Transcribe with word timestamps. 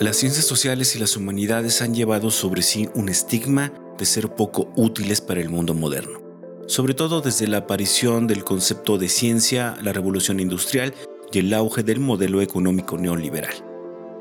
Las 0.00 0.16
ciencias 0.16 0.46
sociales 0.46 0.96
y 0.96 0.98
las 0.98 1.14
humanidades 1.18 1.82
han 1.82 1.94
llevado 1.94 2.30
sobre 2.30 2.62
sí 2.62 2.88
un 2.94 3.10
estigma 3.10 3.70
de 3.98 4.06
ser 4.06 4.34
poco 4.34 4.72
útiles 4.74 5.20
para 5.20 5.42
el 5.42 5.50
mundo 5.50 5.74
moderno, 5.74 6.22
sobre 6.68 6.94
todo 6.94 7.20
desde 7.20 7.46
la 7.46 7.58
aparición 7.58 8.26
del 8.26 8.42
concepto 8.42 8.96
de 8.96 9.10
ciencia, 9.10 9.76
la 9.82 9.92
revolución 9.92 10.40
industrial 10.40 10.94
y 11.30 11.40
el 11.40 11.52
auge 11.52 11.82
del 11.82 12.00
modelo 12.00 12.40
económico 12.40 12.96
neoliberal. 12.96 13.52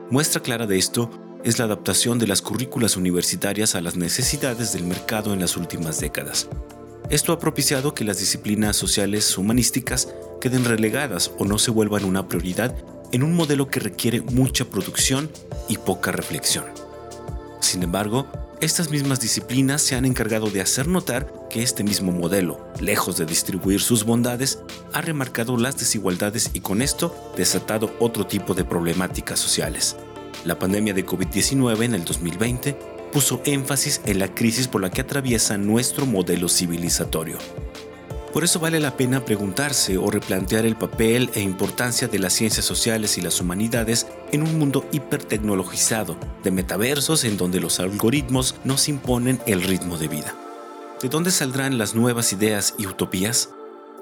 Muestra 0.09 0.41
clara 0.41 0.67
de 0.67 0.77
esto 0.77 1.09
es 1.45 1.59
la 1.59 1.63
adaptación 1.63 2.19
de 2.19 2.27
las 2.27 2.41
currículas 2.41 2.97
universitarias 2.97 3.73
a 3.75 3.79
las 3.79 3.95
necesidades 3.95 4.73
del 4.73 4.83
mercado 4.83 5.31
en 5.31 5.39
las 5.39 5.55
últimas 5.55 6.01
décadas. 6.01 6.49
Esto 7.09 7.31
ha 7.31 7.39
propiciado 7.39 7.93
que 7.93 8.03
las 8.03 8.19
disciplinas 8.19 8.75
sociales 8.75 9.37
humanísticas 9.37 10.09
queden 10.41 10.65
relegadas 10.65 11.31
o 11.37 11.45
no 11.45 11.57
se 11.57 11.71
vuelvan 11.71 12.03
una 12.03 12.27
prioridad 12.27 12.75
en 13.11 13.23
un 13.23 13.35
modelo 13.35 13.67
que 13.69 13.79
requiere 13.79 14.21
mucha 14.21 14.65
producción 14.65 15.29
y 15.67 15.77
poca 15.77 16.11
reflexión. 16.11 16.65
Sin 17.59 17.83
embargo, 17.83 18.27
estas 18.61 18.89
mismas 18.89 19.21
disciplinas 19.21 19.81
se 19.81 19.95
han 19.95 20.03
encargado 20.03 20.49
de 20.49 20.59
hacer 20.59 20.87
notar 20.87 21.31
que 21.49 21.63
este 21.63 21.83
mismo 21.83 22.11
modelo, 22.11 22.67
lejos 22.81 23.17
de 23.17 23.25
distribuir 23.25 23.79
sus 23.79 24.03
bondades, 24.03 24.59
ha 24.91 25.01
remarcado 25.01 25.55
las 25.55 25.77
desigualdades 25.77 26.51
y 26.53 26.59
con 26.59 26.81
esto 26.81 27.15
desatado 27.37 27.95
otro 27.99 28.27
tipo 28.27 28.53
de 28.53 28.65
problemáticas 28.65 29.39
sociales. 29.39 29.95
La 30.43 30.59
pandemia 30.59 30.93
de 30.93 31.05
COVID-19 31.05 31.83
en 31.83 31.95
el 31.95 32.03
2020 32.03 32.73
puso 33.13 33.41
énfasis 33.45 34.01
en 34.05 34.19
la 34.19 34.33
crisis 34.33 34.67
por 34.67 34.81
la 34.81 34.89
que 34.89 35.01
atraviesa 35.01 35.57
nuestro 35.57 36.05
modelo 36.05 36.49
civilizatorio. 36.49 37.37
Por 38.33 38.43
eso 38.43 38.59
vale 38.59 38.79
la 38.79 38.95
pena 38.95 39.25
preguntarse 39.25 39.97
o 39.97 40.11
replantear 40.11 40.65
el 40.65 40.75
papel 40.75 41.31
e 41.33 41.41
importancia 41.41 42.07
de 42.07 42.19
las 42.19 42.33
ciencias 42.33 42.63
sociales 42.63 43.17
y 43.17 43.21
las 43.21 43.41
humanidades 43.41 44.05
en 44.31 44.43
un 44.43 44.59
mundo 44.59 44.85
hipertecnologizado, 44.91 46.15
de 46.43 46.51
metaversos 46.51 47.23
en 47.23 47.37
donde 47.37 47.59
los 47.59 47.79
algoritmos 47.79 48.55
nos 48.63 48.87
imponen 48.87 49.39
el 49.47 49.63
ritmo 49.63 49.97
de 49.97 50.07
vida. 50.07 50.35
¿De 51.01 51.09
dónde 51.09 51.31
saldrán 51.31 51.79
las 51.79 51.95
nuevas 51.95 52.31
ideas 52.31 52.75
y 52.77 52.85
utopías? 52.85 53.49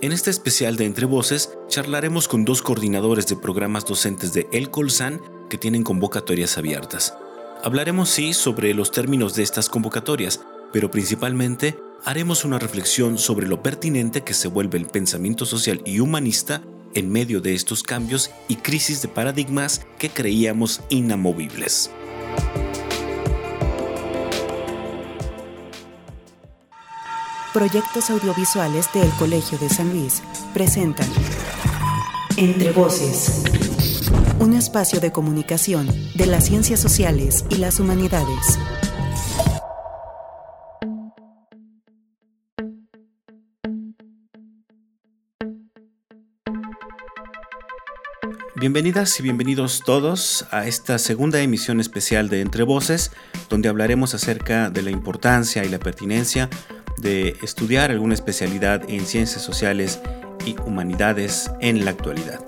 En 0.01 0.11
este 0.11 0.29
especial 0.29 0.75
de 0.75 0.85
Entre 0.85 1.05
Voces 1.05 1.57
charlaremos 1.69 2.27
con 2.27 2.43
dos 2.43 2.61
coordinadores 2.61 3.27
de 3.27 3.37
programas 3.37 3.85
docentes 3.85 4.33
de 4.33 4.47
El 4.51 4.69
Colsan 4.69 5.21
que 5.49 5.57
tienen 5.57 5.83
convocatorias 5.83 6.57
abiertas. 6.57 7.15
Hablaremos 7.63 8.09
sí 8.09 8.33
sobre 8.33 8.73
los 8.73 8.91
términos 8.91 9.35
de 9.35 9.43
estas 9.43 9.69
convocatorias, 9.69 10.41
pero 10.73 10.91
principalmente 10.91 11.79
haremos 12.07 12.45
una 12.45 12.57
reflexión 12.57 13.17
sobre 13.17 13.47
lo 13.47 13.61
pertinente 13.61 14.21
que 14.21 14.33
se 14.33 14.47
vuelve 14.47 14.77
el 14.77 14.85
pensamiento 14.85 15.45
social 15.45 15.81
y 15.85 15.99
humanista 15.99 16.61
en 16.93 17.11
medio 17.11 17.41
de 17.41 17.53
estos 17.53 17.83
cambios 17.83 18.31
y 18.47 18.55
crisis 18.55 19.01
de 19.01 19.09
paradigmas 19.09 19.85
que 19.99 20.09
creíamos 20.09 20.79
inamovibles. 20.87 21.91
Proyectos 27.53 28.09
audiovisuales 28.09 28.87
del 28.93 29.09
Colegio 29.19 29.57
de 29.57 29.67
San 29.67 29.89
Luis 29.89 30.23
presentan 30.53 31.09
Entre 32.37 32.71
Voces, 32.71 33.43
un 34.39 34.53
espacio 34.53 35.01
de 35.01 35.11
comunicación 35.11 35.89
de 36.15 36.25
las 36.25 36.45
ciencias 36.45 36.79
sociales 36.79 37.43
y 37.49 37.57
las 37.57 37.81
humanidades. 37.81 38.57
Bienvenidas 48.67 49.17
y 49.21 49.23
bienvenidos 49.23 49.81
todos 49.85 50.45
a 50.51 50.67
esta 50.67 50.97
segunda 50.97 51.39
emisión 51.39 51.79
especial 51.79 52.27
de 52.27 52.41
Entre 52.41 52.63
Voces, 52.63 53.11
donde 53.49 53.69
hablaremos 53.69 54.13
acerca 54.13 54.69
de 54.69 54.81
la 54.81 54.91
importancia 54.91 55.63
y 55.63 55.69
la 55.69 55.79
pertinencia 55.79 56.49
de 56.97 57.37
estudiar 57.41 57.91
alguna 57.91 58.13
especialidad 58.13 58.83
en 58.89 59.05
ciencias 59.05 59.41
sociales 59.41 60.01
y 60.45 60.57
humanidades 60.65 61.49
en 61.61 61.85
la 61.85 61.91
actualidad. 61.91 62.41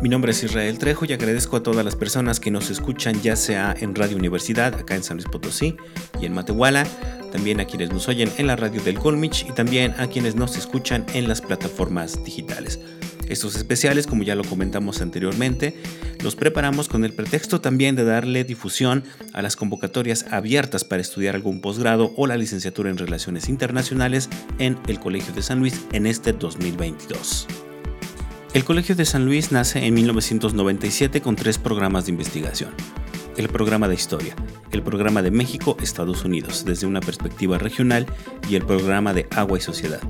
Mi 0.00 0.08
nombre 0.08 0.32
es 0.32 0.42
Israel 0.42 0.78
Trejo 0.78 1.04
y 1.04 1.12
agradezco 1.12 1.58
a 1.58 1.62
todas 1.62 1.84
las 1.84 1.94
personas 1.94 2.40
que 2.40 2.50
nos 2.50 2.70
escuchan 2.70 3.20
ya 3.20 3.36
sea 3.36 3.74
en 3.78 3.94
Radio 3.94 4.16
Universidad, 4.16 4.74
acá 4.76 4.94
en 4.94 5.02
San 5.02 5.18
Luis 5.18 5.28
Potosí 5.28 5.76
y 6.18 6.24
en 6.24 6.32
Matehuala, 6.32 6.86
también 7.32 7.60
a 7.60 7.66
quienes 7.66 7.92
nos 7.92 8.08
oyen 8.08 8.32
en 8.38 8.46
la 8.46 8.56
radio 8.56 8.82
del 8.82 8.98
Colmich 8.98 9.44
y 9.46 9.52
también 9.52 9.94
a 9.98 10.06
quienes 10.06 10.36
nos 10.36 10.56
escuchan 10.56 11.04
en 11.12 11.28
las 11.28 11.42
plataformas 11.42 12.24
digitales. 12.24 12.80
Estos 13.28 13.56
especiales, 13.56 14.06
como 14.06 14.22
ya 14.22 14.34
lo 14.34 14.44
comentamos 14.44 15.00
anteriormente, 15.00 15.76
los 16.22 16.36
preparamos 16.36 16.88
con 16.88 17.04
el 17.04 17.12
pretexto 17.12 17.60
también 17.60 17.96
de 17.96 18.04
darle 18.04 18.44
difusión 18.44 19.04
a 19.32 19.42
las 19.42 19.56
convocatorias 19.56 20.26
abiertas 20.30 20.84
para 20.84 21.02
estudiar 21.02 21.34
algún 21.34 21.60
posgrado 21.60 22.12
o 22.16 22.26
la 22.26 22.36
licenciatura 22.36 22.88
en 22.88 22.98
Relaciones 22.98 23.48
Internacionales 23.48 24.28
en 24.58 24.78
el 24.86 25.00
Colegio 25.00 25.34
de 25.34 25.42
San 25.42 25.58
Luis 25.58 25.80
en 25.92 26.06
este 26.06 26.32
2022. 26.32 27.46
El 28.54 28.64
Colegio 28.64 28.94
de 28.94 29.04
San 29.04 29.26
Luis 29.26 29.52
nace 29.52 29.84
en 29.84 29.94
1997 29.94 31.20
con 31.20 31.36
tres 31.36 31.58
programas 31.58 32.06
de 32.06 32.12
investigación. 32.12 32.70
El 33.36 33.48
programa 33.48 33.86
de 33.88 33.96
Historia, 33.96 34.34
el 34.70 34.82
programa 34.82 35.20
de 35.20 35.30
México-Estados 35.30 36.24
Unidos 36.24 36.64
desde 36.64 36.86
una 36.86 37.00
perspectiva 37.00 37.58
regional 37.58 38.06
y 38.48 38.54
el 38.54 38.64
programa 38.64 39.12
de 39.12 39.26
Agua 39.30 39.58
y 39.58 39.60
Sociedad. 39.60 40.00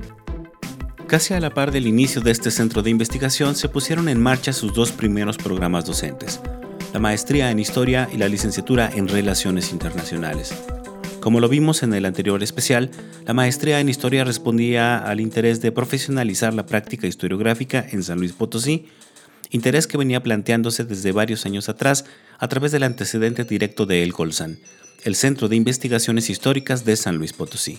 Casi 1.06 1.34
a 1.34 1.40
la 1.40 1.50
par 1.50 1.70
del 1.70 1.86
inicio 1.86 2.20
de 2.20 2.32
este 2.32 2.50
centro 2.50 2.82
de 2.82 2.90
investigación 2.90 3.54
se 3.54 3.68
pusieron 3.68 4.08
en 4.08 4.20
marcha 4.20 4.52
sus 4.52 4.74
dos 4.74 4.90
primeros 4.90 5.36
programas 5.36 5.84
docentes, 5.84 6.40
la 6.92 6.98
maestría 6.98 7.52
en 7.52 7.60
Historia 7.60 8.08
y 8.12 8.16
la 8.16 8.26
licenciatura 8.28 8.90
en 8.92 9.06
Relaciones 9.06 9.70
Internacionales. 9.70 10.52
Como 11.20 11.38
lo 11.38 11.48
vimos 11.48 11.84
en 11.84 11.94
el 11.94 12.06
anterior 12.06 12.42
especial, 12.42 12.90
la 13.24 13.34
maestría 13.34 13.78
en 13.78 13.88
Historia 13.88 14.24
respondía 14.24 14.98
al 14.98 15.20
interés 15.20 15.60
de 15.60 15.70
profesionalizar 15.70 16.52
la 16.54 16.66
práctica 16.66 17.06
historiográfica 17.06 17.86
en 17.88 18.02
San 18.02 18.18
Luis 18.18 18.32
Potosí, 18.32 18.88
interés 19.50 19.86
que 19.86 19.98
venía 19.98 20.24
planteándose 20.24 20.82
desde 20.82 21.12
varios 21.12 21.46
años 21.46 21.68
atrás 21.68 22.04
a 22.36 22.48
través 22.48 22.72
del 22.72 22.82
antecedente 22.82 23.44
directo 23.44 23.86
de 23.86 24.02
El 24.02 24.12
Colsan, 24.12 24.58
el 25.04 25.14
Centro 25.14 25.48
de 25.48 25.54
Investigaciones 25.54 26.30
Históricas 26.30 26.84
de 26.84 26.96
San 26.96 27.16
Luis 27.16 27.32
Potosí. 27.32 27.78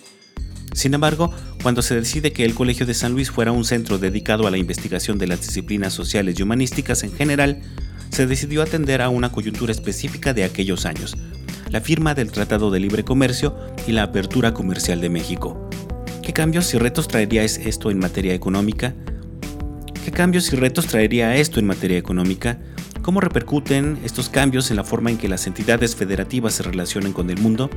Sin 0.78 0.94
embargo, 0.94 1.32
cuando 1.64 1.82
se 1.82 1.96
decide 1.96 2.32
que 2.32 2.46
el 2.46 2.54
Colegio 2.54 2.86
de 2.86 2.94
San 2.94 3.14
Luis 3.14 3.32
fuera 3.32 3.52
un 3.52 3.66
centro 3.66 3.98
dedicado 3.98 4.46
a 4.46 4.52
la 4.52 4.60
investigación 4.60 5.18
de 5.18 5.26
las 5.26 5.42
disciplinas 5.42 5.92
sociales 5.92 6.38
y 6.38 6.44
humanísticas 6.44 7.02
en 7.02 7.12
general, 7.12 7.62
se 8.12 8.28
decidió 8.28 8.62
atender 8.62 9.02
a 9.02 9.10
una 9.10 9.32
coyuntura 9.32 9.72
específica 9.72 10.36
de 10.36 10.44
aquellos 10.44 10.86
años, 10.86 11.18
la 11.72 11.82
firma 11.82 12.14
del 12.14 12.32
Tratado 12.32 12.70
de 12.70 12.80
Libre 12.80 13.04
Comercio 13.04 13.58
y 13.88 13.94
la 13.94 14.04
apertura 14.04 14.54
comercial 14.54 15.02
de 15.02 15.10
México. 15.10 15.68
¿Qué 16.22 16.32
cambios 16.32 16.72
y 16.76 16.78
retos 16.78 17.08
traería 17.08 17.44
esto 17.44 17.90
en 17.90 17.98
materia 17.98 18.36
económica? 18.36 18.94
¿Qué 20.06 20.12
cambios 20.12 20.54
y 20.54 20.58
retos 20.58 20.86
traería 20.86 21.36
esto 21.38 21.60
en 21.60 21.66
materia 21.66 21.98
económica? 21.98 22.60
¿Cómo 23.02 23.20
repercuten 23.20 23.98
estos 24.04 24.30
cambios 24.30 24.70
en 24.70 24.78
la 24.78 24.84
forma 24.84 25.10
en 25.10 25.18
que 25.18 25.28
las 25.28 25.48
entidades 25.48 25.96
federativas 25.96 26.54
se 26.54 26.62
relacionan 26.62 27.14
con 27.14 27.32
el 27.32 27.40
mundo? 27.40 27.68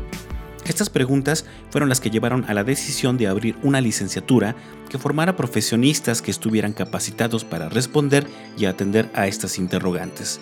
Estas 0.71 0.89
preguntas 0.89 1.45
fueron 1.71 1.89
las 1.89 1.99
que 1.99 2.11
llevaron 2.11 2.45
a 2.47 2.55
la 2.55 2.63
decisión 2.63 3.19
de 3.19 3.27
abrir 3.27 3.57
una 3.65 3.81
licenciatura 3.81 4.55
que 4.89 4.99
formara 4.99 5.35
profesionistas 5.35 6.23
que 6.23 6.31
estuvieran 6.31 6.75
capacitados 6.75 7.45
para 7.45 7.69
responder 7.69 8.25
y 8.57 8.67
atender 8.67 9.11
a 9.13 9.27
estas 9.27 9.59
interrogantes. 9.59 10.39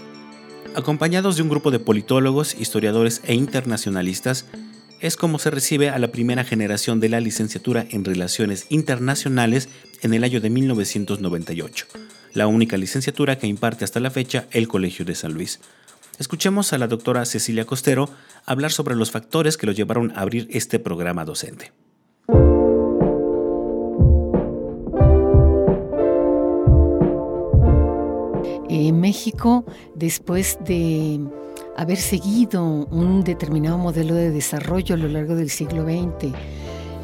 Acompañados 0.76 1.36
de 1.36 1.42
un 1.44 1.48
grupo 1.48 1.70
de 1.70 1.78
politólogos, 1.78 2.54
historiadores 2.60 3.22
e 3.24 3.32
internacionalistas, 3.32 4.44
es 5.00 5.16
como 5.16 5.38
se 5.38 5.50
recibe 5.50 5.88
a 5.88 5.98
la 5.98 6.08
primera 6.08 6.44
generación 6.44 7.00
de 7.00 7.08
la 7.08 7.20
licenciatura 7.20 7.86
en 7.88 8.04
Relaciones 8.04 8.66
Internacionales 8.68 9.70
en 10.02 10.12
el 10.12 10.24
año 10.24 10.42
de 10.42 10.50
1998, 10.50 11.86
la 12.34 12.48
única 12.48 12.76
licenciatura 12.76 13.38
que 13.38 13.46
imparte 13.46 13.86
hasta 13.86 13.98
la 13.98 14.10
fecha 14.10 14.46
el 14.50 14.68
Colegio 14.68 15.06
de 15.06 15.14
San 15.14 15.32
Luis. 15.32 15.58
Escuchemos 16.18 16.72
a 16.72 16.78
la 16.78 16.88
doctora 16.88 17.24
Cecilia 17.24 17.64
Costero 17.64 18.10
hablar 18.48 18.72
sobre 18.72 18.96
los 18.96 19.10
factores 19.10 19.56
que 19.56 19.66
lo 19.66 19.72
llevaron 19.72 20.10
a 20.16 20.22
abrir 20.22 20.48
este 20.50 20.78
programa 20.78 21.24
docente. 21.24 21.72
En 28.70 29.00
México, 29.00 29.64
después 29.94 30.58
de 30.64 31.20
haber 31.76 31.98
seguido 31.98 32.62
un 32.64 33.22
determinado 33.22 33.78
modelo 33.78 34.14
de 34.14 34.30
desarrollo 34.30 34.94
a 34.94 34.98
lo 34.98 35.08
largo 35.08 35.34
del 35.34 35.50
siglo 35.50 35.82
XX, 35.84 36.32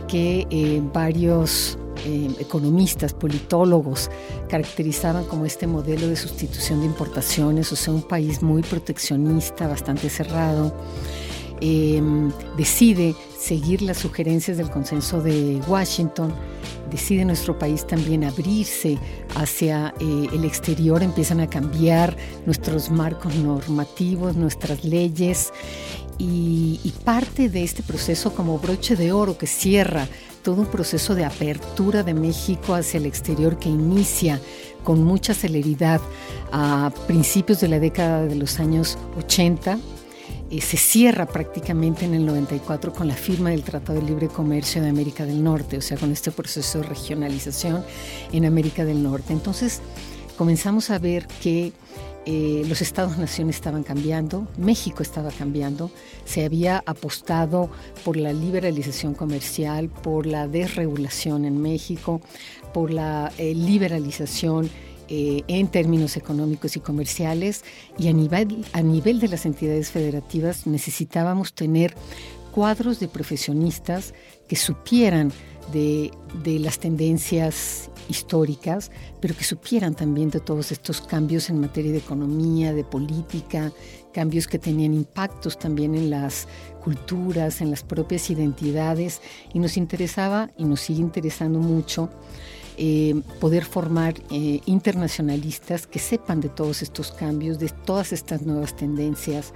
que 0.08 0.46
eh, 0.50 0.82
varios 0.92 1.78
eh, 2.06 2.30
economistas, 2.38 3.14
politólogos, 3.14 4.10
caracterizaban 4.48 5.24
como 5.24 5.46
este 5.46 5.66
modelo 5.66 6.08
de 6.08 6.16
sustitución 6.16 6.80
de 6.80 6.86
importaciones, 6.86 7.72
o 7.72 7.76
sea, 7.76 7.94
un 7.94 8.02
país 8.02 8.42
muy 8.42 8.62
proteccionista, 8.62 9.66
bastante 9.66 10.10
cerrado. 10.10 10.74
Em, 11.64 12.30
decide 12.58 13.14
seguir 13.38 13.80
las 13.80 13.96
sugerencias 13.96 14.58
del 14.58 14.70
consenso 14.70 15.22
de 15.22 15.62
Washington, 15.66 16.32
decide 16.90 17.24
nuestro 17.24 17.58
país 17.58 17.86
también 17.86 18.22
abrirse 18.22 18.98
hacia 19.34 19.94
eh, 19.98 20.28
el 20.32 20.44
exterior, 20.44 21.02
empiezan 21.02 21.40
a 21.40 21.48
cambiar 21.48 22.16
nuestros 22.44 22.90
marcos 22.90 23.34
normativos, 23.36 24.36
nuestras 24.36 24.84
leyes 24.84 25.52
y, 26.18 26.80
y 26.84 26.90
parte 27.02 27.48
de 27.48 27.64
este 27.64 27.82
proceso 27.82 28.34
como 28.34 28.58
broche 28.58 28.94
de 28.94 29.12
oro 29.12 29.38
que 29.38 29.46
cierra 29.46 30.06
todo 30.42 30.60
un 30.60 30.66
proceso 30.66 31.14
de 31.14 31.24
apertura 31.24 32.02
de 32.02 32.12
México 32.12 32.74
hacia 32.74 32.98
el 32.98 33.06
exterior 33.06 33.58
que 33.58 33.70
inicia 33.70 34.38
con 34.84 35.02
mucha 35.02 35.32
celeridad 35.32 36.02
a 36.52 36.92
principios 37.06 37.60
de 37.60 37.68
la 37.68 37.80
década 37.80 38.26
de 38.26 38.34
los 38.34 38.60
años 38.60 38.98
80 39.16 39.78
eh, 40.50 40.60
se 40.60 40.76
cierra 40.76 41.26
prácticamente 41.26 42.04
en 42.04 42.14
el 42.14 42.26
94 42.26 42.92
con 42.92 43.08
la 43.08 43.14
firma 43.14 43.50
del 43.50 43.62
Tratado 43.62 44.00
de 44.00 44.06
Libre 44.06 44.28
Comercio 44.28 44.82
de 44.82 44.88
América 44.88 45.24
del 45.24 45.42
Norte, 45.42 45.78
o 45.78 45.80
sea, 45.80 45.96
con 45.96 46.12
este 46.12 46.30
proceso 46.30 46.80
de 46.80 46.84
regionalización 46.88 47.84
en 48.32 48.44
América 48.44 48.84
del 48.84 49.02
Norte. 49.02 49.32
Entonces, 49.32 49.80
comenzamos 50.36 50.90
a 50.90 50.98
ver 50.98 51.26
que 51.42 51.72
eh, 52.26 52.64
los 52.66 52.80
estados-nación 52.80 53.50
estaban 53.50 53.82
cambiando, 53.82 54.48
México 54.56 55.02
estaba 55.02 55.30
cambiando, 55.30 55.90
se 56.24 56.44
había 56.44 56.82
apostado 56.86 57.68
por 58.02 58.16
la 58.16 58.32
liberalización 58.32 59.12
comercial, 59.12 59.90
por 59.90 60.24
la 60.24 60.48
desregulación 60.48 61.44
en 61.44 61.60
México, 61.60 62.22
por 62.72 62.90
la 62.90 63.30
eh, 63.36 63.54
liberalización 63.54 64.70
eh, 65.08 65.42
en 65.48 65.68
términos 65.68 66.16
económicos 66.16 66.76
y 66.76 66.80
comerciales 66.80 67.64
y 67.98 68.08
a 68.08 68.12
nivel, 68.12 68.64
a 68.72 68.82
nivel 68.82 69.20
de 69.20 69.28
las 69.28 69.44
entidades 69.46 69.90
federativas 69.90 70.66
necesitábamos 70.66 71.52
tener 71.52 71.94
cuadros 72.52 73.00
de 73.00 73.08
profesionistas 73.08 74.14
que 74.48 74.56
supieran 74.56 75.32
de, 75.72 76.10
de, 76.42 76.58
las 76.58 76.78
tendencias 76.78 77.90
históricas, 78.08 78.90
pero 79.20 79.36
que 79.36 79.44
supieran 79.44 79.94
también 79.94 80.30
de 80.30 80.40
todos 80.40 80.72
estos 80.72 81.00
cambios 81.00 81.50
en 81.50 81.60
materia 81.60 81.92
de 81.92 81.98
economía, 81.98 82.72
de 82.72 82.84
política, 82.84 83.72
cambios 84.12 84.46
que 84.46 84.58
tenían 84.58 84.94
impactos 84.94 85.58
también 85.58 85.94
en 85.94 86.10
las 86.10 86.46
culturas, 86.82 87.60
en 87.60 87.70
las 87.70 87.82
propias 87.82 88.30
identidades, 88.30 89.20
y 89.52 89.58
nos 89.58 89.76
interesaba 89.76 90.50
y 90.56 90.64
nos 90.64 90.80
sigue 90.80 91.00
interesando 91.00 91.58
mucho 91.58 92.10
eh, 92.76 93.22
poder 93.40 93.64
formar 93.64 94.14
eh, 94.30 94.60
internacionalistas 94.66 95.86
que 95.86 95.98
sepan 95.98 96.40
de 96.40 96.48
todos 96.48 96.82
estos 96.82 97.12
cambios, 97.12 97.58
de 97.58 97.68
todas 97.68 98.12
estas 98.12 98.42
nuevas 98.42 98.74
tendencias, 98.74 99.52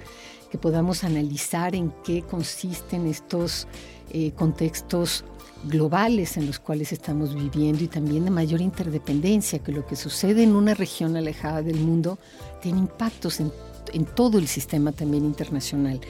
que 0.51 0.59
podamos 0.59 1.03
analizar 1.05 1.75
en 1.75 1.93
qué 2.05 2.23
consisten 2.23 3.07
estos 3.07 3.67
eh, 4.11 4.33
contextos 4.37 5.25
globales 5.65 6.37
en 6.37 6.47
los 6.47 6.61
cuales 6.61 6.93
estamos 6.93 7.35
viviendo 7.35 7.83
y 7.83 7.89
también 7.89 8.25
de 8.25 8.31
mayor 8.31 8.61
interdependencia, 8.61 9.59
que 9.59 9.73
lo 9.73 9.85
que 9.85 9.97
sucede 9.97 10.45
en 10.45 10.55
una 10.55 10.75
región 10.75 11.17
alejada 11.17 11.63
del 11.63 11.81
mundo 11.81 12.19
tiene 12.63 12.79
impactos 12.79 13.41
en, 13.41 13.53
en 13.93 14.05
todo 14.05 14.39
el 14.39 14.47
sistema 14.47 14.93
también 14.93 15.25
internacional. 15.25 16.01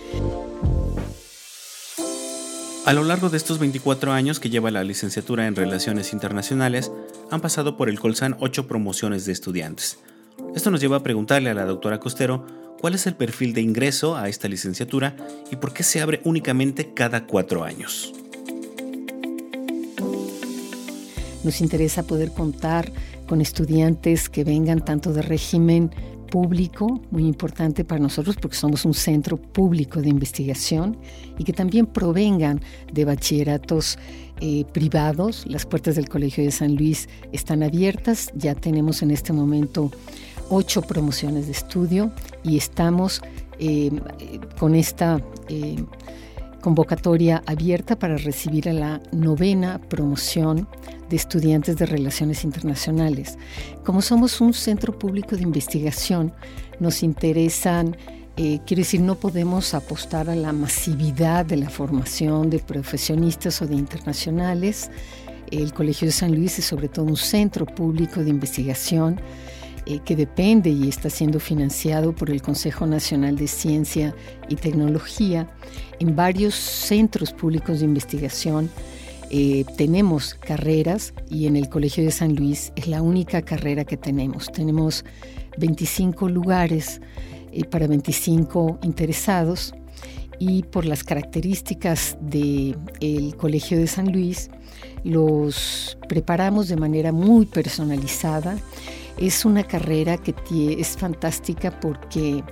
A 2.88 2.94
lo 2.94 3.04
largo 3.04 3.28
de 3.28 3.36
estos 3.36 3.58
24 3.58 4.12
años 4.12 4.40
que 4.40 4.48
lleva 4.48 4.70
la 4.70 4.82
licenciatura 4.82 5.46
en 5.46 5.54
Relaciones 5.54 6.14
Internacionales, 6.14 6.90
han 7.30 7.42
pasado 7.42 7.76
por 7.76 7.90
el 7.90 8.00
Colsan 8.00 8.34
ocho 8.40 8.66
promociones 8.66 9.26
de 9.26 9.32
estudiantes. 9.32 9.98
Esto 10.56 10.70
nos 10.70 10.80
lleva 10.80 10.96
a 10.96 11.02
preguntarle 11.02 11.50
a 11.50 11.54
la 11.54 11.66
doctora 11.66 12.00
Costero 12.00 12.46
cuál 12.80 12.94
es 12.94 13.06
el 13.06 13.14
perfil 13.14 13.52
de 13.52 13.60
ingreso 13.60 14.16
a 14.16 14.30
esta 14.30 14.48
licenciatura 14.48 15.14
y 15.52 15.56
por 15.56 15.74
qué 15.74 15.82
se 15.82 16.00
abre 16.00 16.22
únicamente 16.24 16.94
cada 16.94 17.26
cuatro 17.26 17.62
años. 17.62 18.14
Nos 21.44 21.60
interesa 21.60 22.04
poder 22.04 22.32
contar 22.32 22.90
con 23.26 23.42
estudiantes 23.42 24.30
que 24.30 24.44
vengan 24.44 24.82
tanto 24.82 25.12
de 25.12 25.20
régimen 25.20 25.90
público, 26.30 27.00
muy 27.10 27.26
importante 27.26 27.84
para 27.84 28.00
nosotros 28.00 28.36
porque 28.36 28.56
somos 28.56 28.84
un 28.84 28.94
centro 28.94 29.36
público 29.36 30.00
de 30.00 30.08
investigación 30.08 30.96
y 31.38 31.44
que 31.44 31.52
también 31.52 31.86
provengan 31.86 32.60
de 32.92 33.04
bachilleratos 33.04 33.98
eh, 34.40 34.64
privados. 34.72 35.44
Las 35.46 35.66
puertas 35.66 35.96
del 35.96 36.08
Colegio 36.08 36.44
de 36.44 36.50
San 36.50 36.76
Luis 36.76 37.08
están 37.32 37.62
abiertas, 37.62 38.30
ya 38.34 38.54
tenemos 38.54 39.02
en 39.02 39.10
este 39.10 39.32
momento 39.32 39.90
ocho 40.50 40.82
promociones 40.82 41.46
de 41.46 41.52
estudio 41.52 42.12
y 42.42 42.56
estamos 42.56 43.20
eh, 43.58 43.90
con 44.58 44.74
esta 44.74 45.20
eh, 45.48 45.76
convocatoria 46.60 47.42
abierta 47.46 47.98
para 47.98 48.16
recibir 48.16 48.68
a 48.68 48.72
la 48.72 49.00
novena 49.12 49.80
promoción 49.88 50.68
de 51.08 51.16
estudiantes 51.16 51.76
de 51.76 51.86
relaciones 51.86 52.44
internacionales. 52.44 53.38
Como 53.84 54.02
somos 54.02 54.40
un 54.40 54.52
centro 54.52 54.98
público 54.98 55.36
de 55.36 55.42
investigación, 55.42 56.32
nos 56.80 57.02
interesan, 57.02 57.96
eh, 58.36 58.60
quiero 58.66 58.80
decir, 58.80 59.00
no 59.00 59.14
podemos 59.14 59.74
apostar 59.74 60.28
a 60.28 60.36
la 60.36 60.52
masividad 60.52 61.46
de 61.46 61.56
la 61.56 61.70
formación 61.70 62.50
de 62.50 62.58
profesionistas 62.58 63.62
o 63.62 63.66
de 63.66 63.74
internacionales. 63.74 64.90
El 65.50 65.72
Colegio 65.72 66.06
de 66.06 66.12
San 66.12 66.34
Luis 66.34 66.58
es 66.58 66.66
sobre 66.66 66.88
todo 66.88 67.06
un 67.06 67.16
centro 67.16 67.64
público 67.64 68.22
de 68.22 68.30
investigación 68.30 69.20
eh, 69.88 70.00
que 70.04 70.14
depende 70.14 70.68
y 70.68 70.86
está 70.86 71.08
siendo 71.08 71.40
financiado 71.40 72.14
por 72.14 72.28
el 72.28 72.42
Consejo 72.42 72.86
Nacional 72.86 73.36
de 73.36 73.48
Ciencia 73.48 74.14
y 74.48 74.56
Tecnología 74.56 75.48
en 75.98 76.14
varios 76.14 76.54
centros 76.54 77.32
públicos 77.32 77.78
de 77.78 77.86
investigación 77.86 78.70
eh, 79.30 79.64
tenemos 79.76 80.34
carreras 80.34 81.14
y 81.30 81.46
en 81.46 81.56
el 81.56 81.70
Colegio 81.70 82.04
de 82.04 82.10
San 82.10 82.34
Luis 82.34 82.72
es 82.76 82.86
la 82.86 83.00
única 83.00 83.42
carrera 83.42 83.84
que 83.84 83.96
tenemos. 83.96 84.52
Tenemos 84.52 85.06
25 85.56 86.28
lugares 86.28 87.00
eh, 87.52 87.64
para 87.64 87.86
25 87.86 88.80
interesados 88.82 89.74
y 90.38 90.64
por 90.64 90.84
las 90.84 91.02
características 91.02 92.18
del 92.20 93.34
Colegio 93.36 93.78
de 93.78 93.86
San 93.86 94.12
Luis 94.12 94.50
los 95.04 95.98
preparamos 96.08 96.68
de 96.68 96.76
manera 96.76 97.12
muy 97.12 97.46
personalizada. 97.46 98.58
Es 99.18 99.44
una 99.44 99.64
carrera 99.64 100.16
que 100.16 100.34
es 100.80 100.96
fantástica 100.96 101.78
porque 101.80 102.44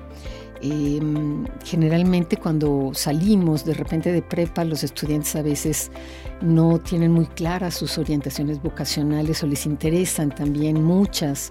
Em, 0.63 1.45
generalmente 1.65 2.39
cuando 2.39 2.93
salimos 2.95 3.65
de 3.65 3.75
repente 3.75 4.13
de 4.13 4.23
prepa, 4.23 4.65
los 4.65 4.85
estudiantes 4.85 5.37
a 5.37 5.43
veces 5.43 5.91
no 6.41 6.79
tienen 6.79 7.13
muy 7.13 7.27
claras 7.27 7.75
sus 7.75 7.99
orientaciones 7.99 8.63
vocacionales 8.63 9.43
o 9.43 9.47
les 9.47 9.67
interesan 9.67 10.35
también 10.35 10.83
muchas, 10.83 11.51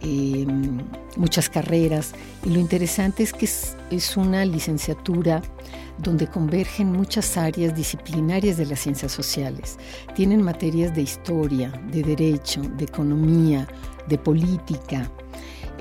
em, 0.00 0.78
muchas 1.16 1.48
carreras. 1.48 2.12
Y 2.44 2.50
lo 2.50 2.58
interesante 2.58 3.22
es 3.22 3.32
que 3.32 3.44
es, 3.44 3.76
es 3.90 4.16
una 4.16 4.44
licenciatura 4.44 5.40
donde 5.98 6.26
convergen 6.26 6.90
muchas 6.90 7.36
áreas 7.36 7.76
disciplinarias 7.76 8.56
de 8.56 8.66
las 8.66 8.80
ciencias 8.80 9.12
sociales. 9.12 9.78
Tienen 10.16 10.42
materias 10.42 10.92
de 10.94 11.02
historia, 11.02 11.70
de 11.92 12.02
derecho, 12.02 12.62
de 12.62 12.84
economía, 12.84 13.68
de 14.08 14.18
política, 14.18 15.10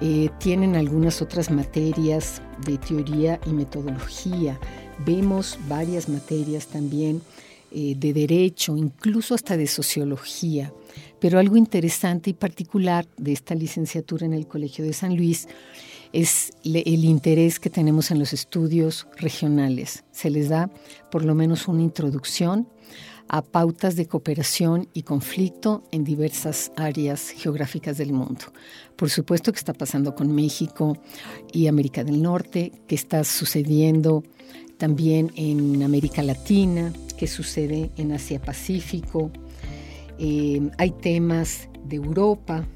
eh, 0.02 0.30
tienen 0.40 0.76
algunas 0.76 1.22
otras 1.22 1.50
materias 1.52 2.42
de 2.66 2.78
teoría 2.78 3.40
y 3.46 3.52
metodología. 3.52 4.60
Vemos 5.06 5.58
varias 5.68 6.10
materias 6.10 6.68
también 6.68 7.22
eh, 7.72 7.96
de 7.98 8.14
derecho, 8.14 8.76
incluso 8.76 9.34
hasta 9.34 9.56
de 9.58 9.68
sociología. 9.68 10.74
Pero 11.20 11.40
algo 11.40 11.58
interesante 11.58 12.32
y 12.32 12.34
particular 12.34 13.06
de 13.18 13.32
esta 13.32 13.56
licenciatura 13.56 14.26
en 14.26 14.34
el 14.34 14.46
Colegio 14.46 14.84
de 14.84 14.94
San 14.94 15.16
Luis 15.16 15.48
es 16.12 16.52
el 16.64 17.06
interés 17.06 17.60
que 17.60 17.72
tenemos 17.72 18.12
en 18.12 18.20
los 18.20 18.34
estudios 18.34 19.08
regionales. 19.18 20.04
Se 20.12 20.30
les 20.30 20.50
da 20.50 20.70
por 21.12 21.26
lo 21.26 21.34
menos 21.34 21.68
una 21.68 21.82
introducción 21.82 22.68
a 23.30 23.42
pautas 23.42 23.96
de 23.96 24.08
cooperación 24.08 24.88
y 24.94 25.04
conflicto 25.04 25.84
en 25.92 26.04
diversas 26.04 26.72
áreas 26.76 27.30
geográficas 27.30 27.98
del 27.98 28.14
mundo. 28.14 28.46
Por 28.96 29.10
supuesto 29.10 29.52
que 29.52 29.60
está 29.60 29.74
pasando 29.74 30.14
con 30.16 30.34
México 30.34 30.98
y 31.52 31.68
América 31.68 32.04
del 32.04 32.22
Norte, 32.22 32.72
que 32.88 32.96
está 32.96 33.24
sucediendo 33.24 34.24
también 34.78 35.32
en 35.36 35.82
América 35.84 36.22
Latina, 36.22 36.94
que 37.18 37.28
sucede 37.28 37.92
en 37.98 38.12
Asia 38.12 38.42
Pacífico. 38.42 39.32
Eh, 40.20 40.70
hay 40.78 40.92
temas 40.92 41.70
de 41.86 41.96
Europa, 41.96 42.68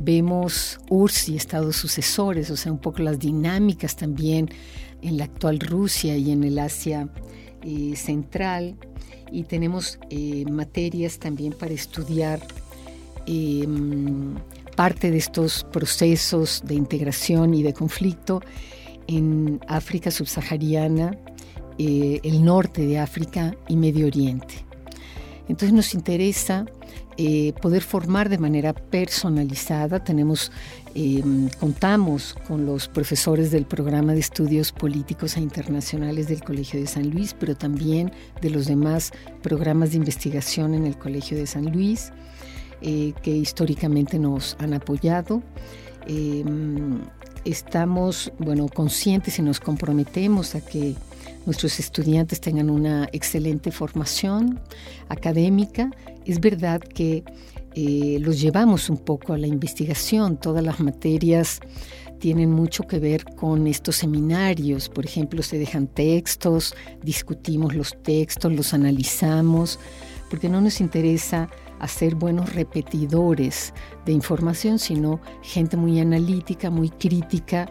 vemos 0.00 0.78
URSS 0.88 1.28
y 1.30 1.36
estados 1.36 1.76
sucesores, 1.76 2.50
o 2.50 2.56
sea, 2.56 2.72
un 2.72 2.78
poco 2.78 3.02
las 3.02 3.18
dinámicas 3.18 3.96
también 3.96 4.50
en 5.02 5.16
la 5.16 5.24
actual 5.24 5.60
Rusia 5.60 6.16
y 6.16 6.30
en 6.30 6.44
el 6.44 6.58
Asia 6.58 7.08
eh, 7.62 7.96
Central 7.96 8.76
y 9.30 9.44
tenemos 9.44 9.98
eh, 10.10 10.44
materias 10.50 11.18
también 11.18 11.52
para 11.52 11.72
estudiar 11.72 12.40
em, 13.26 14.34
parte 14.76 15.10
de 15.10 15.18
estos 15.18 15.64
procesos 15.72 16.62
de 16.64 16.74
integración 16.74 17.54
y 17.54 17.62
de 17.62 17.72
conflicto 17.72 18.42
en 19.06 19.60
África 19.68 20.10
subsahariana 20.10 21.16
eh, 21.78 22.20
el 22.22 22.44
norte 22.44 22.86
de 22.86 22.98
África 22.98 23.54
y 23.68 23.76
Medio 23.76 24.06
Oriente. 24.06 24.54
Entonces 25.48 25.72
nos 25.72 25.94
interesa 25.94 26.66
eh, 27.18 27.54
poder 27.62 27.82
formar 27.82 28.28
de 28.28 28.36
manera 28.36 28.74
personalizada. 28.74 30.04
Tenemos, 30.04 30.52
em, 30.94 31.48
contamos 31.60 32.36
con 32.46 32.66
los 32.66 32.88
profesores 32.88 33.50
del 33.50 33.64
programa 33.64 34.12
de 34.12 34.20
estudios 34.20 34.70
políticos 34.70 35.36
e 35.36 35.40
internacionales 35.40 36.28
del 36.28 36.42
Colegio 36.44 36.78
de 36.78 36.86
San 36.86 37.08
Luis, 37.10 37.34
pero 37.38 37.56
también 37.56 38.12
de 38.42 38.50
los 38.50 38.66
demás 38.66 39.12
programas 39.42 39.92
de 39.92 39.96
investigación 39.96 40.74
en 40.74 40.84
el 40.84 40.98
Colegio 40.98 41.38
de 41.38 41.46
San 41.46 41.72
Luis, 41.72 42.12
eh, 42.82 43.14
que 43.22 43.30
históricamente 43.30 44.18
nos 44.18 44.54
han 44.58 44.74
apoyado. 44.74 45.42
Em, 46.06 47.00
estamos, 47.46 48.30
bueno, 48.38 48.68
conscientes 48.68 49.38
y 49.38 49.42
nos 49.42 49.58
comprometemos 49.58 50.54
a 50.54 50.60
que 50.60 50.94
nuestros 51.46 51.80
estudiantes 51.80 52.40
tengan 52.40 52.68
una 52.68 53.08
excelente 53.12 53.70
formación 53.70 54.60
académica. 55.08 55.90
Es 56.24 56.40
verdad 56.40 56.80
que 56.80 57.24
eh, 57.74 58.18
los 58.20 58.40
llevamos 58.40 58.90
un 58.90 58.98
poco 58.98 59.32
a 59.32 59.38
la 59.38 59.46
investigación, 59.46 60.38
todas 60.38 60.64
las 60.64 60.80
materias 60.80 61.60
tienen 62.18 62.50
mucho 62.50 62.84
que 62.84 62.98
ver 62.98 63.24
con 63.24 63.66
estos 63.66 63.96
seminarios, 63.96 64.88
por 64.88 65.04
ejemplo, 65.04 65.42
se 65.42 65.58
dejan 65.58 65.86
textos, 65.86 66.74
discutimos 67.02 67.74
los 67.74 67.94
textos, 68.02 68.52
los 68.52 68.72
analizamos, 68.72 69.78
porque 70.30 70.48
no 70.48 70.60
nos 70.60 70.80
interesa 70.80 71.48
hacer 71.78 72.14
buenos 72.14 72.54
repetidores 72.54 73.74
de 74.06 74.12
información, 74.12 74.78
sino 74.78 75.20
gente 75.42 75.76
muy 75.76 76.00
analítica, 76.00 76.70
muy 76.70 76.88
crítica, 76.88 77.68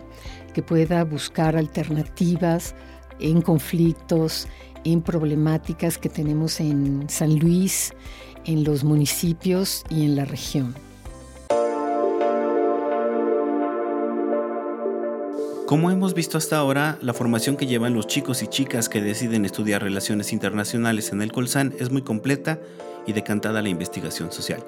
que 0.53 0.61
pueda 0.61 1.03
buscar 1.03 1.57
alternativas 1.57 2.75
en 3.19 3.41
conflictos, 3.41 4.47
en 4.83 5.01
problemáticas 5.01 5.97
que 5.97 6.09
tenemos 6.09 6.59
en 6.59 7.09
San 7.09 7.39
Luis, 7.39 7.93
en 8.45 8.63
los 8.63 8.83
municipios 8.83 9.83
y 9.89 10.05
en 10.05 10.15
la 10.15 10.25
región. 10.25 10.75
Como 15.65 15.89
hemos 15.89 16.13
visto 16.13 16.37
hasta 16.37 16.57
ahora, 16.57 16.99
la 17.01 17.15
formación 17.15 17.57
que 17.57 17.65
llevan 17.65 17.95
los 17.95 18.05
chicos 18.05 18.43
y 18.43 18.47
chicas 18.47 18.87
que 18.87 19.01
deciden 19.01 19.45
estudiar 19.45 19.81
relaciones 19.81 20.31
internacionales 20.31 21.11
en 21.11 21.23
el 21.23 21.31
Colsan 21.31 21.73
es 21.79 21.89
muy 21.89 22.03
completa 22.03 22.59
y 23.07 23.13
decantada 23.13 23.59
a 23.59 23.61
la 23.63 23.69
investigación 23.69 24.31
social. 24.31 24.63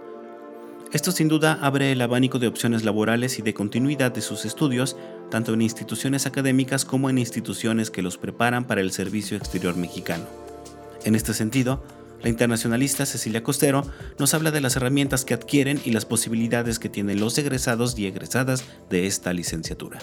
Esto 0.94 1.12
sin 1.12 1.28
duda 1.28 1.60
abre 1.62 1.92
el 1.92 2.02
abanico 2.02 2.40
de 2.40 2.48
opciones 2.48 2.84
laborales 2.84 3.38
y 3.38 3.44
de 3.44 3.54
continuidad 3.54 4.12
de 4.12 4.22
sus 4.22 4.44
estudios, 4.44 4.98
tanto 5.30 5.54
en 5.54 5.62
instituciones 5.62 6.26
académicas 6.26 6.86
como 6.86 7.10
en 7.10 7.18
instituciones 7.18 7.92
que 7.92 8.02
los 8.02 8.18
preparan 8.18 8.66
para 8.66 8.82
el 8.82 8.92
servicio 8.92 9.38
exterior 9.38 9.76
mexicano. 9.76 10.26
En 11.04 11.16
este 11.16 11.34
sentido, 11.34 11.84
la 12.22 12.30
internacionalista 12.30 13.06
Cecilia 13.06 13.44
Costero 13.44 13.84
nos 14.18 14.34
habla 14.34 14.52
de 14.52 14.62
las 14.62 14.76
herramientas 14.76 15.24
que 15.24 15.34
adquieren 15.34 15.80
y 15.86 15.92
las 15.92 16.06
posibilidades 16.06 16.80
que 16.80 16.90
tienen 16.90 17.20
los 17.20 17.38
egresados 17.38 17.98
y 17.98 18.08
egresadas 18.08 18.64
de 18.90 19.06
esta 19.06 19.34
licenciatura. 19.34 20.00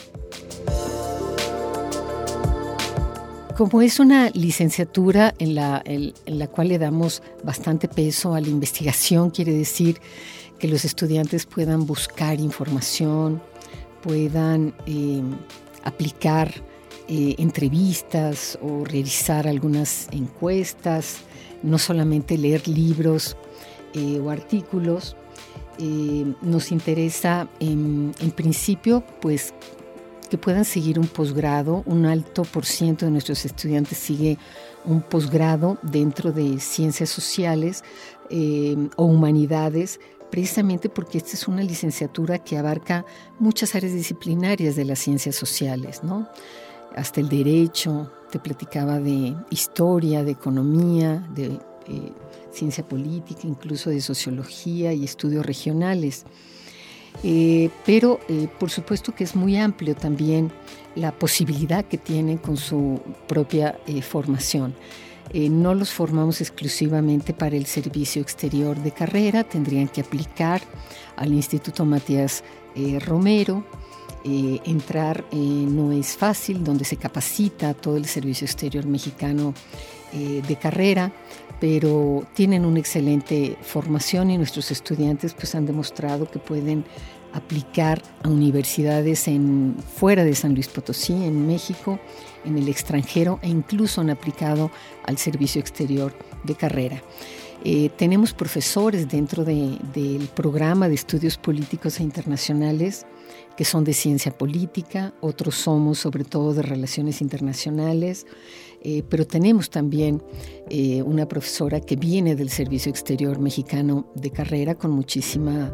Como 3.57 3.83
es 3.83 4.00
una 4.00 4.31
licenciatura 4.31 5.35
en 5.38 5.54
la, 5.54 5.81
en 5.85 6.12
la 6.26 6.49
cual 6.49 6.69
le 6.69 6.78
damos 6.78 7.23
bastante 7.45 7.87
peso 7.87 8.35
a 8.35 8.40
la 8.40 8.49
investigación, 8.49 9.31
quiere 9.31 9.52
decir 9.52 10.00
que 10.59 10.66
los 10.66 10.85
estudiantes 10.85 11.47
puedan 11.47 11.87
buscar 11.87 12.40
información, 12.40 13.40
puedan 14.04 14.75
eh, 14.87 15.23
aplicar 15.82 16.52
eh, 17.08 17.37
entrevistas 17.38 18.58
o 18.61 18.84
realizar 18.84 19.49
algunas 19.49 20.08
encuestas, 20.12 21.20
no 21.62 21.78
solamente 21.78 22.37
leer 22.37 22.68
libros 22.68 23.34
eh, 23.94 24.20
o 24.20 24.28
artículos. 24.28 25.16
nos 26.42 26.70
interesa 26.70 27.49
en, 27.61 28.12
en 28.20 28.30
principio 28.30 29.02
pues 29.20 29.54
que 30.30 30.37
puedan 30.37 30.64
seguir 30.64 30.99
un 30.99 31.06
posgrado, 31.06 31.82
un 31.87 32.04
alto 32.04 32.42
por 32.44 32.64
ciento 32.66 33.06
de 33.06 33.11
nuestros 33.11 33.44
estudiantes 33.44 33.99
sigue 33.99 34.37
un 34.84 35.00
posgrado 35.00 35.78
dentro 35.82 36.30
de 36.30 36.61
ciencias 36.61 37.08
sociales 37.08 37.82
o 38.96 39.04
humanidades, 39.04 40.00
precisamente 40.35 40.88
porque 40.88 41.19
esta 41.19 41.35
es 41.35 41.47
una 41.47 41.62
licenciatura 41.62 42.41
que 42.41 42.59
abarca 42.59 43.07
muchas 43.38 43.76
áreas 43.76 43.95
disciplinarias 43.95 44.75
de 44.75 44.85
las 44.85 44.99
ciencias 44.99 45.37
sociales. 45.37 46.00
Hasta 46.97 47.21
el 47.21 47.29
derecho, 47.29 48.11
te 48.33 48.41
platicaba 48.41 48.99
de 48.99 49.37
historia, 49.50 50.25
de 50.25 50.33
economía, 50.33 51.25
de 51.33 51.61
eh, 51.87 52.12
ciencia 52.50 52.83
política, 52.83 53.43
incluso 53.45 53.91
de 53.91 54.00
sociología 54.00 54.93
y 54.93 55.05
estudios 55.05 55.47
regionales. 55.47 56.25
Eh, 57.23 57.71
pero 57.87 58.19
eh, 58.29 58.49
por 58.59 58.71
supuesto 58.71 59.14
que 59.14 59.23
es 59.23 59.37
muy 59.37 59.57
amplio 59.57 59.95
también 59.95 60.50
la 60.97 61.12
posibilidad 61.12 61.85
que 61.85 61.97
tienen 61.97 62.38
con 62.38 62.57
su 62.57 63.00
propia 63.29 63.79
formación. 64.03 64.75
Eh, 65.31 65.49
no 65.49 65.75
los 65.75 65.93
formamos 65.93 66.40
exclusivamente 66.40 67.33
para 67.33 67.57
el 67.57 67.66
servicio 67.66 68.23
exterior 68.23 68.76
de 68.78 68.93
carrera, 68.93 69.45
tendrían 69.45 69.88
que 69.88 70.00
aplicar 70.00 70.62
al 71.16 71.33
Instituto 71.33 71.85
Matías 71.85 72.45
eh, 72.75 72.99
Romero. 73.00 73.64
Eh, 74.26 74.61
entrar 74.64 75.23
no 75.33 75.93
es 75.93 76.16
fácil, 76.16 76.64
donde 76.64 76.87
se 76.87 76.97
capacita 76.97 77.75
todo 77.75 77.97
el 77.99 78.07
servicio 78.07 78.47
exterior 78.47 78.87
mexicano 78.87 79.52
de 80.12 80.57
carrera, 80.57 81.12
pero 81.61 82.25
tienen 82.35 82.64
una 82.64 82.78
excelente 82.78 83.59
formación 83.62 84.31
y 84.31 84.38
nuestros 84.38 84.71
estudiantes 84.71 85.35
pues, 85.35 85.57
han 85.57 85.66
demostrado 85.66 86.31
que 86.31 86.38
pueden 86.38 86.85
aplicar 87.35 88.00
a 88.23 88.29
universidades 88.29 89.29
en, 89.29 89.76
fuera 89.97 90.25
de 90.25 90.35
San 90.35 90.55
Luis 90.55 90.69
Potosí, 90.69 91.12
en 91.12 91.47
México, 91.47 91.99
en 92.45 92.57
el 92.57 92.69
extranjero 92.69 93.41
e 93.43 93.49
incluso 93.49 94.00
han 94.00 94.11
aplicado 94.11 94.71
al 95.05 95.19
servicio 95.19 95.61
exterior 95.61 96.17
de 96.45 96.55
carrera. 96.55 97.03
Eh, 97.64 97.91
tenemos 97.97 98.33
profesores 98.35 99.09
dentro 99.09 99.45
del 99.45 100.29
programa 100.35 100.88
de 100.88 100.95
estudios 100.95 101.37
políticos 101.37 101.99
e 101.99 102.03
internacionales 102.03 103.07
que 103.57 103.64
son 103.64 103.85
de 103.85 103.93
ciencia 103.93 104.37
política, 104.37 105.14
otros 105.21 105.55
somos 105.55 105.99
sobre 105.99 106.25
todo 106.25 106.55
de 106.55 106.62
relaciones 106.62 107.21
internacionales, 107.21 108.26
eh, 108.83 109.03
pero 109.09 109.26
tenemos 109.26 109.71
también 109.71 110.23
eh, 110.69 111.03
una 111.03 111.26
profesora 111.26 111.81
que 111.81 111.97
viene 111.97 112.35
del 112.35 112.50
Servicio 112.50 112.91
Exterior 112.91 113.38
Mexicano 113.38 114.07
de 114.14 114.31
carrera 114.31 114.75
con 114.75 114.91
muchísima 114.91 115.73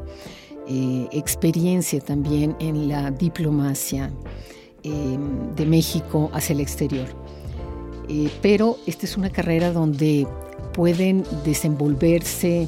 experiencia 1.12 2.00
también 2.00 2.54
en 2.60 2.88
la 2.88 3.10
diplomacia 3.10 4.10
Em, 4.82 5.54
de 5.56 5.66
México 5.66 6.30
hacia 6.32 6.54
el 6.54 6.60
exterior. 6.60 7.06
Eh, 8.08 8.30
pero 8.40 8.78
esta 8.86 9.04
es 9.04 9.18
una 9.18 9.28
carrera 9.28 9.72
donde 9.72 10.26
pueden 10.72 11.22
desenvolverse 11.44 12.66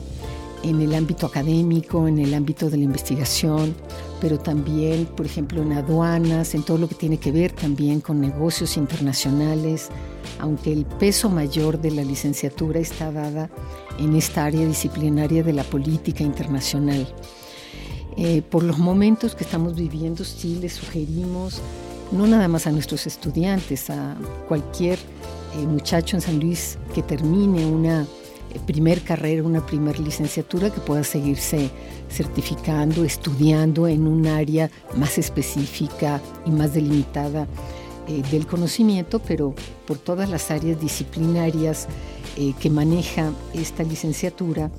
en 0.62 0.82
el 0.82 0.94
ámbito 0.94 1.24
académico, 1.24 2.06
en 2.06 2.18
el 2.18 2.34
ámbito 2.34 2.68
de 2.68 2.76
la 2.76 2.84
investigación, 2.84 3.74
pero 4.20 4.38
también, 4.38 5.06
por 5.06 5.24
ejemplo, 5.24 5.62
en 5.62 5.72
aduanas, 5.72 6.54
en 6.54 6.64
todo 6.64 6.76
lo 6.76 6.86
que 6.86 6.96
tiene 6.96 7.16
que 7.16 7.32
ver 7.32 7.52
también 7.52 8.02
con 8.02 8.20
negocios 8.20 8.76
internacionales, 8.76 9.88
aunque 10.38 10.70
el 10.70 10.84
peso 10.84 11.30
mayor 11.30 11.80
de 11.80 11.92
la 11.92 12.04
licenciatura 12.04 12.78
está 12.78 13.10
dada 13.10 13.48
en 13.98 14.14
esta 14.14 14.44
área 14.44 14.66
disciplinaria 14.66 15.42
de 15.42 15.54
la 15.54 15.64
política 15.64 16.22
internacional. 16.22 17.06
Eh, 18.16 18.42
por 18.42 18.62
los 18.62 18.78
momentos 18.78 19.34
que 19.34 19.44
estamos 19.44 19.74
viviendo, 19.74 20.24
sí 20.24 20.58
les 20.60 20.74
sugerimos 20.74 21.62
no 22.12 22.26
nada 22.26 22.46
más 22.46 22.66
a 22.66 22.72
nuestros 22.72 23.06
estudiantes, 23.06 23.90
a 23.90 24.16
cualquier 24.46 24.98
eh, 24.98 25.66
muchacho 25.66 26.16
en 26.16 26.22
San 26.22 26.38
Luis 26.38 26.78
que 26.94 27.02
termine 27.02 27.66
una 27.66 28.02
eh, 28.02 28.60
primer 28.66 29.02
carrera, 29.02 29.42
una 29.42 29.64
primer 29.64 29.98
licenciatura, 29.98 30.70
que 30.70 30.80
pueda 30.80 31.04
seguirse 31.04 31.70
certificando, 32.10 33.02
estudiando 33.04 33.88
en 33.88 34.06
un 34.06 34.26
área 34.26 34.70
más 34.96 35.16
específica 35.16 36.20
y 36.44 36.50
más 36.50 36.74
delimitada 36.74 37.48
eh, 38.08 38.22
del 38.30 38.46
conocimiento, 38.46 39.18
pero 39.18 39.54
por 39.86 39.98
todas 39.98 40.28
las 40.28 40.50
áreas 40.50 40.80
disciplinarias 40.80 41.88
que 42.60 42.70
maneja 42.70 43.30
esta 43.52 43.82
licenciatura, 43.82 44.70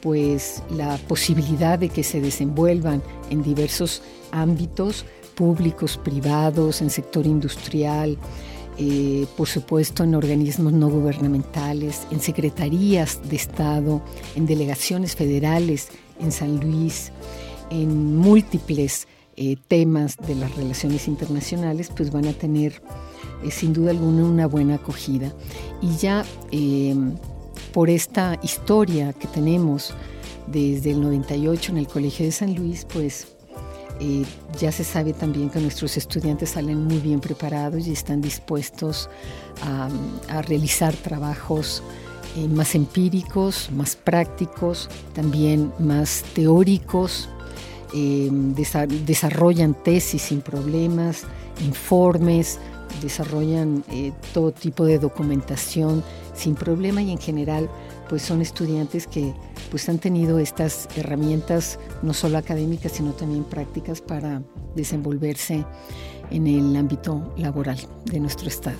pues 0.00 0.62
la 0.70 0.96
posibilidad 1.08 1.78
de 1.78 1.88
que 1.88 2.02
se 2.02 2.20
desenvuelvan 2.20 3.02
en 3.30 3.42
diversos 3.42 4.02
ámbitos 4.30 5.04
públicos, 5.34 5.98
privados, 6.02 6.82
en 6.82 6.90
sector 6.90 7.26
industrial, 7.26 8.18
eh, 8.78 9.26
por 9.36 9.48
supuesto 9.48 10.04
en 10.04 10.14
organismos 10.14 10.72
no 10.72 10.88
gubernamentales, 10.88 12.06
en 12.10 12.20
secretarías 12.20 13.20
de 13.28 13.36
Estado, 13.36 14.02
en 14.36 14.46
delegaciones 14.46 15.16
federales 15.16 15.88
en 16.20 16.32
San 16.32 16.60
Luis, 16.60 17.12
en 17.70 18.16
múltiples 18.16 19.06
eh, 19.36 19.56
temas 19.68 20.16
de 20.16 20.34
las 20.34 20.54
relaciones 20.56 21.06
internacionales, 21.06 21.90
pues 21.94 22.10
van 22.10 22.26
a 22.26 22.32
tener 22.32 22.82
es 23.44 23.54
sin 23.54 23.72
duda 23.72 23.90
alguna 23.90 24.24
una 24.24 24.46
buena 24.46 24.76
acogida. 24.76 25.32
Y 25.80 25.96
ya 25.96 26.24
em, 26.50 27.14
por 27.72 27.90
esta 27.90 28.38
historia 28.42 29.12
que 29.12 29.26
tenemos 29.28 29.94
desde 30.46 30.92
el 30.92 31.00
98 31.00 31.72
en 31.72 31.78
el 31.78 31.86
Colegio 31.88 32.24
de 32.24 32.32
San 32.32 32.54
Luis, 32.54 32.84
pues 32.84 33.28
eh, 34.00 34.24
ya 34.58 34.70
se 34.70 34.84
sabe 34.84 35.12
también 35.12 35.50
que 35.50 35.60
nuestros 35.60 35.96
estudiantes 35.96 36.50
salen 36.50 36.84
muy 36.84 36.98
bien 36.98 37.20
preparados 37.20 37.86
y 37.86 37.92
están 37.92 38.20
dispuestos 38.20 39.10
a, 39.62 39.88
realizar 40.42 40.94
trabajos 40.94 41.82
eh, 42.36 42.46
más 42.46 42.74
empíricos, 42.76 43.70
más 43.72 43.96
prácticos, 43.96 44.88
también 45.14 45.72
más 45.80 46.24
teóricos, 46.34 47.28
eh, 47.92 48.28
desarrollan 48.30 49.74
tesis 49.74 50.22
sin 50.22 50.42
problemas, 50.42 51.24
informes, 51.64 52.58
desarrollan 53.02 53.84
todo 54.32 54.52
tipo 54.52 54.84
de 54.84 54.98
documentación 54.98 56.04
sin 56.38 56.54
problema 56.54 57.02
y 57.02 57.10
en 57.10 57.18
general 57.18 57.68
pues 58.08 58.22
son 58.22 58.40
estudiantes 58.40 59.06
que 59.06 59.34
pues 59.70 59.88
han 59.88 59.98
tenido 59.98 60.38
estas 60.38 60.88
herramientas 60.96 61.78
no 62.02 62.14
solo 62.14 62.38
académicas 62.38 62.92
sino 62.92 63.12
también 63.12 63.44
prácticas 63.44 64.00
para 64.00 64.42
desenvolverse 64.74 65.64
en 66.30 66.46
el 66.46 66.76
ámbito 66.76 67.34
laboral 67.36 67.78
de 68.04 68.20
nuestro 68.20 68.48
estado. 68.48 68.76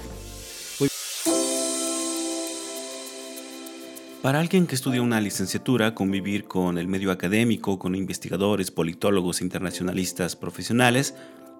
Para 4.22 4.40
alguien 4.40 4.66
que 4.66 4.74
estudia 4.74 5.00
una 5.00 5.20
licenciatura, 5.20 5.94
convivir 5.94 6.44
con 6.44 6.76
el 6.76 6.88
medio 6.88 7.12
académico, 7.12 7.78
con 7.78 7.94
investigadores, 7.94 8.72
politólogos, 8.72 9.40
internacionalistas, 9.40 10.34
profesionales, 10.34 11.14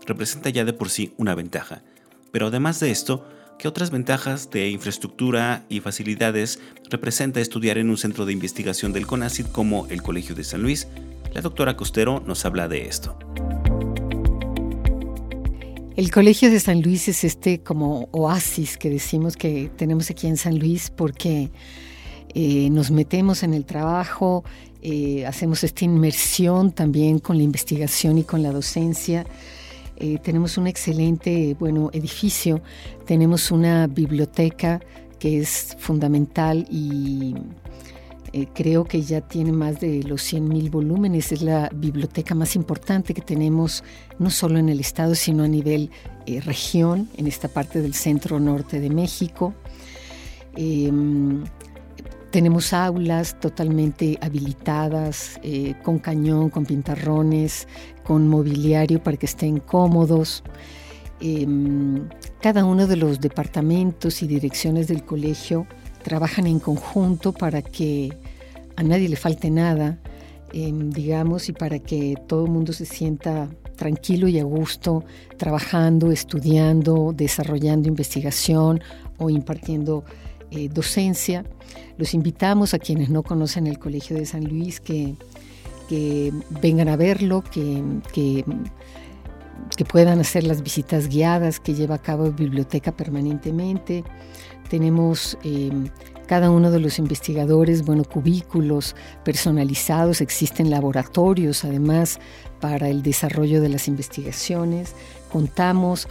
representa 0.07 0.51
ya 0.51 0.65
de 0.65 0.73
por 0.73 0.91
sí 0.91 1.15
una 1.19 1.37
ventaja. 1.37 1.83
Pero 2.33 2.49
además 2.49 2.81
de 2.81 2.91
esto, 2.91 3.25
¿Qué 3.59 3.67
otras 3.67 3.91
ventajas 3.91 4.51
de 4.53 4.71
infraestructura 4.71 5.65
y 5.69 5.81
facilidades 5.81 6.61
representa 6.91 7.41
estudiar 7.41 7.77
en 7.79 7.91
un 7.91 7.97
centro 7.97 8.25
de 8.25 8.33
investigación 8.33 8.93
del 8.93 9.05
CONACYT 9.05 9.51
como 9.51 9.89
el 9.89 10.01
Colegio 10.01 10.37
de 10.37 10.45
San 10.45 10.63
Luis? 10.63 10.87
La 11.35 11.41
doctora 11.41 11.77
Costero 11.77 12.23
nos 12.25 12.45
habla 12.45 12.69
de 12.69 12.87
esto. 12.87 13.19
El 15.97 16.13
Colegio 16.13 16.53
de 16.53 16.61
San 16.61 16.83
Luis 16.83 17.09
es 17.09 17.25
este 17.25 17.59
como 17.59 18.09
oasis 18.13 18.79
que 18.79 18.91
decimos 18.91 19.37
que 19.37 19.73
tenemos 19.77 20.09
aquí 20.09 20.29
en 20.29 20.37
San 20.37 20.57
Luis 20.61 20.93
porque 20.95 21.51
eh, 22.35 22.71
nos 22.71 22.93
metemos 22.93 23.43
en 23.43 23.55
el 23.55 23.65
trabajo, 23.65 24.45
eh, 24.83 25.27
hacemos 25.27 25.65
esta 25.65 25.85
inmersión 25.85 26.71
también 26.71 27.19
con 27.19 27.37
la 27.37 27.43
investigación 27.43 28.19
y 28.19 28.23
con 28.23 28.41
la 28.45 28.53
docencia. 28.53 29.27
Eh, 30.01 30.19
tenemos 30.23 30.57
un 30.59 30.69
excelente, 30.69 31.57
bueno, 31.59 31.91
edificio, 31.93 32.63
tenemos 33.05 33.51
una 33.51 33.89
biblioteca 33.89 34.81
que 35.19 35.41
es 35.41 35.77
fundamental 35.81 36.65
y 36.71 37.35
eh, 38.33 38.47
creo 38.55 38.85
que 38.85 39.03
ya 39.03 39.23
tiene 39.23 39.51
más 39.51 39.81
de 39.81 40.05
los 40.05 40.33
100.000 40.33 40.71
volúmenes. 40.71 41.33
Es 41.33 41.43
la 41.43 41.69
biblioteca 41.75 42.37
más 42.37 42.55
importante 42.55 43.13
que 43.13 43.23
tenemos, 43.23 43.83
no 44.21 44.31
solo 44.31 44.61
en 44.61 44.69
el 44.69 44.79
estado, 44.79 45.17
sino 45.17 45.43
a 45.43 45.49
nivel 45.49 45.91
eh, 46.27 46.41
región, 46.43 47.09
en 47.17 47.27
esta 47.27 47.49
parte 47.49 47.83
del 47.83 47.95
centro 47.95 48.39
norte 48.39 48.79
de 48.79 48.91
México. 48.91 49.53
Em, 52.29 52.31
tenemos 52.31 52.73
aulas 52.73 53.39
totalmente 53.41 54.19
habilitadas, 54.21 55.39
eh, 55.43 55.75
con 55.83 55.99
cañón, 55.99 56.51
con 56.51 56.65
pintarrones, 56.65 57.67
con 58.05 58.29
mobiliario 58.29 59.03
para 59.03 59.17
que 59.17 59.27
estén 59.27 59.61
cómodos. 59.61 60.43
Em, 61.21 62.09
cada 62.41 62.65
uno 62.65 62.87
de 62.87 62.97
los 62.97 63.21
departamentos 63.21 64.23
y 64.23 64.27
direcciones 64.27 64.87
del 64.89 65.05
colegio 65.05 65.67
trabajan 66.03 66.47
en 66.47 66.61
conjunto 66.61 67.33
para 67.33 67.63
que 67.63 68.17
a 68.77 68.83
nadie 68.83 69.09
le 69.09 69.17
falte 69.17 69.51
nada, 69.51 69.99
em, 70.53 70.91
digamos, 70.91 71.49
y 71.49 71.53
para 71.53 71.79
que 71.79 72.15
todo 72.27 72.45
el 72.45 72.51
mundo 72.51 72.73
se 72.73 72.87
sienta 72.87 73.49
tranquilo 73.77 74.29
y 74.29 74.39
a 74.39 74.45
gusto 74.45 75.05
trabajando, 75.37 76.13
estudiando, 76.13 77.13
desarrollando 77.15 77.89
investigación 77.89 78.81
o 79.19 79.31
impartiendo 79.31 80.05
eh, 80.51 80.69
docencia. 80.69 81.45
Los 81.97 82.15
invitamos 82.15 82.75
a 82.75 82.79
quienes 82.79 83.11
no 83.11 83.23
conocen 83.23 83.67
el 83.67 83.79
Colegio 83.79 84.17
de 84.17 84.27
San 84.27 84.45
Luis 84.45 84.81
que, 84.81 85.15
vengan 86.63 86.89
a 86.89 86.97
verlo, 86.97 87.43
que, 87.43 87.83
que, 88.13 88.45
puedan 89.85 90.21
hacer 90.21 90.45
las 90.45 90.63
visitas 90.63 91.09
guiadas 91.09 91.61
que 91.61 91.75
lleva 91.75 91.97
a 91.97 92.03
cabo 92.03 92.31
Biblioteca 92.31 92.93
permanentemente. 92.93 94.05
Tenemos 94.69 95.39
eh, 95.45 95.71
cada 96.29 96.51
uno 96.51 96.71
de 96.71 96.79
los 96.79 96.99
investigadores, 96.99 97.85
bueno, 97.87 98.05
cubículos 98.05 98.95
personalizados, 99.25 100.21
existen 100.21 100.69
laboratorios 100.69 101.65
además 101.65 102.21
para 102.61 102.91
el 102.91 103.03
desarrollo 103.03 103.63
de 103.63 103.71
las 103.71 103.89
investigaciones. 103.89 104.95
Contamos 105.33 106.07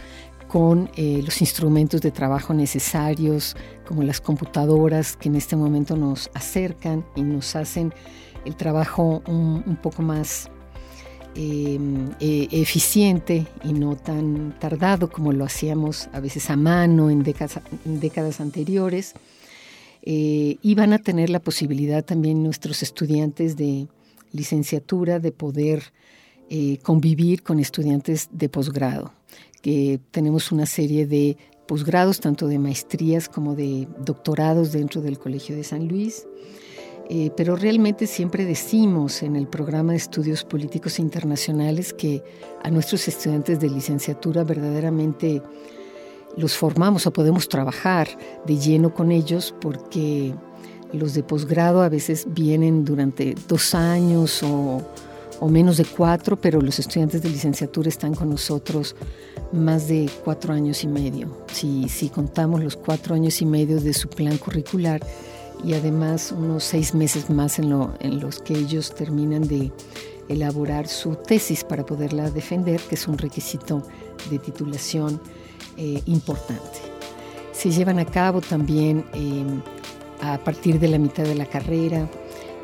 con 0.48 0.90
eh, 0.96 1.22
los 1.24 1.40
instrumentos 1.40 2.00
de 2.00 2.10
trabajo 2.10 2.54
necesarios, 2.54 3.54
como 3.86 4.02
las 4.02 4.20
computadoras 4.20 5.16
que 5.16 5.28
en 5.28 5.36
este 5.36 5.56
momento 5.56 5.96
nos 5.96 6.30
acercan 6.34 7.04
y 7.14 7.22
nos 7.22 7.54
hacen 7.54 7.92
el 8.44 8.56
trabajo 8.56 9.22
un, 9.26 9.78
poco 9.82 10.02
más 10.02 10.50
em, 11.34 12.10
e, 12.18 12.48
eficiente 12.50 13.46
y 13.62 13.74
no 13.74 13.96
tan 13.96 14.58
tardado 14.58 15.10
como 15.10 15.32
lo 15.32 15.44
hacíamos 15.44 16.08
a 16.12 16.20
veces 16.20 16.48
a 16.48 16.56
mano 16.56 17.10
en 17.10 17.22
décadas, 17.22 18.40
anteriores. 18.40 19.14
Eh, 20.02 20.56
y 20.62 20.74
van 20.74 20.94
a 20.94 20.98
tener 20.98 21.28
la 21.28 21.40
posibilidad 21.40 22.02
también 22.04 22.42
nuestros 22.42 22.82
estudiantes 22.82 23.56
de 23.56 23.88
licenciatura 24.32 25.18
de 25.18 25.32
poder 25.32 25.92
eh, 26.50 26.78
convivir 26.82 27.42
con 27.42 27.58
estudiantes 27.58 28.28
de 28.32 28.48
posgrado 28.48 29.12
que 29.62 30.00
tenemos 30.10 30.52
una 30.52 30.66
serie 30.66 31.06
de 31.06 31.36
posgrados, 31.66 32.20
tanto 32.20 32.48
de 32.48 32.58
maestrías 32.58 33.28
como 33.28 33.54
de 33.54 33.88
doctorados 33.98 34.72
dentro 34.72 35.02
del 35.02 35.18
Colegio 35.18 35.56
de 35.56 35.64
San 35.64 35.88
Luis. 35.88 36.26
Eh, 37.10 37.30
pero 37.36 37.56
realmente 37.56 38.06
siempre 38.06 38.44
decimos 38.44 39.22
en 39.22 39.34
el 39.34 39.46
programa 39.46 39.92
de 39.92 39.98
estudios 39.98 40.44
políticos 40.44 40.98
internacionales 40.98 41.94
que 41.94 42.22
a 42.62 42.70
nuestros 42.70 43.08
estudiantes 43.08 43.60
de 43.60 43.70
licenciatura 43.70 44.44
verdaderamente 44.44 45.42
los 46.36 46.54
formamos 46.54 47.06
o 47.06 47.12
podemos 47.12 47.48
trabajar 47.48 48.08
de 48.46 48.58
lleno 48.58 48.92
con 48.92 49.10
ellos 49.10 49.54
porque 49.58 50.34
los 50.92 51.14
de 51.14 51.22
posgrado 51.22 51.82
a 51.82 51.88
veces 51.88 52.26
vienen 52.28 52.84
durante 52.84 53.34
dos 53.48 53.74
años 53.74 54.42
o 54.42 54.82
o 55.40 55.48
menos 55.48 55.76
de 55.76 55.84
cuatro, 55.84 56.36
pero 56.36 56.60
los 56.60 56.78
estudiantes 56.78 57.22
de 57.22 57.30
licenciatura 57.30 57.88
están 57.88 58.14
con 58.14 58.30
nosotros 58.30 58.96
más 59.52 59.88
de 59.88 60.10
cuatro 60.24 60.52
años 60.52 60.84
y 60.84 60.88
medio. 60.88 61.44
Si, 61.52 61.88
si 61.88 62.08
contamos 62.08 62.62
los 62.62 62.76
cuatro 62.76 63.14
años 63.14 63.40
y 63.40 63.46
medio 63.46 63.80
de 63.80 63.92
su 63.92 64.08
plan 64.08 64.36
curricular 64.38 65.00
y 65.64 65.74
además 65.74 66.32
unos 66.32 66.64
seis 66.64 66.94
meses 66.94 67.30
más 67.30 67.58
en, 67.58 67.72
en 68.00 68.20
los 68.20 68.40
que 68.40 68.54
ellos 68.54 68.94
terminan 68.94 69.46
de 69.46 69.72
elaborar 70.28 70.86
su 70.86 71.16
tesis 71.16 71.64
para 71.64 71.84
poderla 71.84 72.30
defender, 72.30 72.80
que 72.80 72.94
es 72.94 73.08
un 73.08 73.18
requisito 73.18 73.82
de 74.30 74.38
titulación 74.38 75.20
eh, 75.76 76.02
importante. 76.06 76.78
Se 77.52 77.70
llevan 77.70 77.98
a 77.98 78.04
cabo 78.04 78.40
también 78.40 79.04
eh, 79.14 79.44
a 80.20 80.38
partir 80.38 80.78
de 80.78 80.88
la 80.88 80.98
mitad 80.98 81.24
de 81.24 81.34
la 81.34 81.46
carrera 81.46 82.08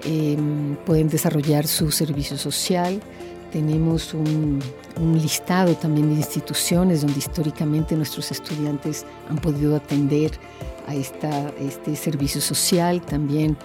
Em, 0.05 0.77
pueden 0.85 1.09
desarrollar 1.09 1.67
su 1.67 1.91
servicio 1.91 2.37
social. 2.37 3.01
Tenemos 3.51 4.13
un, 4.13 4.61
listado 5.15 5.75
también 5.75 6.11
de 6.11 6.17
instituciones 6.17 7.01
donde 7.01 7.19
históricamente 7.19 7.97
nuestros 7.97 8.31
estudiantes 8.31 9.07
han 9.31 9.39
podido 9.39 9.75
atender 9.75 10.33
a 10.87 10.95
esta, 10.95 11.49
este 11.59 11.97
servicio 11.97 12.41
social, 12.41 13.01
también 13.01 13.57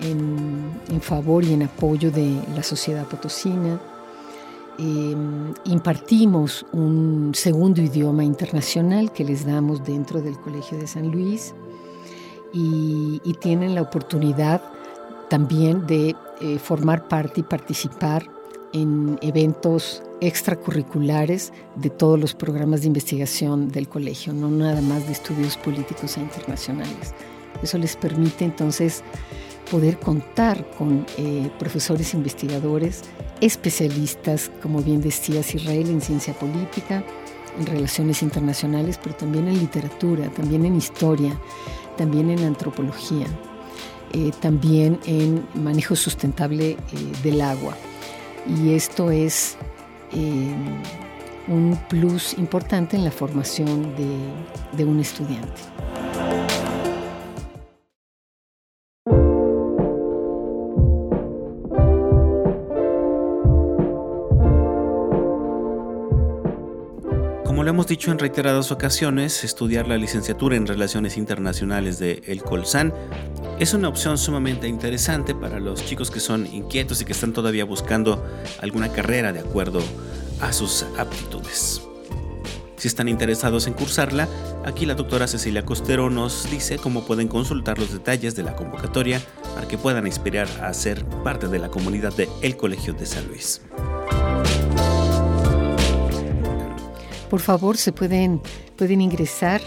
en, 0.00 1.00
favor 1.00 1.44
y 1.44 1.52
en 1.52 1.64
apoyo 1.64 2.10
de 2.10 2.40
la 2.56 2.62
sociedad 2.62 3.06
potosina. 3.06 3.80
Em, 4.78 5.52
impartimos 5.66 6.64
un 6.72 7.32
segundo 7.34 7.82
idioma 7.82 8.24
internacional 8.24 9.12
que 9.12 9.24
les 9.24 9.44
damos 9.44 9.84
dentro 9.84 10.22
del 10.22 10.38
Colegio 10.38 10.78
de 10.78 10.86
San 10.86 11.10
Luis 11.10 11.54
y, 12.54 13.20
y 13.22 13.34
tienen 13.34 13.74
la 13.74 13.82
oportunidad 13.82 14.71
también 15.32 15.86
de 15.86 16.14
eh, 16.42 16.58
formar 16.58 17.08
parte 17.08 17.40
y 17.40 17.42
participar 17.42 18.26
en 18.74 19.18
eventos 19.22 20.02
extracurriculares 20.20 21.54
de 21.76 21.88
todos 21.88 22.20
los 22.20 22.34
programas 22.34 22.82
de 22.82 22.88
investigación 22.88 23.70
del 23.70 23.88
colegio, 23.88 24.34
no 24.34 24.50
nada 24.50 24.82
más 24.82 25.06
de 25.06 25.12
estudios 25.12 25.56
políticos 25.56 26.18
e 26.18 26.20
internacionales. 26.20 27.14
Eso 27.62 27.78
les 27.78 27.96
permite 27.96 28.44
entonces 28.44 29.02
poder 29.70 29.98
contar 29.98 30.70
con 30.76 31.06
eh, 31.16 31.50
profesores 31.58 32.12
investigadores, 32.12 33.00
especialistas, 33.40 34.50
como 34.60 34.82
bien 34.82 35.00
decía 35.00 35.40
Israel, 35.40 35.88
en 35.88 36.02
ciencia 36.02 36.34
política, 36.34 37.02
en 37.58 37.64
relaciones 37.64 38.22
internacionales, 38.22 39.00
pero 39.02 39.14
también 39.14 39.48
en 39.48 39.58
literatura, 39.58 40.28
también 40.28 40.66
en 40.66 40.76
historia, 40.76 41.40
también 41.96 42.28
en 42.28 42.44
antropología, 42.44 43.26
eh, 44.12 44.30
también 44.40 44.98
en 45.06 45.46
manejo 45.54 45.96
sustentable 45.96 46.70
eh, 46.70 46.76
del 47.22 47.40
agua. 47.40 47.76
Y 48.46 48.74
esto 48.74 49.10
es 49.10 49.56
eh, 50.12 50.54
un 51.48 51.78
plus 51.88 52.34
importante 52.34 52.96
en 52.96 53.04
la 53.04 53.10
formación 53.10 53.94
de 54.76 54.84
un 54.84 55.00
estudiante. 55.00 55.62
Hemos 67.82 67.88
dicho 67.88 68.12
en 68.12 68.20
reiteradas 68.20 68.70
ocasiones, 68.70 69.42
estudiar 69.42 69.88
la 69.88 69.96
licenciatura 69.96 70.54
en 70.54 70.68
Relaciones 70.68 71.16
Internacionales 71.16 71.98
de 71.98 72.22
El 72.28 72.40
Colsan 72.40 72.94
es 73.58 73.74
una 73.74 73.88
opción 73.88 74.18
sumamente 74.18 74.68
interesante 74.68 75.34
para 75.34 75.58
los 75.58 75.84
chicos 75.84 76.08
que 76.12 76.20
son 76.20 76.46
inquietos 76.46 77.02
y 77.02 77.04
que 77.04 77.10
están 77.10 77.32
todavía 77.32 77.64
buscando 77.64 78.24
alguna 78.60 78.92
carrera 78.92 79.32
de 79.32 79.40
acuerdo 79.40 79.82
a 80.40 80.52
sus 80.52 80.86
aptitudes. 80.96 81.82
Si 82.76 82.86
están 82.86 83.08
interesados 83.08 83.66
en 83.66 83.72
cursarla, 83.72 84.28
aquí 84.64 84.86
la 84.86 84.94
doctora 84.94 85.26
Cecilia 85.26 85.64
Costero 85.64 86.08
nos 86.08 86.48
dice 86.52 86.78
cómo 86.78 87.04
pueden 87.04 87.26
consultar 87.26 87.80
los 87.80 87.92
detalles 87.92 88.36
de 88.36 88.44
la 88.44 88.54
convocatoria 88.54 89.20
para 89.56 89.66
que 89.66 89.76
puedan 89.76 90.06
inspirar 90.06 90.46
a 90.62 90.72
ser 90.72 91.04
parte 91.24 91.48
de 91.48 91.58
la 91.58 91.68
comunidad 91.68 92.14
de 92.14 92.28
El 92.42 92.56
Colegio 92.56 92.92
de 92.92 93.06
San 93.06 93.26
Luis. 93.26 93.60
Por 97.32 97.40
favor 97.40 97.76
se 97.78 97.92
pueden, 97.92 98.42
pueden 98.76 99.00
ingresar 99.00 99.62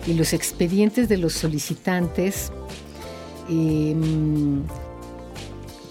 Y 0.08 0.14
los 0.14 0.32
expedientes 0.32 1.10
de 1.10 1.18
los 1.18 1.34
solicitantes 1.34 2.54
em, 3.50 4.64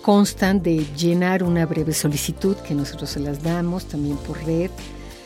constan 0.01 0.63
de 0.63 0.87
llenar 0.97 1.43
una 1.43 1.67
breve 1.67 1.93
solicitud 1.93 2.57
que 2.67 2.75
nosotros 2.75 3.11
se 3.11 3.21
las 3.21 3.43
damos 3.43 3.85
también 3.85 4.17
por 4.17 4.43
red, 4.43 4.71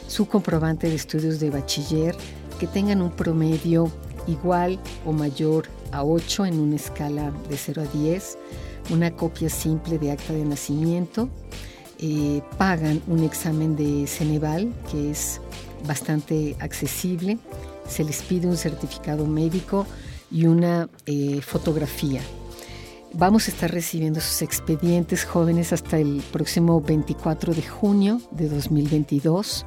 su 0.08 0.26
comprobante 0.26 0.88
de 0.88 0.96
estudios 0.96 1.38
de 1.38 1.50
bachiller, 1.50 2.16
que 2.58 2.66
tengan 2.66 3.02
un 3.02 3.10
promedio 3.10 3.90
igual 4.26 4.78
o 5.04 5.12
mayor 5.12 5.66
a 5.92 6.04
8 6.04 6.46
en 6.46 6.60
una 6.60 6.76
escala 6.76 7.32
de 7.48 7.56
0 7.56 7.82
a 7.82 7.96
10, 7.96 8.38
una 8.90 9.10
copia 9.10 9.48
simple 9.48 9.98
de 9.98 10.10
acta 10.10 10.32
de 10.32 10.44
nacimiento, 10.44 11.28
eh, 11.98 12.42
pagan 12.58 13.00
un 13.06 13.24
examen 13.24 13.76
de 13.76 14.06
Ceneval 14.06 14.72
que 14.90 15.10
es 15.10 15.40
bastante 15.86 16.56
accesible, 16.60 17.38
se 17.88 18.04
les 18.04 18.22
pide 18.22 18.46
un 18.46 18.56
certificado 18.56 19.26
médico 19.26 19.86
y 20.30 20.46
una 20.46 20.88
eh, 21.06 21.40
fotografía. 21.40 22.20
Vamos 23.12 23.48
a 23.48 23.50
estar 23.50 23.70
recibiendo 23.70 24.20
sus 24.20 24.42
expedientes 24.42 25.24
jóvenes 25.24 25.72
hasta 25.72 25.98
el 25.98 26.22
próximo 26.32 26.80
24 26.80 27.54
de 27.54 27.62
junio 27.62 28.20
de 28.32 28.48
2022. 28.48 29.64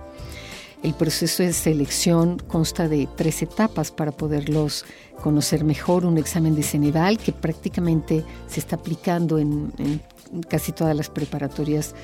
El 0.82 0.94
proceso 0.94 1.44
de 1.44 1.52
selección 1.52 2.40
consta 2.48 2.88
de 2.88 3.10
tres 3.18 3.42
etapas 3.42 3.92
para 3.92 4.14
poderlos 4.14 4.86
conocer 5.22 5.66
mejor. 5.66 6.06
Un 6.06 6.18
examen 6.18 6.56
de 6.56 6.64
Ceneval 6.64 7.18
que 7.18 7.34
prácticamente 7.34 8.24
se 8.48 8.62
está 8.62 8.78
aplicando 8.78 9.40
en, 9.40 9.74
casi 10.48 10.72
todas 10.72 10.96
las 10.96 11.10
preparatorias 11.10 11.96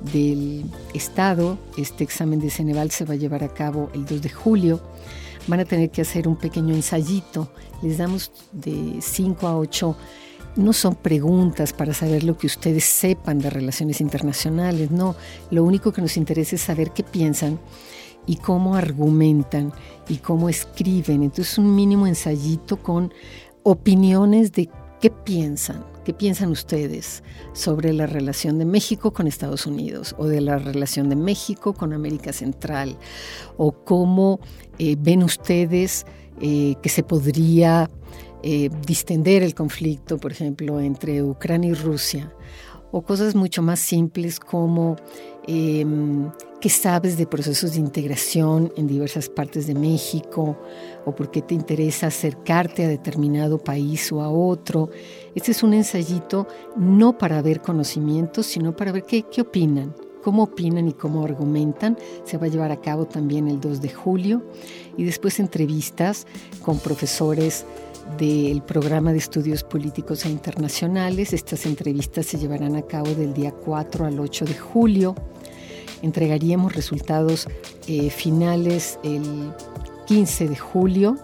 del 0.00 0.64
Estado. 0.94 1.58
Este 1.78 2.02
examen 2.02 2.40
de 2.40 2.50
Ceneval 2.50 2.90
se 2.90 3.04
va 3.04 3.14
a 3.14 3.16
llevar 3.16 3.44
a 3.44 3.54
cabo 3.54 3.88
el 3.94 4.04
2 4.04 4.22
de 4.22 4.30
julio. 4.30 4.80
Van 5.46 5.60
a 5.60 5.64
tener 5.64 5.90
que 5.90 6.02
hacer 6.02 6.26
un 6.26 6.36
pequeño 6.36 6.74
ensayito. 6.74 7.52
Les 7.82 7.98
damos 7.98 8.32
de 8.50 8.96
5 9.00 9.46
a 9.46 9.56
8 9.56 9.96
no 10.56 10.72
son 10.72 10.94
preguntas 10.94 11.72
para 11.72 11.92
saber 11.94 12.22
lo 12.22 12.38
que 12.38 12.46
ustedes 12.46 12.84
sepan 12.84 13.40
de 13.40 13.50
relaciones 13.50 14.00
internacionales, 14.00 14.92
no, 14.92 15.16
lo 15.50 15.64
único 15.64 15.92
que 15.92 16.00
nos 16.00 16.16
interesa 16.16 16.54
es 16.54 16.62
saber 16.62 16.92
qué 16.92 17.02
piensan 17.02 17.58
y 18.26 18.36
cómo 18.36 18.76
argumentan 18.76 19.72
y 20.08 20.16
cómo 20.16 20.48
escriben. 20.48 21.22
Entonces 21.22 21.58
un 21.58 21.74
mínimo 21.74 22.06
ensayito 22.06 22.76
con 22.76 23.12
opiniones 23.62 24.52
de 24.52 24.68
qué 25.00 25.10
piensan, 25.10 25.84
qué 26.04 26.14
piensan 26.14 26.50
ustedes 26.50 27.22
sobre 27.52 27.92
la 27.92 28.06
relación 28.06 28.58
de 28.58 28.64
México 28.64 29.12
con 29.12 29.26
Estados 29.26 29.66
Unidos 29.66 30.14
o 30.18 30.26
de 30.26 30.40
la 30.40 30.58
relación 30.58 31.08
de 31.08 31.16
México 31.16 31.74
con 31.74 31.92
América 31.92 32.32
Central 32.32 32.96
o 33.56 33.72
cómo 33.72 34.40
eh, 34.78 34.96
ven 34.98 35.22
ustedes 35.22 36.06
eh, 36.40 36.74
que 36.82 36.88
se 36.88 37.02
podría 37.02 37.90
eh, 38.42 38.68
distender 38.86 39.42
el 39.42 39.54
conflicto, 39.54 40.18
por 40.18 40.32
ejemplo, 40.32 40.80
entre 40.80 41.22
Ucrania 41.22 41.70
y 41.70 41.74
Rusia 41.74 42.32
o 42.90 43.02
cosas 43.02 43.34
mucho 43.34 43.60
más 43.60 43.80
simples 43.80 44.38
como 44.38 44.96
em, 45.46 46.30
qué 46.60 46.68
sabes 46.70 47.16
de 47.18 47.26
procesos 47.26 47.74
de 47.74 47.80
integración 47.80 48.72
en 48.76 48.86
diversas 48.86 49.28
partes 49.28 49.66
de 49.66 49.74
México 49.74 50.56
o 51.04 51.14
por 51.14 51.30
qué 51.30 51.42
te 51.42 51.54
interesa 51.54 52.06
acercarte 52.06 52.84
a 52.84 52.88
determinado 52.88 53.58
país 53.58 54.10
o 54.12 54.22
a 54.22 54.30
otro. 54.30 54.88
Este 55.34 55.50
es 55.50 55.62
un 55.62 55.74
ensayito 55.74 56.46
no 56.76 57.18
para 57.18 57.42
ver 57.42 57.60
conocimientos, 57.60 58.46
sino 58.46 58.74
para 58.74 58.92
ver 58.92 59.04
qué, 59.04 59.24
qué 59.24 59.42
opinan, 59.42 59.94
cómo 60.22 60.44
opinan 60.44 60.88
y 60.88 60.94
cómo 60.94 61.22
argumentan. 61.24 61.98
Se 62.24 62.38
va 62.38 62.46
a 62.46 62.48
llevar 62.48 62.72
a 62.72 62.80
cabo 62.80 63.04
también 63.04 63.46
el 63.48 63.60
2 63.60 63.82
de 63.82 63.90
julio 63.90 64.42
y 64.96 65.04
después 65.04 65.38
entrevistas 65.40 66.26
con 66.62 66.78
profesores 66.78 67.66
del 68.18 68.62
programa 68.62 69.12
de 69.12 69.18
estudios 69.18 69.64
políticos 69.64 70.24
e 70.24 70.30
internacionales. 70.30 71.32
Estas 71.32 71.66
entrevistas 71.66 72.26
se 72.26 72.38
llevarán 72.38 72.76
a 72.76 72.82
cabo 72.82 73.14
del 73.14 73.34
día 73.34 73.52
4 73.52 74.06
al 74.06 74.20
8 74.20 74.44
de 74.44 74.54
julio. 74.54 75.14
Entregaríamos 76.04 76.74
resultados 76.74 77.48
eh, 77.88 78.10
finales 78.10 78.98
el 79.02 79.52
15 80.06 80.48
de 80.48 80.56
julio. 80.56 81.16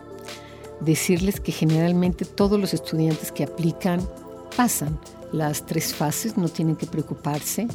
Decirles 0.81 1.39
que 1.39 1.53
generalmente 1.53 2.25
todos 2.25 2.59
los 2.59 2.73
estudiantes 2.73 3.31
que 3.31 3.45
aplican 3.45 4.01
pasan 4.57 4.99
las 5.33 5.67
tres 5.67 5.95
fases, 5.95 6.39
no 6.39 6.49
tienen 6.49 6.77
que 6.77 6.87
preocuparse. 6.87 7.69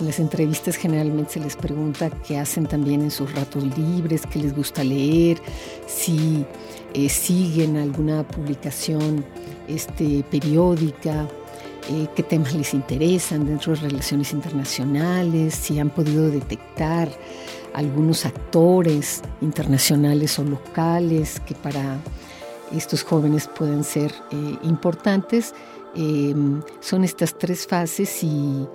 En 0.00 0.06
las 0.06 0.18
entrevistas 0.18 0.74
generalmente 0.74 1.34
se 1.34 1.40
les 1.40 1.54
pregunta 1.54 2.10
qué 2.26 2.38
hacen 2.38 2.66
también 2.66 3.02
en 3.02 3.12
sus 3.12 3.32
ratos 3.34 3.64
libres, 3.78 4.22
qué 4.26 4.40
les 4.40 4.54
gusta 4.54 4.82
leer, 4.82 5.40
si 5.86 6.44
eh, 6.92 7.08
siguen 7.08 7.76
alguna 7.76 8.26
publicación 8.26 9.24
este, 9.68 10.24
periódica, 10.28 11.28
eh, 11.90 12.08
qué 12.14 12.22
temas 12.22 12.54
les 12.54 12.74
interesan 12.74 13.46
dentro 13.46 13.74
de 13.74 13.80
relaciones 13.80 14.32
internacionales, 14.32 15.54
si 15.54 15.78
han 15.78 15.90
podido 15.90 16.30
detectar 16.30 17.08
algunos 17.74 18.26
actores 18.26 19.22
internacionales 19.40 20.38
o 20.38 20.44
locales 20.44 21.40
que 21.40 21.54
para 21.54 21.98
estos 22.72 23.02
jóvenes 23.02 23.48
pueden 23.48 23.84
ser 23.84 24.12
eh, 24.30 24.58
importantes. 24.62 25.54
Em, 25.94 26.62
son 26.80 27.04
estas 27.04 27.38
tres 27.38 27.66
fases 27.66 28.22
y, 28.22 28.66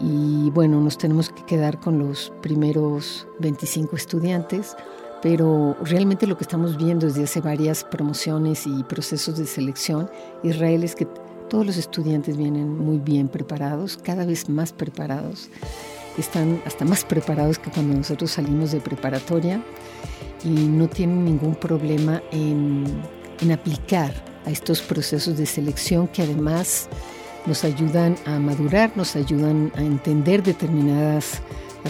y 0.00 0.50
bueno, 0.50 0.80
nos 0.80 0.98
tenemos 0.98 1.28
que 1.28 1.44
quedar 1.44 1.78
con 1.78 1.98
los 1.98 2.32
primeros 2.40 3.26
25 3.38 3.96
estudiantes 3.96 4.76
pero 5.22 5.76
realmente 5.82 6.26
lo 6.26 6.36
que 6.36 6.44
estamos 6.44 6.76
viendo 6.76 7.06
desde 7.06 7.24
hace 7.24 7.40
varias 7.40 7.84
promociones 7.84 8.66
y 8.66 8.82
procesos 8.84 9.36
de 9.36 9.46
selección, 9.46 10.10
Israel, 10.42 10.82
es 10.82 10.94
que 10.94 11.06
todos 11.50 11.66
los 11.66 11.76
estudiantes 11.76 12.38
vienen 12.38 12.78
muy 12.78 12.98
bien 12.98 13.28
preparados, 13.28 13.98
cada 13.98 14.24
vez 14.24 14.48
más 14.48 14.72
preparados, 14.72 15.50
están 16.16 16.62
hasta 16.64 16.84
más 16.84 17.04
preparados 17.04 17.58
que 17.58 17.70
cuando 17.70 17.94
nosotros 17.94 18.30
salimos 18.30 18.72
de 18.72 18.80
preparatoria 18.80 19.62
y 20.44 20.48
no 20.48 20.88
tienen 20.88 21.24
ningún 21.24 21.54
problema 21.54 22.22
en, 22.30 22.86
aplicar 23.52 24.12
a 24.46 24.50
estos 24.50 24.80
procesos 24.80 25.36
de 25.36 25.44
selección 25.44 26.06
que 26.08 26.22
además 26.22 26.88
nos 27.46 27.64
ayudan 27.64 28.16
a 28.26 28.38
madurar, 28.38 28.92
nos 28.96 29.16
ayudan 29.16 29.72
a 29.76 29.80
entender 29.80 30.42
determinadas 30.42 31.40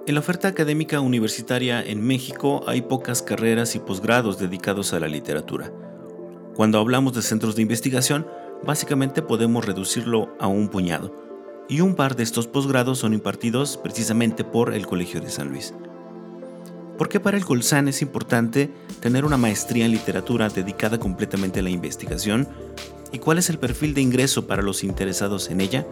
En 0.08 0.14
la 0.14 0.20
oferta 0.22 0.48
académica 0.48 1.02
universitaria 1.02 1.84
en 1.84 2.02
México 2.02 2.64
hay 2.66 2.84
pocas 2.84 3.22
carreras 3.22 3.76
y 3.76 3.80
posgrados 3.80 4.40
dedicados 4.40 4.94
a 4.94 5.02
la 5.02 5.10
literatura. 5.10 5.74
Cuando 6.56 6.80
hablamos 6.80 7.14
de 7.14 7.22
centros 7.22 7.58
de 7.58 7.64
investigación, 7.64 8.26
básicamente 8.64 9.22
podemos 9.22 9.66
reducirlo 9.66 10.34
a 10.40 10.48
un 10.48 10.70
puñado, 10.70 11.14
y 11.68 11.82
un 11.82 11.94
par 11.94 12.16
de 12.16 12.24
estos 12.24 12.48
posgrados 12.48 13.00
son 13.00 13.14
impartidos 13.14 13.76
precisamente 13.76 14.46
por 14.46 14.74
el 14.74 14.88
Colegio 14.88 15.20
de 15.20 15.30
San 15.30 15.50
Luis. 15.50 15.74
¿Por 16.98 17.10
qué 17.10 17.20
para 17.20 17.36
el 17.36 17.44
Colsan 17.44 17.90
es 17.90 18.02
importante 18.02 18.72
tener 19.02 19.26
una 19.26 19.36
maestría 19.36 19.84
en 19.84 19.92
literatura 19.92 20.48
dedicada 20.48 20.98
completamente 20.98 21.60
a 21.60 21.64
la 21.64 21.70
investigación? 21.70 22.48
¿Y 23.12 23.20
cuál 23.20 23.38
es 23.38 23.50
el 23.50 23.60
perfil 23.60 23.94
de 23.94 24.00
ingreso 24.00 24.48
para 24.48 24.62
los 24.62 24.82
interesados 24.82 25.50
en 25.50 25.60
ella? 25.60 25.86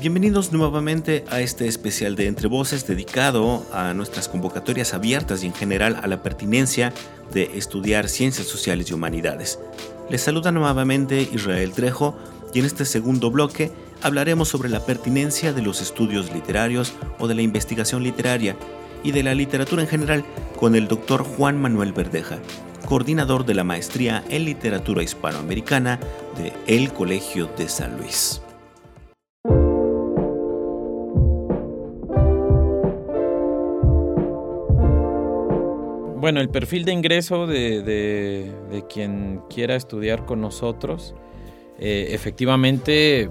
Bienvenidos 0.00 0.54
nuevamente 0.54 1.26
a 1.28 1.42
este 1.42 1.68
especial 1.68 2.16
de 2.16 2.28
Entre 2.28 2.48
Voces 2.48 2.86
dedicado 2.86 3.66
a 3.74 3.92
nuestras 3.92 4.26
convocatorias 4.26 4.94
abiertas 4.94 5.44
y 5.44 5.48
en 5.48 5.54
general 5.54 6.00
a 6.02 6.06
la 6.06 6.22
pertinencia 6.22 6.94
de 7.34 7.50
estudiar 7.54 8.08
ciencias 8.08 8.46
sociales 8.46 8.90
y 8.90 8.94
humanidades. 8.94 9.58
Les 10.08 10.22
saluda 10.22 10.50
nuevamente 10.50 11.28
Israel 11.30 11.72
Trejo 11.72 12.16
y 12.54 12.60
en 12.60 12.64
este 12.64 12.86
segundo 12.86 13.30
bloque 13.30 13.70
hablaremos 14.02 14.48
sobre 14.48 14.70
la 14.70 14.80
pertinencia 14.80 15.52
de 15.52 15.60
los 15.60 15.82
estudios 15.82 16.32
literarios 16.32 16.94
o 17.18 17.28
de 17.28 17.34
la 17.34 17.42
investigación 17.42 18.02
literaria 18.02 18.56
y 19.04 19.12
de 19.12 19.22
la 19.22 19.34
literatura 19.34 19.82
en 19.82 19.88
general 19.88 20.24
con 20.58 20.74
el 20.74 20.88
doctor 20.88 21.22
Juan 21.22 21.60
Manuel 21.60 21.92
Verdeja, 21.92 22.40
coordinador 22.86 23.44
de 23.44 23.54
la 23.54 23.62
maestría 23.62 24.24
en 24.30 24.46
literatura 24.46 25.04
hispanoamericana 25.04 26.00
de 26.36 26.52
El 26.66 26.92
Colegio 26.92 27.48
de 27.56 27.68
San 27.68 27.96
Luis. 27.98 28.40
Bueno, 36.24 36.40
el 36.40 36.48
perfil 36.48 36.86
de 36.86 36.92
ingreso 36.92 37.46
de, 37.46 38.50
quien 38.88 39.42
quiera 39.50 39.76
estudiar 39.76 40.24
con 40.24 40.40
nosotros, 40.40 41.14
eh, 41.78 42.06
efectivamente, 42.12 43.28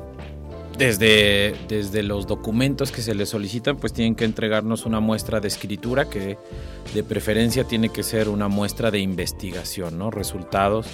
desde, 0.78 1.56
desde 1.68 2.04
los 2.04 2.28
documentos 2.28 2.92
que 2.92 3.02
se 3.02 3.16
les 3.16 3.30
solicitan, 3.30 3.78
pues 3.78 3.94
tienen 3.94 4.16
que 4.16 4.26
entregarnos 4.26 4.86
una 4.86 5.00
muestra 5.00 5.40
de 5.40 5.48
escritura 5.48 6.10
que 6.10 6.38
de 6.94 7.04
preferencia 7.04 7.64
tiene 7.64 7.90
que 7.90 8.04
ser 8.04 8.30
una 8.30 8.48
muestra 8.48 8.92
de 8.92 9.00
investigación, 9.00 9.98
¿no? 9.98 10.12
Resultados 10.12 10.88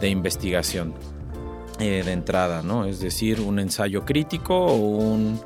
de 0.00 0.08
investigación 0.08 0.94
eh, 1.78 2.02
de 2.04 2.12
entrada, 2.12 2.62
¿no? 2.62 2.84
Es 2.86 3.00
decir, 3.00 3.40
un 3.40 3.58
ensayo 3.58 4.04
crítico 4.04 4.56
o 4.56 4.76
un 4.76 5.40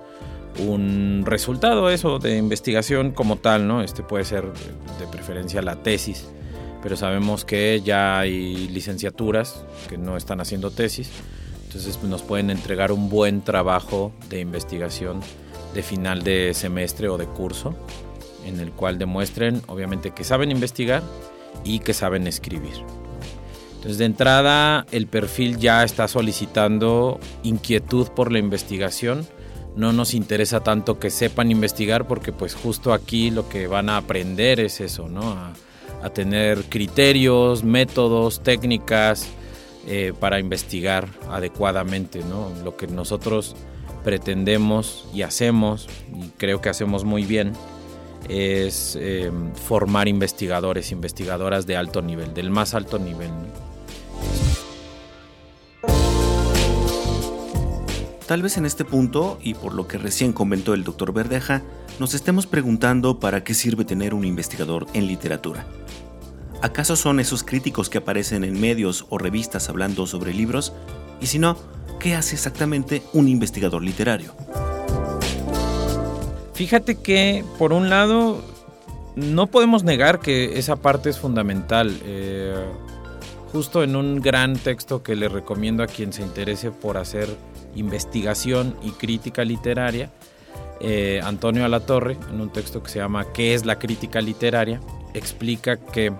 un 0.59 1.25
resultado 1.27 1.91
eso 1.91 2.19
de 2.19 2.37
investigación 2.37 3.11
como 3.13 3.37
tal, 3.37 3.67
¿no? 3.67 3.83
Este 3.83 4.03
puede 4.03 4.25
ser 4.25 4.45
de 4.45 5.07
preferencia 5.11 5.63
la 5.63 5.83
tesis, 5.83 6.27
pero 6.83 6.97
sabemos 6.97 7.45
que 7.45 7.83
ya 7.85 8.19
hay 8.19 8.69
licenciaturas 8.69 9.65
que 9.89 9.99
no 9.99 10.17
están 10.17 10.41
haciendo 10.41 10.71
tesis, 10.71 11.11
entonces 11.67 12.01
nos 12.05 12.23
pueden 12.23 12.51
entregar 12.51 12.93
un 12.93 13.09
buen 13.09 13.43
trabajo 13.43 14.13
de 14.29 14.39
investigación 14.39 15.21
de 15.75 15.83
final 15.83 16.23
de 16.23 16.55
semestre 16.55 17.09
o 17.09 17.19
de 17.19 17.27
curso, 17.27 17.75
en 18.45 18.61
el 18.61 18.71
cual 18.71 18.99
demuestren 18.99 19.61
obviamente 19.67 20.13
que 20.13 20.23
saben 20.23 20.53
investigar 20.53 21.03
y 21.65 21.81
que 21.81 21.93
saben 21.93 22.29
escribir. 22.29 22.75
Entonces 23.75 23.99
de 23.99 24.05
entrada 24.05 24.87
el 24.93 25.09
perfil 25.09 25.59
ya 25.59 25.83
está 25.83 26.07
solicitando 26.07 27.19
inquietud 27.43 28.09
por 28.09 28.31
la 28.31 28.39
investigación, 28.39 29.27
no 29.75 29.93
nos 29.93 30.15
interesa 30.15 30.61
tanto 30.61 31.01
que 31.01 31.11
sepan 31.11 31.51
investigar 31.51 32.07
porque 32.07 32.33
pues 32.33 32.55
justo 32.55 32.93
aquí 32.93 33.31
lo 33.31 33.49
que 33.49 33.67
van 33.67 33.91
a 33.91 33.97
aprender 33.97 34.61
es 34.61 34.81
eso, 34.81 35.09
¿no? 35.09 35.23
A, 35.23 35.53
tener 36.15 36.63
criterios, 36.67 37.65
métodos, 37.65 38.41
técnicas 38.41 39.29
eh, 39.87 40.13
para 40.19 40.41
investigar 40.41 41.09
adecuadamente. 41.31 42.21
Lo 42.65 42.77
que 42.77 42.87
nosotros 42.87 43.57
pretendemos 44.05 45.09
y 45.15 45.23
hacemos, 45.23 45.89
y 46.13 46.29
creo 46.37 46.61
que 46.61 46.69
hacemos 46.69 47.05
muy 47.05 47.25
bien, 47.25 47.53
es 48.29 48.99
eh, 49.01 49.31
formar 49.67 50.09
investigadores, 50.09 50.91
investigadoras 50.93 51.67
de 51.67 51.77
alto 51.77 52.03
nivel, 52.03 52.35
del 52.35 52.51
más 52.51 52.75
alto 52.75 52.99
nivel. 52.99 53.31
Tal 58.27 58.43
vez 58.43 58.57
en 58.57 58.67
este 58.67 58.85
punto, 58.85 59.39
y 59.41 59.55
por 59.55 59.73
lo 59.73 59.87
que 59.87 59.99
recién 59.99 60.33
comentó 60.33 60.75
el 60.75 60.83
doctor 60.83 61.13
Verdeja, 61.13 61.63
nos 62.01 62.13
estemos 62.13 62.49
preguntando 62.49 63.21
para 63.21 63.45
qué 63.45 63.55
sirve 63.55 63.85
tener 63.85 64.15
un 64.15 64.25
investigador 64.25 64.89
en 64.95 65.07
literatura. 65.07 65.65
¿Acaso 66.67 66.97
son 66.97 67.21
esos 67.21 67.45
críticos 67.45 67.89
que 67.89 67.99
aparecen 67.99 68.43
en 68.43 68.61
medios 68.61 69.07
o 69.09 69.19
revistas 69.19 69.69
hablando 69.69 70.05
sobre 70.05 70.35
libros? 70.35 70.73
Y 71.21 71.27
si 71.27 71.39
no, 71.39 71.57
¿qué 72.01 72.17
hace 72.17 72.35
exactamente 72.35 73.05
un 73.13 73.29
investigador 73.29 73.85
literario? 73.85 74.35
Fíjate 76.55 76.97
que, 76.97 77.45
por 77.57 77.73
un 77.73 77.89
lado, 77.89 78.43
no 79.15 79.47
podemos 79.47 79.85
negar 79.85 80.19
que 80.19 80.59
esa 80.59 80.75
parte 80.75 81.09
es 81.09 81.21
fundamental. 81.21 82.01
Eh, 82.03 82.57
justo 83.53 83.85
en 83.85 83.95
un 83.95 84.21
gran 84.21 84.57
texto 84.57 85.05
que 85.05 85.15
le 85.15 85.29
recomiendo 85.29 85.85
a 85.85 85.87
quien 85.87 86.13
se 86.13 86.23
interese 86.23 86.73
por 86.73 86.97
hacer 86.97 87.29
investigación 87.77 88.77
y 88.83 88.91
crítica 88.91 89.45
literaria, 89.45 90.11
eh, 90.81 91.21
Antonio 91.23 91.65
Alatorre, 91.65 92.19
en 92.29 92.41
un 92.41 92.51
texto 92.51 92.83
que 92.83 92.91
se 92.91 92.99
llama 92.99 93.25
¿Qué 93.33 93.55
es 93.55 93.65
la 93.65 93.79
crítica 93.79 94.21
literaria?, 94.21 94.81
explica 95.15 95.77
que 95.77 96.13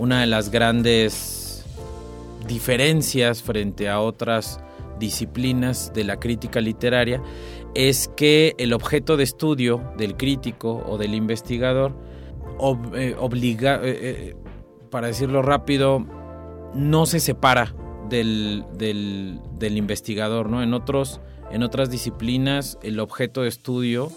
una 0.00 0.22
de 0.22 0.26
las 0.26 0.50
grandes 0.50 1.62
diferencias 2.48 3.42
frente 3.42 3.90
a 3.90 4.00
otras 4.00 4.58
disciplinas 4.98 5.92
de 5.92 6.04
la 6.04 6.18
crítica 6.18 6.62
literaria 6.62 7.22
es 7.74 8.08
que 8.16 8.54
el 8.56 8.72
objeto 8.72 9.18
de 9.18 9.24
estudio 9.24 9.92
del 9.98 10.16
crítico 10.16 10.82
o 10.88 10.96
del 10.96 11.14
investigador 11.14 11.94
eh, 12.94 13.14
obliga, 13.18 13.78
eh, 13.82 14.34
para 14.90 15.08
decirlo 15.08 15.42
rápido, 15.42 16.06
no 16.74 17.04
se 17.04 17.20
separa 17.20 17.74
del, 18.08 18.64
del, 18.78 19.76
investigador, 19.76 20.48
¿no? 20.48 20.62
En, 20.62 20.72
otros, 20.72 21.20
en 21.50 21.62
otras 21.62 21.90
disciplinas 21.90 22.78
el 22.82 23.00
objeto 23.00 23.42
de 23.42 23.48
estudio 23.48 24.10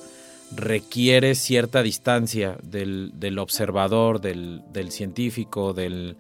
requiere 0.56 1.36
cierta 1.36 1.84
distancia 1.84 2.58
del, 2.64 3.40
observador, 3.40 4.22
del, 4.22 4.64
científico, 4.90 5.74
del, 5.74 6.18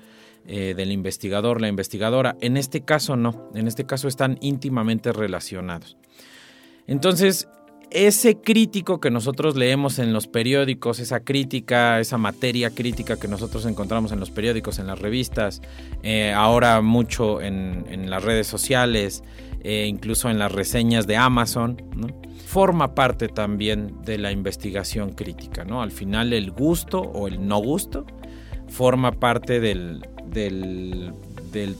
eh, 0.47 0.73
del, 0.75 0.91
investigador, 0.91 1.61
la 1.61 1.67
investigadora. 1.67 2.35
En 2.41 2.57
este 2.57 2.81
caso 2.81 3.15
no, 3.15 3.49
en 3.55 3.67
este 3.67 3.85
caso 3.85 4.07
están 4.07 4.37
íntimamente 4.41 5.11
relacionados. 5.11 5.97
Entonces, 6.87 7.47
ese 7.93 8.37
crítico 8.37 8.99
que 8.99 9.11
nosotros 9.11 9.55
leemos 9.55 9.99
en 9.99 10.13
los 10.13 10.27
periódicos, 10.27 10.99
esa 10.99 11.19
crítica, 11.19 11.99
esa 11.99 12.17
materia 12.17 12.71
crítica 12.71 13.19
que 13.19 13.27
nosotros 13.27 13.65
encontramos 13.67 14.11
en 14.11 14.19
los 14.19 14.31
periódicos, 14.31 14.79
en 14.79 14.87
las 14.87 14.99
revistas, 14.99 15.61
eh, 16.01 16.33
ahora 16.33 16.81
mucho 16.81 17.39
en, 17.39 18.09
las 18.09 18.23
redes 18.23 18.47
sociales, 18.47 19.23
eh, 19.61 19.85
incluso 19.87 20.29
en 20.31 20.39
las 20.39 20.51
reseñas 20.51 21.05
de 21.05 21.17
Amazon, 21.17 21.77
forma 22.53 22.93
parte 22.93 23.29
también 23.29 24.03
de 24.03 24.19
la 24.19 24.31
investigación 24.31 25.13
crítica. 25.13 25.65
¿no? 25.65 25.81
Al 25.81 25.91
final 25.91 26.33
el 26.33 26.51
gusto 26.51 27.01
o 27.01 27.27
el 27.27 27.47
no 27.47 27.57
gusto 27.57 28.05
forma 28.67 29.11
parte 29.11 29.59
del, 29.59 30.05
del, 30.27 31.15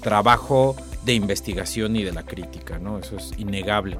trabajo 0.02 0.76
de 1.06 1.14
investigación 1.14 1.96
y 1.96 2.04
de 2.04 2.12
la 2.12 2.24
crítica, 2.24 2.80
¿no? 2.80 2.98
eso 2.98 3.18
es 3.18 3.34
innegable. 3.38 4.00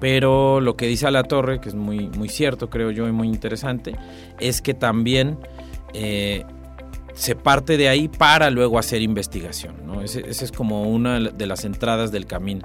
Pero 0.00 0.60
lo 0.60 0.76
que 0.76 0.88
dice 0.88 1.08
la 1.12 1.22
torre, 1.22 1.60
que 1.60 1.68
es 1.68 1.76
muy, 1.76 2.08
muy 2.08 2.28
cierto, 2.28 2.70
creo 2.70 2.90
yo, 2.90 3.06
y 3.06 3.12
muy 3.12 3.28
interesante, 3.28 3.94
es 4.40 4.60
que 4.60 4.74
también 4.74 5.38
eh, 5.92 6.44
se 7.14 7.36
parte 7.36 7.76
de 7.76 7.88
ahí 7.88 8.08
para 8.08 8.50
luego 8.50 8.80
hacer 8.80 9.00
investigación. 9.00 9.76
¿no? 9.86 10.02
Ese, 10.02 10.28
es 10.28 10.50
como 10.50 10.82
una 10.82 11.20
de 11.20 11.46
las 11.46 11.64
entradas 11.64 12.10
del 12.10 12.26
camino. 12.26 12.62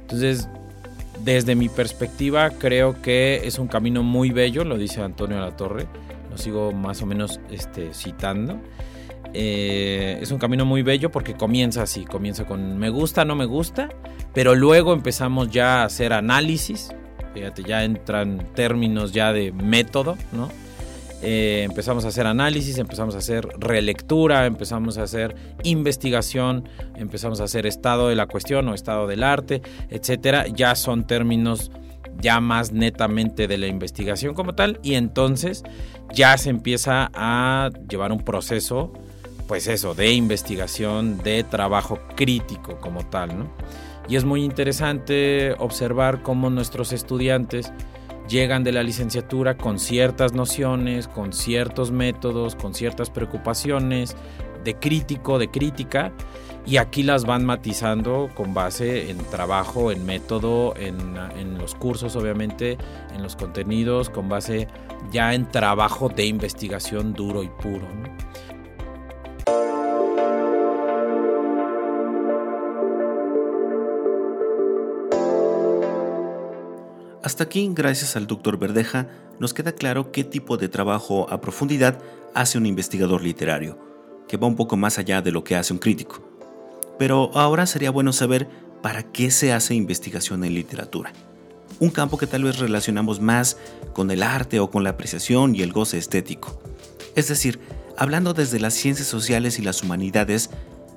Entonces, 0.00 0.48
desde 1.24 1.54
mi 1.54 1.68
perspectiva, 1.68 2.50
creo 2.50 3.00
que 3.02 3.42
es 3.44 3.58
un 3.58 3.68
camino 3.68 4.02
muy 4.02 4.30
bello, 4.30 4.64
lo 4.64 4.78
dice 4.78 5.02
Antonio 5.02 5.38
La 5.40 5.56
Torre, 5.56 5.86
lo 6.30 6.38
sigo 6.38 6.72
más 6.72 7.02
o 7.02 7.06
menos 7.06 7.40
este, 7.50 7.92
citando. 7.92 8.58
Eh, 9.32 10.18
es 10.20 10.32
un 10.32 10.38
camino 10.38 10.64
muy 10.64 10.82
bello 10.82 11.10
porque 11.10 11.34
comienza 11.34 11.82
así, 11.82 12.04
comienza 12.04 12.46
con 12.46 12.78
me 12.78 12.90
gusta, 12.90 13.24
no 13.24 13.36
me 13.36 13.44
gusta, 13.44 13.88
pero 14.34 14.54
luego 14.54 14.92
empezamos 14.92 15.50
ya 15.50 15.82
a 15.82 15.84
hacer 15.84 16.12
análisis, 16.12 16.90
fíjate, 17.34 17.62
ya 17.62 17.84
entran 17.84 18.48
términos 18.54 19.12
ya 19.12 19.32
de 19.32 19.52
método, 19.52 20.16
¿no? 20.32 20.48
Eh, 21.22 21.62
empezamos 21.64 22.04
a 22.04 22.08
hacer 22.08 22.26
análisis, 22.26 22.78
empezamos 22.78 23.14
a 23.14 23.18
hacer 23.18 23.46
relectura, 23.58 24.46
empezamos 24.46 24.96
a 24.96 25.02
hacer 25.02 25.36
investigación, 25.62 26.68
empezamos 26.96 27.40
a 27.40 27.44
hacer 27.44 27.66
estado 27.66 28.08
de 28.08 28.16
la 28.16 28.26
cuestión 28.26 28.68
o 28.68 28.74
estado 28.74 29.06
del 29.06 29.22
arte, 29.22 29.60
etcétera. 29.90 30.46
Ya 30.48 30.74
son 30.74 31.06
términos 31.06 31.70
ya 32.20 32.40
más 32.40 32.72
netamente 32.72 33.48
de 33.48 33.58
la 33.58 33.66
investigación 33.66 34.34
como 34.34 34.54
tal 34.54 34.78
y 34.82 34.94
entonces 34.94 35.62
ya 36.12 36.36
se 36.36 36.50
empieza 36.50 37.10
a 37.14 37.70
llevar 37.88 38.12
un 38.12 38.22
proceso 38.24 38.92
pues 39.50 39.66
eso, 39.66 39.94
de 39.94 40.12
investigación, 40.12 41.18
de 41.24 41.42
trabajo 41.42 41.98
crítico 42.14 42.78
como 42.78 43.04
tal, 43.06 43.36
¿no? 43.36 43.50
Y 44.08 44.14
es 44.14 44.24
muy 44.24 44.44
interesante 44.44 45.54
observar 45.58 46.22
cómo 46.22 46.50
nuestros 46.50 46.92
estudiantes 46.92 47.72
llegan 48.30 48.62
de 48.64 48.72
la 48.72 48.82
licenciatura 48.82 49.56
con 49.56 49.78
ciertas 49.78 50.32
nociones, 50.32 51.08
con 51.08 51.32
ciertos 51.32 51.90
métodos, 51.90 52.54
con 52.54 52.72
ciertas 52.72 53.10
preocupaciones 53.10 54.16
de 54.64 54.76
crítico, 54.76 55.38
de 55.38 55.50
crítica, 55.50 56.12
y 56.66 56.76
aquí 56.76 57.02
las 57.02 57.24
van 57.24 57.44
matizando 57.44 58.30
con 58.34 58.54
base 58.54 59.10
en 59.10 59.18
trabajo, 59.18 59.90
en 59.90 60.06
método, 60.06 60.74
en, 60.76 61.58
los 61.58 61.74
cursos 61.74 62.16
obviamente, 62.16 62.78
en 63.14 63.22
los 63.22 63.34
contenidos, 63.34 64.08
con 64.08 64.28
base 64.28 64.68
ya 65.10 65.34
en 65.34 65.48
trabajo 65.48 66.08
de 66.08 66.26
investigación 66.26 67.12
duro 67.12 67.42
y 67.42 67.48
puro. 67.48 67.86
Hasta 77.22 77.44
aquí, 77.44 77.70
gracias 77.74 78.16
al 78.16 78.26
doctor 78.26 78.58
Verdeja, 78.58 79.06
nos 79.38 79.52
queda 79.52 79.72
claro 79.72 80.10
qué 80.10 80.24
tipo 80.24 80.56
de 80.56 80.70
trabajo 80.70 81.28
a 81.28 81.42
profundidad 81.42 81.98
hace 82.34 82.56
un 82.56 82.64
investigador 82.64 83.22
literario, 83.22 83.78
que 84.26 84.38
va 84.38 84.46
un 84.46 84.56
poco 84.56 84.78
más 84.78 84.98
allá 84.98 85.20
de 85.20 85.30
lo 85.30 85.44
que 85.44 85.54
hace 85.54 85.74
un 85.74 85.78
crítico. 85.78 86.22
Pero 86.98 87.30
ahora 87.34 87.66
sería 87.66 87.90
bueno 87.90 88.14
saber 88.14 88.48
para 88.82 89.02
qué 89.02 89.30
se 89.30 89.52
hace 89.52 89.74
investigación 89.74 90.44
en 90.44 90.54
literatura. 90.54 91.12
Un 91.78 91.90
campo 91.90 92.16
que 92.16 92.26
tal 92.26 92.44
vez 92.44 92.58
relacionamos 92.58 93.20
más 93.20 93.58
con 93.92 94.10
el 94.10 94.22
arte 94.22 94.58
o 94.58 94.70
con 94.70 94.82
la 94.82 94.90
apreciación 94.90 95.54
y 95.54 95.60
el 95.60 95.72
goce 95.72 95.98
estético. 95.98 96.58
Es 97.16 97.28
decir, 97.28 97.60
hablando 97.98 98.32
desde 98.32 98.60
las 98.60 98.72
ciencias 98.72 99.08
sociales 99.08 99.58
y 99.58 99.62
las 99.62 99.82
humanidades, 99.82 100.48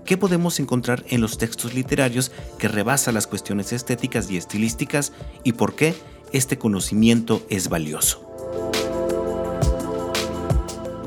¿qué 0.05 0.15
podemos 0.15 0.61
encontrar 0.61 1.03
en 1.09 1.19
los 1.19 1.37
textos 1.37 1.73
literarios 1.73 2.31
que 2.57 2.69
rebasa 2.69 3.11
las 3.11 3.27
cuestiones 3.27 3.73
estéticas 3.73 4.31
y 4.31 4.37
estilísticas 4.37 5.11
y 5.43 5.53
por 5.53 5.75
qué 5.75 5.93
este 6.33 6.57
conocimiento 6.57 7.41
es 7.49 7.69
valioso. 7.69 8.29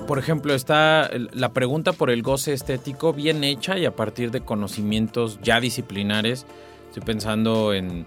Por 0.06 0.20
ejemplo, 0.20 0.54
está 0.54 1.10
la 1.32 1.52
pregunta 1.52 1.92
por 1.92 2.10
el 2.10 2.22
goce 2.22 2.52
estético 2.52 3.12
bien 3.12 3.42
hecha 3.42 3.76
y 3.76 3.84
a 3.84 3.96
partir 3.96 4.30
de 4.30 4.40
conocimientos 4.40 5.40
ya 5.42 5.60
disciplinares. 5.60 6.46
Estoy 6.88 7.02
pensando 7.02 7.74
en, 7.74 8.06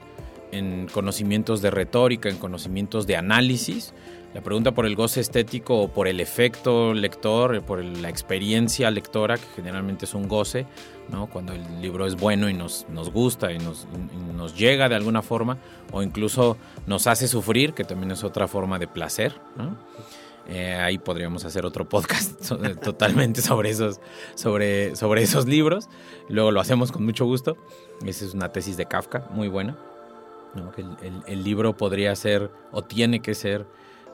conocimientos 0.91 1.61
de 1.61 1.71
retórica, 1.71 2.29
en 2.29 2.37
conocimientos 2.37 3.07
de 3.07 3.15
análisis. 3.15 3.93
La 4.33 4.41
pregunta 4.41 4.73
por 4.73 4.85
el 4.85 4.95
goce 4.95 5.21
estético 5.21 5.81
o 5.81 5.87
por 5.91 6.07
el 6.07 6.19
efecto 6.19 6.93
lector, 6.93 7.63
por 7.63 7.83
la 7.83 8.09
experiencia 8.09 8.91
lectora, 8.91 9.37
que 9.37 9.47
generalmente 9.55 10.05
es 10.05 10.13
un 10.13 10.27
goce, 10.27 10.67
cuando 11.31 11.53
el 11.53 11.81
libro 11.81 12.05
es 12.05 12.15
bueno 12.15 12.47
y 12.47 12.53
nos, 12.53 12.85
nos 12.89 13.11
gusta 13.11 13.51
y 13.51 13.57
nos, 13.57 13.87
nos, 14.35 14.55
llega 14.55 14.87
de 14.87 14.95
alguna 14.95 15.23
forma, 15.23 15.57
o 15.91 16.03
incluso 16.03 16.57
nos 16.85 17.07
hace 17.07 17.27
sufrir, 17.27 17.73
que 17.73 17.83
también 17.83 18.11
es 18.11 18.23
otra 18.23 18.47
forma 18.47 18.77
de 18.77 18.87
placer. 18.87 19.33
Eh, 20.47 20.75
ahí 20.75 20.97
podríamos 20.97 21.45
hacer 21.45 21.65
otro 21.65 21.87
podcast 21.87 22.39
totalmente 22.83 23.41
sobre 23.41 23.69
esos, 23.71 23.99
sobre, 24.35 24.95
sobre 24.95 25.23
esos 25.23 25.47
libros. 25.47 25.89
Luego 26.27 26.51
lo 26.51 26.59
hacemos 26.59 26.91
con 26.91 27.03
mucho 27.03 27.25
gusto. 27.25 27.57
Esa 28.05 28.25
es 28.25 28.33
una 28.33 28.51
tesis 28.51 28.77
de 28.77 28.85
Kafka, 28.85 29.27
muy 29.31 29.47
buena. 29.47 29.88
El, 30.55 31.23
el, 31.27 31.43
libro 31.43 31.77
podría 31.77 32.15
ser 32.15 32.51
o 32.71 32.83
tiene 32.83 33.21
que 33.21 33.35
ser 33.35 33.67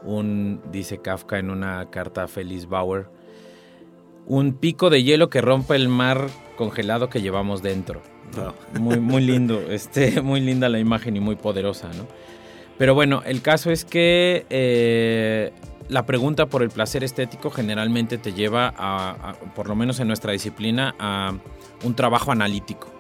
un, 0.04 0.62
dice 0.72 1.00
Kafka 1.00 1.40
en 1.40 1.50
una 1.50 1.90
carta 1.90 2.24
a 2.24 2.28
Félix 2.28 2.68
Bauer, 2.68 3.08
un 4.26 4.54
pico 4.54 4.90
de 4.90 5.04
hielo 5.04 5.30
que 5.30 5.42
rompe 5.42 5.76
el 5.76 5.88
mar 5.88 6.28
congelado 6.58 7.10
que 7.10 7.22
llevamos 7.22 7.62
dentro. 7.62 8.02
Muy, 8.80 9.00
muy 9.00 9.22
lindo, 9.22 9.62
este, 9.70 10.22
muy 10.22 10.42
linda 10.42 10.70
la 10.70 10.80
imagen 10.80 11.16
y 11.16 11.20
muy 11.20 11.36
poderosa, 11.36 11.90
¿no? 11.90 12.08
Pero 12.78 12.94
bueno, 12.94 13.22
el 13.26 13.42
caso 13.42 13.72
es 13.72 13.86
que 13.86 14.46
eh, 14.50 15.54
la 15.88 16.06
pregunta 16.06 16.48
por 16.48 16.62
el 16.62 16.70
placer 16.70 17.04
estético 17.04 17.50
generalmente 17.50 18.18
te 18.18 18.34
lleva 18.34 18.74
a, 18.78 19.36
por 19.56 19.70
lo 19.70 19.76
menos 19.76 20.00
en 20.02 20.08
nuestra 20.08 20.34
disciplina, 20.34 20.94
a 21.00 21.34
un 21.86 21.96
trabajo 21.96 22.32
analítico. 22.32 22.95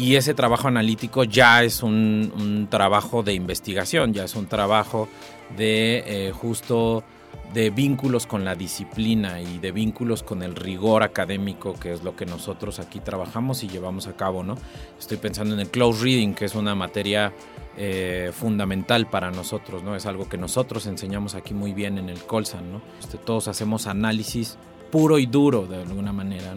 Y 0.00 0.16
ese 0.16 0.32
trabajo 0.32 0.66
analítico 0.66 1.24
ya 1.24 1.62
es 1.62 1.82
un, 1.82 2.68
trabajo 2.70 3.22
de 3.22 3.34
investigación, 3.34 4.14
ya 4.14 4.24
es 4.24 4.34
un 4.34 4.46
trabajo 4.46 5.10
de 5.58 6.02
eh, 6.06 6.32
justo 6.32 7.04
de 7.52 7.68
vínculos 7.68 8.26
con 8.26 8.42
la 8.42 8.54
disciplina 8.54 9.42
y 9.42 9.58
de 9.58 9.72
vínculos 9.72 10.22
con 10.22 10.42
el 10.42 10.56
rigor 10.56 11.02
académico, 11.02 11.74
que 11.74 11.92
es 11.92 12.02
lo 12.02 12.16
que 12.16 12.24
nosotros 12.24 12.78
aquí 12.80 13.00
trabajamos 13.00 13.62
y 13.62 13.68
llevamos 13.68 14.06
a 14.06 14.16
cabo, 14.16 14.42
¿no? 14.42 14.56
Estoy 14.98 15.18
pensando 15.18 15.52
en 15.52 15.60
el 15.60 15.68
close 15.68 16.02
reading, 16.02 16.32
que 16.32 16.46
es 16.46 16.54
una 16.54 16.74
materia 16.74 17.34
eh, 17.76 18.30
fundamental 18.32 19.06
para 19.10 19.30
nosotros, 19.30 19.82
¿no? 19.82 19.96
Es 19.96 20.06
algo 20.06 20.30
que 20.30 20.38
nosotros 20.38 20.86
enseñamos 20.86 21.34
aquí 21.34 21.52
muy 21.52 21.74
bien 21.74 21.98
en 21.98 22.08
el 22.08 22.22
Colsan, 22.22 22.72
¿no? 22.72 22.80
Este, 23.00 23.18
todos 23.18 23.48
hacemos 23.48 23.86
análisis 23.86 24.56
puro 24.90 25.18
y 25.18 25.26
duro 25.26 25.66
de 25.66 25.82
alguna 25.82 26.14
manera. 26.14 26.54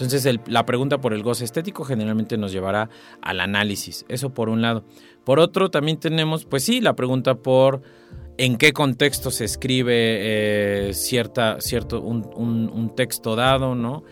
Entonces 0.00 0.38
la 0.46 0.66
pregunta 0.66 0.98
por 0.98 1.12
el 1.12 1.22
goce 1.22 1.44
estético 1.44 1.84
generalmente 1.84 2.36
nos 2.36 2.52
llevará 2.52 2.88
al 3.20 3.40
análisis, 3.40 4.04
eso 4.08 4.30
por 4.30 4.48
un 4.48 4.62
lado. 4.62 4.84
Por 5.24 5.38
otro 5.38 5.70
también 5.70 5.98
tenemos, 5.98 6.44
pues 6.44 6.64
sí, 6.64 6.80
la 6.80 6.96
pregunta 6.96 7.34
por 7.34 7.82
en 8.40 8.56
qué 8.56 8.72
contexto 8.72 9.30
se 9.30 9.44
escribe 9.44 9.92
eh, 10.88 10.94
cierta, 10.94 11.60
cierto, 11.60 12.00
un, 12.00 12.92
texto 12.96 13.36
dado, 13.36 13.74
¿no? 13.74 14.02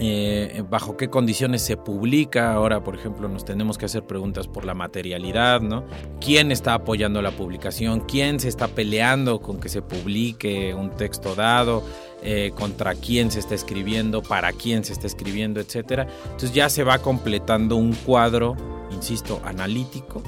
Eh, 0.00 0.64
bajo 0.68 0.96
qué 0.96 1.08
condiciones 1.08 1.62
se 1.62 1.76
publica. 1.76 2.52
Ahora, 2.52 2.82
por 2.82 2.96
ejemplo, 2.96 3.28
nos 3.28 3.44
tenemos 3.44 3.78
que 3.78 3.84
hacer 3.84 4.02
preguntas 4.02 4.48
por 4.48 4.64
la 4.64 4.74
materialidad, 4.74 5.60
¿no? 5.60 5.84
¿Quién 6.20 6.50
está 6.50 6.74
apoyando 6.74 7.22
la 7.22 7.30
publicación? 7.30 8.00
¿Quién 8.00 8.40
se 8.40 8.48
está 8.48 8.66
peleando 8.66 9.40
con 9.40 9.60
que 9.60 9.68
se 9.68 9.82
publique 9.82 10.74
un 10.74 10.90
texto 10.96 11.36
dado? 11.36 11.84
Eh, 12.22 12.50
contra 12.56 12.96
quién 12.96 13.30
se 13.30 13.38
está 13.38 13.54
escribiendo, 13.54 14.20
para 14.20 14.52
quién 14.52 14.82
se 14.82 14.94
está 14.94 15.06
escribiendo, 15.06 15.60
etcétera. 15.60 16.08
Entonces 16.24 16.52
ya 16.52 16.68
se 16.70 16.82
va 16.82 16.98
completando 16.98 17.76
un 17.76 17.92
cuadro, 17.92 18.56
insisto, 18.90 19.40
analítico 19.44 20.24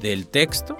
del 0.00 0.28
texto 0.28 0.76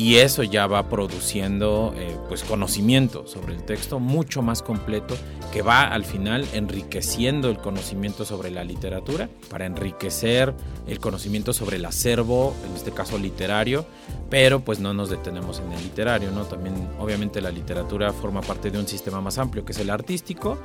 y 0.00 0.16
eso 0.16 0.42
ya 0.42 0.66
va 0.66 0.88
produciendo 0.88 1.92
eh, 1.94 2.16
pues 2.26 2.42
conocimiento 2.42 3.26
sobre 3.26 3.54
el 3.54 3.62
texto 3.64 4.00
mucho 4.00 4.40
más 4.40 4.62
completo 4.62 5.14
que 5.52 5.60
va 5.60 5.82
al 5.82 6.06
final 6.06 6.48
enriqueciendo 6.54 7.50
el 7.50 7.58
conocimiento 7.58 8.24
sobre 8.24 8.50
la 8.50 8.64
literatura 8.64 9.28
para 9.50 9.66
enriquecer 9.66 10.54
el 10.86 11.00
conocimiento 11.00 11.52
sobre 11.52 11.76
el 11.76 11.84
acervo, 11.84 12.54
en 12.66 12.76
este 12.76 12.92
caso 12.92 13.18
literario, 13.18 13.84
pero 14.30 14.60
pues 14.60 14.80
no 14.80 14.94
nos 14.94 15.10
detenemos 15.10 15.60
en 15.60 15.70
el 15.70 15.82
literario, 15.82 16.30
¿no? 16.30 16.44
También 16.44 16.88
obviamente 16.98 17.42
la 17.42 17.50
literatura 17.50 18.14
forma 18.14 18.40
parte 18.40 18.70
de 18.70 18.78
un 18.78 18.88
sistema 18.88 19.20
más 19.20 19.36
amplio 19.36 19.66
que 19.66 19.72
es 19.72 19.78
el 19.80 19.90
artístico 19.90 20.56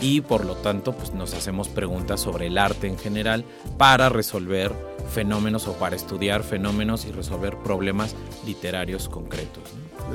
y 0.00 0.20
por 0.20 0.44
lo 0.44 0.56
tanto 0.56 0.96
pues 0.96 1.14
nos 1.14 1.32
hacemos 1.34 1.68
preguntas 1.68 2.20
sobre 2.22 2.48
el 2.48 2.58
arte 2.58 2.88
en 2.88 2.98
general 2.98 3.44
para 3.78 4.08
resolver 4.08 4.89
fenómenos 5.12 5.66
o 5.68 5.74
para 5.74 5.96
estudiar 5.96 6.42
fenómenos 6.42 7.04
y 7.04 7.12
resolver 7.12 7.56
problemas 7.58 8.14
literarios 8.46 9.08
concretos. 9.08 9.62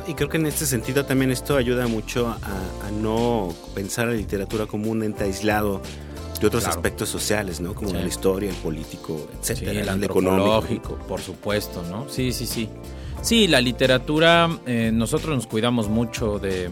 Y 0.07 0.13
creo 0.13 0.29
que 0.29 0.37
en 0.37 0.45
este 0.45 0.65
sentido 0.65 1.05
también 1.05 1.31
esto 1.31 1.55
ayuda 1.55 1.87
mucho 1.87 2.27
a, 2.27 2.91
no 2.91 3.53
pensar 3.73 4.07
la 4.07 4.13
literatura 4.13 4.65
como 4.65 4.89
un 4.89 5.03
ente 5.03 5.23
aislado 5.23 5.81
de 6.39 6.47
otros 6.47 6.65
aspectos 6.65 7.09
sociales, 7.09 7.59
¿no? 7.59 7.73
Como 7.73 7.93
la 7.93 8.05
historia, 8.05 8.49
el 8.49 8.55
político, 8.57 9.27
etcétera, 9.39 9.81
el, 9.81 9.89
antropológico, 9.89 10.95
por 11.07 11.21
supuesto, 11.21 11.83
¿no? 11.89 12.07
Sí, 12.09 12.31
sí, 12.31 12.45
sí. 12.45 12.69
Sí, 13.21 13.47
la 13.47 13.61
literatura, 13.61 14.49
eh, 14.65 14.91
nosotros 14.93 15.35
nos 15.35 15.47
cuidamos 15.47 15.89
mucho 15.89 16.37
de, 16.37 16.69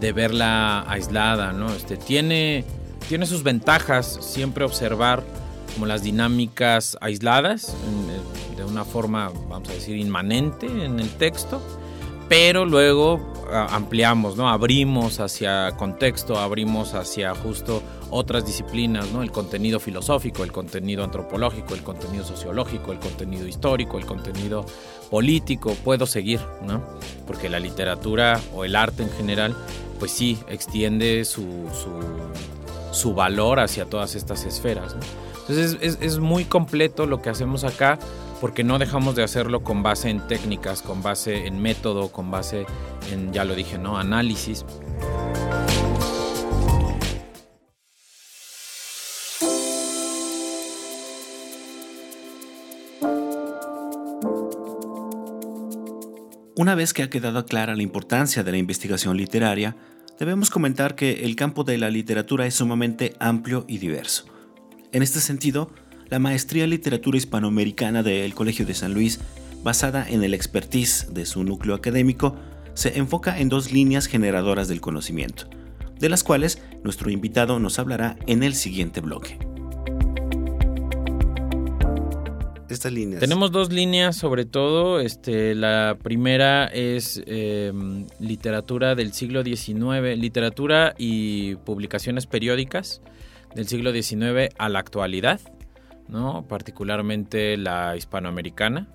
de, 0.00 0.12
verla 0.12 0.90
aislada, 0.90 1.52
¿no? 1.52 1.72
Este, 1.74 1.96
tiene, 1.96 2.64
tiene 3.08 3.26
sus 3.26 3.42
ventajas 3.42 4.18
siempre 4.20 4.64
observar 4.64 5.22
como 5.76 5.84
las 5.84 6.02
dinámicas 6.02 6.96
aisladas, 7.02 7.76
de 8.56 8.64
una 8.64 8.86
forma, 8.86 9.30
vamos 9.50 9.68
a 9.68 9.74
decir, 9.74 9.98
inmanente 9.98 10.64
en 10.66 10.98
el 10.98 11.10
texto, 11.10 11.60
pero 12.30 12.64
luego 12.64 13.20
ah, 13.52 13.68
ampliamos, 13.72 14.38
¿no? 14.38 14.48
Abrimos 14.48 15.20
hacia 15.20 15.72
contexto, 15.76 16.38
abrimos 16.38 16.94
hacia 16.94 17.34
justo 17.34 17.82
otras 18.08 18.46
disciplinas, 18.46 19.12
¿no? 19.12 19.22
El 19.22 19.30
contenido 19.30 19.78
filosófico, 19.78 20.44
el 20.44 20.50
contenido 20.50 21.04
antropológico, 21.04 21.74
el 21.74 21.82
contenido 21.82 22.24
sociológico, 22.24 22.92
el 22.92 22.98
contenido 22.98 23.46
histórico, 23.46 23.98
el 23.98 24.06
contenido 24.06 24.64
político, 25.10 25.74
puedo 25.84 26.06
seguir, 26.06 26.40
¿no? 26.62 26.82
Porque 27.26 27.50
la 27.50 27.60
literatura 27.60 28.40
o 28.54 28.64
el 28.64 28.76
arte 28.76 29.02
en 29.02 29.10
general, 29.10 29.54
pues 29.98 30.10
sí, 30.10 30.38
extiende 30.48 31.26
su, 31.26 31.68
su, 32.92 33.12
valor 33.12 33.60
hacia 33.60 33.84
todas 33.84 34.14
estas 34.14 34.46
esferas. 34.46 34.96
Entonces 35.48 35.98
es, 36.00 36.18
muy 36.18 36.44
completo 36.44 37.06
lo 37.06 37.22
que 37.22 37.30
hacemos 37.30 37.62
acá 37.62 38.00
porque 38.40 38.64
no 38.64 38.80
dejamos 38.80 39.14
de 39.14 39.22
hacerlo 39.22 39.62
con 39.62 39.82
base 39.82 40.10
en 40.10 40.26
técnicas, 40.26 40.82
con 40.82 41.02
base 41.02 41.46
en 41.46 41.62
método, 41.62 42.10
con 42.10 42.32
base 42.32 42.66
en, 43.12 43.32
ya 43.32 43.44
lo 43.44 43.54
dije, 43.54 43.78
¿no? 43.78 43.96
Análisis. 43.96 44.64
Una 56.56 56.74
vez 56.74 56.92
que 56.92 57.04
ha 57.04 57.10
quedado 57.10 57.46
clara 57.46 57.76
la 57.76 57.82
importancia 57.82 58.42
de 58.42 58.50
la 58.50 58.58
investigación 58.58 59.16
literaria, 59.16 59.76
debemos 60.18 60.50
comentar 60.50 60.96
que 60.96 61.24
el 61.24 61.36
campo 61.36 61.62
de 61.62 61.78
la 61.78 61.88
literatura 61.88 62.46
es 62.46 62.54
sumamente 62.54 63.14
amplio 63.20 63.64
y 63.68 63.78
diverso 63.78 64.35
en 64.96 65.02
este 65.02 65.20
sentido, 65.20 65.70
la 66.08 66.18
maestría 66.18 66.64
en 66.64 66.70
literatura 66.70 67.18
hispanoamericana 67.18 68.02
del 68.02 68.32
Colegio 68.32 68.64
de 68.64 68.72
San 68.72 68.94
Luis, 68.94 69.20
basada 69.62 70.08
en 70.08 70.24
el 70.24 70.32
expertise 70.32 71.12
de 71.12 71.26
su 71.26 71.44
núcleo 71.44 71.74
académico, 71.74 72.34
se 72.72 72.96
enfoca 72.96 73.38
en 73.38 73.50
dos 73.50 73.72
líneas 73.72 74.06
generadoras 74.06 74.68
del 74.68 74.80
conocimiento, 74.80 75.50
de 75.98 76.08
las 76.08 76.24
cuales 76.24 76.62
nuestro 76.82 77.10
invitado 77.10 77.58
nos 77.58 77.78
hablará 77.78 78.16
en 78.26 78.42
el 78.42 78.54
siguiente 78.54 79.02
bloque. 79.02 79.38
Estas 82.70 82.90
líneas. 82.90 83.20
Tenemos 83.20 83.52
dos 83.52 83.70
líneas 83.70 84.16
sobre 84.16 84.46
todo. 84.46 85.00
Este, 85.00 85.54
la 85.54 85.98
primera 86.02 86.68
es 86.68 87.22
em, 87.26 88.06
literatura 88.18 88.94
del 88.94 89.12
siglo 89.12 89.44
XIX, 89.44 90.16
literatura 90.16 90.94
y 90.96 91.56
publicaciones 91.56 92.24
periódicas 92.24 93.02
del 93.56 93.66
siglo 93.66 93.90
XIX 93.90 94.54
a 94.58 94.68
la 94.68 94.78
actualidad, 94.78 95.40
¿no? 96.08 96.46
particularmente 96.46 97.56
la 97.56 97.96
hispanoamericana. 97.96 98.86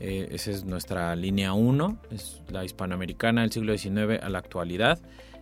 Eh, 0.00 0.28
esa 0.32 0.50
es 0.52 0.64
nuestra 0.64 1.14
línea 1.14 1.52
1, 1.52 1.98
es 2.10 2.42
la 2.48 2.64
hispanoamericana 2.64 3.42
del 3.42 3.52
siglo 3.52 3.76
XIX 3.76 4.22
a 4.22 4.30
la 4.30 4.38
actualidad 4.38 4.98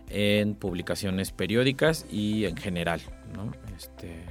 en 0.09 0.55
publicaciones 0.55 1.31
periódicas 1.31 2.05
y 2.11 2.43
en 2.43 2.57
general. 2.57 2.99
Este, 3.77 4.25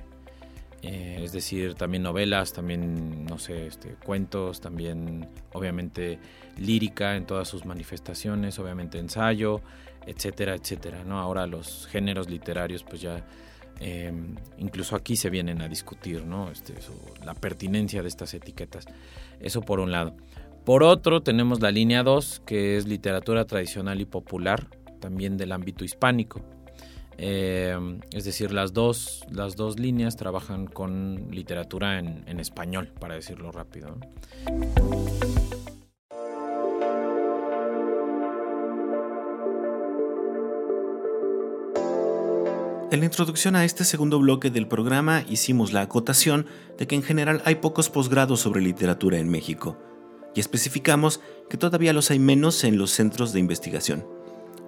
eh, 0.82 1.20
es 1.22 1.32
decir, 1.32 1.74
también 1.74 2.02
novelas, 2.02 2.52
también, 2.52 3.24
no 3.24 3.38
sé, 3.38 3.66
este, 3.66 3.94
cuentos, 4.04 4.60
también 4.60 5.26
obviamente 5.54 6.18
lírica 6.58 7.16
en 7.16 7.24
todas 7.24 7.48
sus 7.48 7.64
manifestaciones, 7.64 8.58
obviamente 8.58 8.98
ensayo, 8.98 9.62
etcétera, 10.06 10.54
etcétera. 10.54 11.02
¿no? 11.02 11.18
Ahora 11.18 11.46
los 11.46 11.86
géneros 11.86 12.28
literarios 12.28 12.84
pues 12.84 13.00
ya 13.00 13.24
Em, 13.80 14.36
incluso 14.58 14.94
aquí 14.94 15.16
se 15.16 15.30
vienen 15.30 15.60
a 15.60 15.68
discutir 15.68 16.24
¿no? 16.24 16.50
este, 16.50 16.74
la 17.24 17.34
pertinencia 17.34 18.02
de 18.02 18.08
estas 18.08 18.32
etiquetas. 18.34 18.86
Eso 19.40 19.60
por 19.60 19.80
un 19.80 19.90
lado. 19.90 20.14
Por 20.64 20.84
otro, 20.84 21.22
tenemos 21.22 21.60
la 21.60 21.72
línea 21.72 22.04
2, 22.04 22.42
que 22.46 22.76
es 22.76 22.86
literatura 22.86 23.44
tradicional 23.44 24.00
y 24.00 24.04
popular, 24.04 24.68
también 25.00 25.36
del 25.36 25.50
ámbito 25.50 25.84
hispánico. 25.84 26.40
Em, 27.18 28.00
es 28.12 28.24
decir, 28.24 28.52
las 28.52 28.72
dos, 28.72 29.24
las 29.30 29.56
dos 29.56 29.78
líneas 29.78 30.16
trabajan 30.16 30.66
con 30.66 31.28
literatura 31.30 31.98
en, 31.98 32.24
en 32.26 32.40
español, 32.40 32.90
para 32.98 33.14
decirlo 33.14 33.50
rápido. 33.50 33.98
En 42.92 43.00
la 43.00 43.06
introducción 43.06 43.56
a 43.56 43.64
este 43.64 43.86
segundo 43.86 44.18
bloque 44.18 44.50
del 44.50 44.68
programa 44.68 45.24
hicimos 45.26 45.72
la 45.72 45.80
acotación 45.80 46.44
de 46.76 46.86
que 46.86 46.94
en 46.94 47.02
general 47.02 47.40
hay 47.46 47.54
pocos 47.54 47.88
posgrados 47.88 48.40
sobre 48.40 48.60
literatura 48.60 49.16
en 49.16 49.30
México, 49.30 49.78
y 50.34 50.40
especificamos 50.40 51.18
que 51.48 51.56
todavía 51.56 51.94
los 51.94 52.10
hay 52.10 52.18
menos 52.18 52.64
en 52.64 52.76
los 52.76 52.90
centros 52.90 53.32
de 53.32 53.40
investigación. 53.40 54.06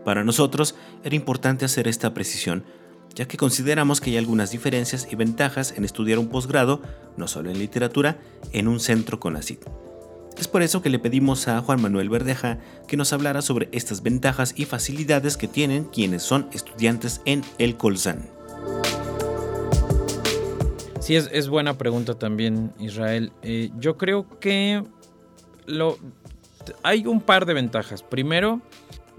Para 0.06 0.24
nosotros 0.24 0.74
era 1.02 1.14
importante 1.14 1.66
hacer 1.66 1.86
esta 1.86 2.14
precisión, 2.14 2.64
ya 3.14 3.28
que 3.28 3.36
consideramos 3.36 4.00
que 4.00 4.08
hay 4.08 4.16
algunas 4.16 4.52
diferencias 4.52 5.06
y 5.10 5.16
ventajas 5.16 5.74
en 5.76 5.84
estudiar 5.84 6.18
un 6.18 6.28
posgrado, 6.28 6.80
no 7.18 7.28
solo 7.28 7.50
en 7.50 7.58
literatura, 7.58 8.18
en 8.52 8.68
un 8.68 8.80
centro 8.80 9.20
con 9.20 9.36
CID. 9.42 9.58
Es 10.38 10.48
por 10.48 10.62
eso 10.62 10.82
que 10.82 10.90
le 10.90 10.98
pedimos 10.98 11.46
a 11.48 11.60
Juan 11.60 11.80
Manuel 11.80 12.08
Verdeja 12.08 12.58
que 12.88 12.96
nos 12.96 13.12
hablara 13.12 13.40
sobre 13.40 13.68
estas 13.72 14.02
ventajas 14.02 14.54
y 14.56 14.64
facilidades 14.64 15.36
que 15.36 15.48
tienen 15.48 15.84
quienes 15.84 16.22
son 16.22 16.48
estudiantes 16.52 17.20
en 17.24 17.42
el 17.58 17.76
Colsan. 17.76 18.28
Sí, 21.00 21.16
es, 21.16 21.48
buena 21.48 21.76
pregunta 21.76 22.14
también, 22.14 22.72
Israel. 22.78 23.30
Eh, 23.42 23.70
yo 23.78 23.98
creo 23.98 24.26
que 24.40 24.82
lo, 25.66 25.98
hay 26.82 27.06
un 27.06 27.20
par 27.20 27.44
de 27.46 27.54
ventajas. 27.54 28.02
Primero, 28.02 28.62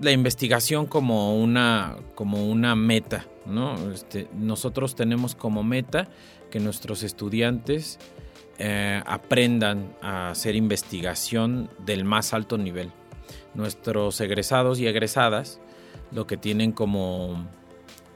la 0.02 0.12
investigación 0.12 0.88
como 0.88 1.40
una, 1.40 1.96
como 2.16 2.50
una 2.50 2.76
meta. 2.76 3.28
¿no? 3.46 3.92
Este, 3.92 4.28
nosotros 4.34 4.96
tenemos 4.96 5.36
como 5.36 5.64
meta 5.64 6.08
que 6.50 6.60
nuestros 6.60 7.04
estudiantes 7.04 8.00
eh, 8.58 9.02
aprendan 9.06 9.94
a 10.02 10.30
hacer 10.30 10.56
investigación 10.56 11.70
del 11.80 12.06
más 12.06 12.34
alto 12.34 12.58
nivel. 12.58 12.92
Nuestros 13.54 14.20
egresados 14.22 14.80
y 14.80 14.88
egresadas 14.88 15.60
lo 16.12 16.28
que 16.28 16.38
tienen 16.38 16.72
como, 16.72 17.48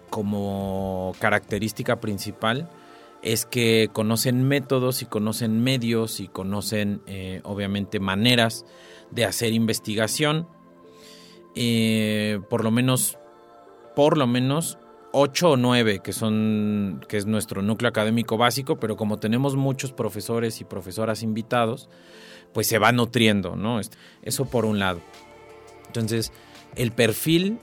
como 0.09 1.13
característica 1.19 1.99
principal 1.99 2.69
es 3.21 3.45
que 3.45 3.89
conocen 3.91 4.47
métodos 4.47 5.01
y 5.01 5.05
conocen 5.05 5.61
medios 5.61 6.19
y 6.19 6.27
conocen 6.27 7.01
eh, 7.05 7.41
obviamente 7.43 7.99
maneras 7.99 8.65
de 9.11 9.25
hacer 9.25 9.53
investigación. 9.53 10.47
Eh, 11.55 12.39
por 12.49 12.63
lo 12.63 12.71
menos, 12.71 13.17
por 13.95 14.17
lo 14.17 14.27
menos 14.27 14.77
8 15.11 15.51
o 15.51 15.57
9, 15.57 15.99
que 15.99 16.13
son 16.13 17.03
que 17.07 17.17
es 17.17 17.25
nuestro 17.25 17.61
núcleo 17.61 17.89
académico 17.89 18.37
básico, 18.37 18.79
pero 18.79 18.95
como 18.95 19.17
tenemos 19.17 19.55
muchos 19.55 19.91
profesores 19.91 20.61
y 20.61 20.65
profesoras 20.65 21.23
invitados, 21.23 21.89
pues 22.53 22.67
se 22.67 22.79
va 22.79 22.91
nutriendo, 22.91 23.55
¿no? 23.55 23.79
Eso 24.21 24.45
por 24.45 24.65
un 24.65 24.79
lado. 24.79 25.01
Entonces, 25.87 26.31
el 26.75 26.91
perfil 26.91 27.59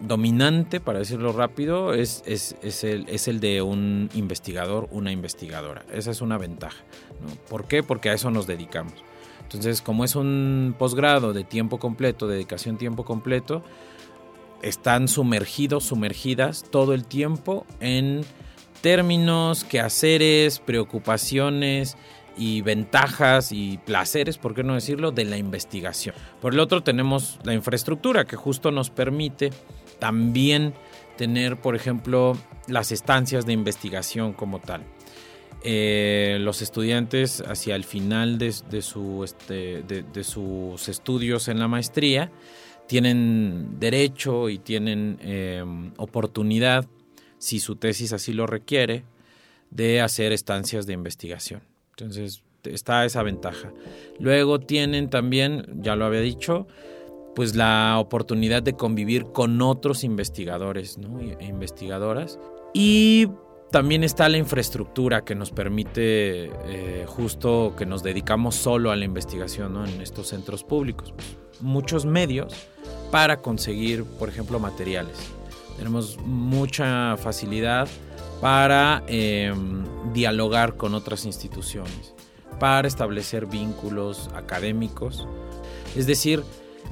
dominante, 0.00 0.80
para 0.80 0.98
decirlo 0.98 1.32
rápido, 1.32 1.94
es, 1.94 2.22
es, 2.26 2.84
el, 2.84 3.06
es 3.08 3.28
el 3.28 3.40
de 3.40 3.62
un 3.62 4.08
investigador, 4.14 4.88
una 4.90 5.12
investigadora. 5.12 5.84
Esa 5.92 6.10
es 6.10 6.20
una 6.20 6.38
ventaja. 6.38 6.82
¿no? 7.20 7.34
¿Por 7.48 7.66
qué? 7.66 7.82
Porque 7.82 8.10
a 8.10 8.14
eso 8.14 8.30
nos 8.30 8.46
dedicamos. 8.46 8.94
Entonces, 9.42 9.82
como 9.82 10.04
es 10.04 10.14
un 10.16 10.74
posgrado 10.78 11.32
de 11.32 11.44
tiempo 11.44 11.78
completo, 11.78 12.28
dedicación 12.28 12.78
tiempo 12.78 13.04
completo, 13.04 13.62
están 14.62 15.08
sumergidos, 15.08 15.84
sumergidas 15.84 16.64
todo 16.70 16.94
el 16.94 17.04
tiempo 17.04 17.66
en 17.80 18.24
términos, 18.80 19.64
quehaceres, 19.64 20.58
preocupaciones 20.58 21.96
y 22.36 22.62
ventajas 22.62 23.52
y 23.52 23.78
placeres, 23.78 24.38
por 24.38 24.54
qué 24.54 24.62
no 24.62 24.74
decirlo, 24.74 25.12
de 25.12 25.24
la 25.24 25.36
investigación. 25.36 26.14
Por 26.40 26.54
el 26.54 26.60
otro 26.60 26.82
tenemos 26.82 27.38
la 27.44 27.54
infraestructura 27.54 28.24
que 28.24 28.36
justo 28.36 28.70
nos 28.70 28.90
permite 28.90 29.50
también 29.98 30.74
tener, 31.16 31.60
por 31.60 31.76
ejemplo, 31.76 32.36
las 32.66 32.92
estancias 32.92 33.44
de 33.44 33.52
investigación 33.52 34.32
como 34.32 34.58
tal. 34.58 34.82
Eh, 35.62 36.38
los 36.40 36.62
estudiantes 36.62 37.42
hacia 37.46 37.76
el 37.76 37.84
final 37.84 38.38
de, 38.38 38.52
su, 38.80 39.22
este, 39.22 39.82
de, 39.82 40.24
sus 40.24 40.88
estudios 40.88 41.48
en 41.48 41.58
la 41.58 41.68
maestría 41.68 42.32
tienen 42.90 43.78
derecho 43.78 44.48
y 44.48 44.58
tienen 44.58 45.16
eh, 45.22 45.62
oportunidad, 45.96 46.86
si 47.38 47.60
su 47.60 47.76
tesis 47.76 48.12
así 48.12 48.32
lo 48.32 48.48
requiere, 48.48 49.04
de 49.70 50.00
hacer 50.00 50.32
estancias 50.32 50.88
de 50.88 50.94
investigación. 50.94 51.62
Entonces 51.90 52.42
está 52.64 53.04
esa 53.04 53.22
ventaja. 53.22 53.72
Luego 54.18 54.58
tienen 54.58 55.08
también, 55.08 55.68
ya 55.80 55.94
lo 55.94 56.04
había 56.04 56.18
dicho, 56.18 56.66
pues 57.36 57.54
la 57.54 57.96
oportunidad 58.00 58.60
de 58.64 58.72
convivir 58.72 59.26
con 59.26 59.62
otros 59.62 60.02
investigadores 60.02 60.98
e 61.38 61.44
investigadoras. 61.44 62.40
Y 62.74 63.28
también 63.70 64.02
está 64.02 64.28
la 64.28 64.36
infraestructura 64.36 65.24
que 65.24 65.34
nos 65.34 65.50
permite 65.52 66.50
eh, 66.66 67.04
justo 67.06 67.74
que 67.76 67.86
nos 67.86 68.02
dedicamos 68.02 68.56
solo 68.56 68.90
a 68.90 68.96
la 68.96 69.04
investigación 69.04 69.86
en 69.86 70.00
estos 70.00 70.28
centros 70.28 70.64
públicos. 70.64 71.14
Muchos 71.60 72.04
medios 72.04 72.52
para 73.10 73.38
conseguir, 73.38 74.04
por 74.04 74.28
ejemplo, 74.28 74.58
materiales. 74.58 75.16
Tenemos 75.76 76.18
mucha 76.18 77.16
facilidad 77.16 77.88
para 78.40 79.04
em, 79.06 79.84
dialogar 80.12 80.76
con 80.76 80.94
otras 80.94 81.24
instituciones, 81.24 82.14
para 82.58 82.88
establecer 82.88 83.46
vínculos 83.46 84.30
académicos. 84.34 85.28
Es 85.96 86.06
decir, 86.06 86.42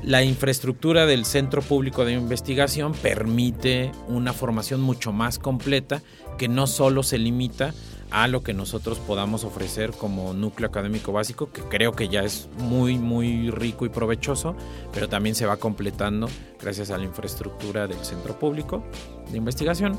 la 0.03 0.23
infraestructura 0.23 1.07
del 1.07 1.25
Centro 1.25 1.63
Público 1.63 2.05
de 2.05 2.13
Investigación 2.13 2.93
permite 2.93 3.93
una 4.07 4.33
formación 4.33 4.81
mucho 4.81 5.13
más 5.13 5.39
completa 5.39 6.03
que 6.39 6.49
no 6.49 6.67
solo 6.67 7.03
se 7.03 7.19
limita 7.19 7.75
a 8.11 8.27
lo 8.27 8.43
que 8.43 8.55
nosotros 8.55 8.99
podamos 8.99 9.45
ofrecer 9.45 9.91
como 9.91 10.33
núcleo 10.33 10.69
académico 10.69 11.13
básico, 11.13 11.51
que 11.53 11.63
creo 11.63 11.93
que 11.93 12.09
ya 12.09 12.23
es 12.23 12.49
muy, 12.59 12.99
muy 12.99 13.51
rico 13.51 13.85
y 13.85 13.91
provechoso, 13.91 14.57
pero 14.93 15.09
también 15.09 15.35
se 15.35 15.47
va 15.47 15.59
completando 15.59 16.29
gracias 16.61 16.91
a 16.91 16.97
la 16.97 17.05
infraestructura 17.05 17.87
del 17.87 18.03
Centro 18.05 18.39
Público 18.39 18.83
de 19.31 19.37
Investigación. 19.37 19.99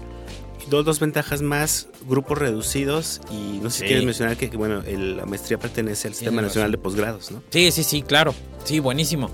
Dos, 0.70 0.86
dos 0.86 1.00
ventajas 1.00 1.42
más, 1.42 1.88
grupos 2.08 2.38
reducidos 2.38 3.22
y 3.32 3.60
no 3.62 3.70
sé 3.70 3.80
si 3.80 3.86
quieres 3.86 4.06
mencionar 4.06 4.38
que, 4.38 4.48
bueno, 4.50 4.82
la 4.86 5.26
maestría 5.26 5.58
pertenece 5.58 6.08
al 6.08 6.14
Sistema 6.14 6.42
Nacional 6.42 6.72
de 6.72 6.78
Posgrados, 6.78 7.32
¿no? 7.32 7.44
Sí, 7.50 7.72
sí, 7.72 7.84
sí, 7.84 8.02
claro. 8.02 8.34
Sí, 8.64 8.80
buenísimo. 8.80 9.30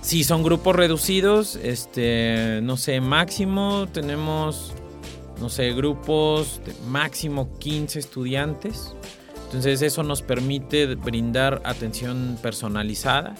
Sí, 0.00 0.24
son 0.24 0.42
grupos 0.42 0.76
reducidos, 0.76 1.56
este, 1.56 2.60
no 2.62 2.76
sé, 2.76 3.00
máximo 3.00 3.88
tenemos, 3.92 4.72
no 5.40 5.48
sé, 5.48 5.72
grupos 5.72 6.60
de 6.64 6.72
máximo 6.88 7.58
15 7.58 7.98
estudiantes. 7.98 8.94
Entonces 9.46 9.82
eso 9.82 10.02
nos 10.02 10.22
permite 10.22 10.94
brindar 10.94 11.60
atención 11.64 12.38
personalizada, 12.40 13.34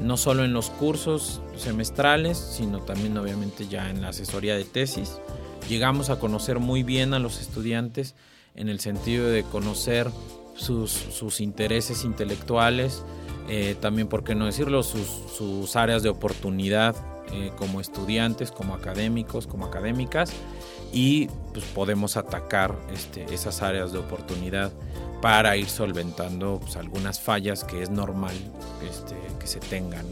no 0.00 0.16
solo 0.16 0.44
en 0.44 0.52
los 0.52 0.70
cursos 0.70 1.40
semestrales, 1.56 2.38
sino 2.38 2.80
también 2.80 3.16
obviamente 3.18 3.66
ya 3.66 3.90
en 3.90 4.00
la 4.00 4.08
asesoría 4.08 4.56
de 4.56 4.64
tesis. 4.64 5.18
Llegamos 5.68 6.08
a 6.08 6.18
conocer 6.18 6.60
muy 6.60 6.82
bien 6.82 7.14
a 7.14 7.18
los 7.18 7.40
estudiantes 7.40 8.14
en 8.54 8.68
el 8.68 8.80
sentido 8.80 9.28
de 9.28 9.42
conocer 9.42 10.10
sus 10.54 11.40
intereses 11.40 12.04
intelectuales, 12.04 13.02
eh, 13.52 13.74
también, 13.80 14.06
por 14.06 14.22
qué 14.22 14.36
no 14.36 14.46
decirlo, 14.46 14.84
sus, 14.84 15.74
áreas 15.74 16.04
de 16.04 16.08
oportunidad 16.08 16.94
eh, 17.32 17.50
como 17.58 17.80
estudiantes, 17.80 18.52
como 18.52 18.74
académicos, 18.74 19.48
como 19.48 19.66
académicas, 19.66 20.32
y 20.92 21.26
pues 21.52 21.64
podemos 21.64 22.16
atacar 22.16 22.76
este, 22.94 23.24
esas 23.34 23.60
áreas 23.62 23.90
de 23.90 23.98
oportunidad 23.98 24.70
para 25.20 25.56
ir 25.56 25.68
solventando 25.68 26.60
pues, 26.60 26.76
algunas 26.76 27.18
fallas 27.18 27.64
que 27.64 27.82
es 27.82 27.90
normal 27.90 28.36
este, 28.88 29.16
que 29.40 29.48
se 29.48 29.58
tengan. 29.58 30.06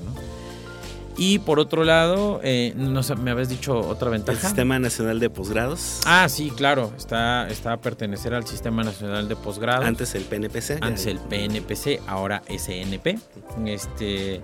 Y 1.19 1.41
por 1.41 1.59
otro 1.59 1.83
lado, 1.83 2.41
eh, 2.45 2.73
no 2.77 3.03
me 3.21 3.33
habías 3.33 3.49
dicho 3.49 3.77
otra 3.77 4.09
ventaja. 4.09 4.39
El 4.39 4.45
Sistema 4.45 4.79
Nacional 4.79 5.19
de 5.19 5.29
Posgrados. 5.29 6.01
Ah, 6.07 6.29
sí, 6.29 6.51
claro. 6.51 6.93
Está, 6.97 7.49
está 7.49 7.73
a 7.73 7.81
pertenecer 7.81 8.35
al 8.35 8.47
Sistema 8.47 8.85
Nacional 8.85 9.29
de 9.29 9.35
Posgrados. 9.35 9.85
Antes 9.85 10.14
el 10.14 10.23
PNPC. 10.23 10.79
Antes 10.81 11.07
el 11.07 11.19
PNPC, 11.19 12.01
ahora 12.07 12.43
SNP. 12.49 13.19
Este. 13.66 14.41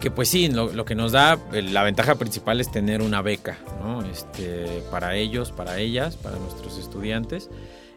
Que 0.00 0.10
pues 0.10 0.28
sí, 0.28 0.48
lo, 0.48 0.84
que 0.84 0.96
nos 0.96 1.12
da, 1.12 1.38
la 1.52 1.84
ventaja 1.84 2.16
principal 2.16 2.60
es 2.60 2.72
tener 2.72 3.02
una 3.02 3.22
beca, 3.22 3.56
¿no? 3.80 4.02
Este, 4.02 4.82
para 4.90 5.14
ellos, 5.14 5.52
para 5.52 5.78
ellas, 5.78 6.16
para 6.16 6.36
nuestros 6.38 6.76
estudiantes. 6.78 7.48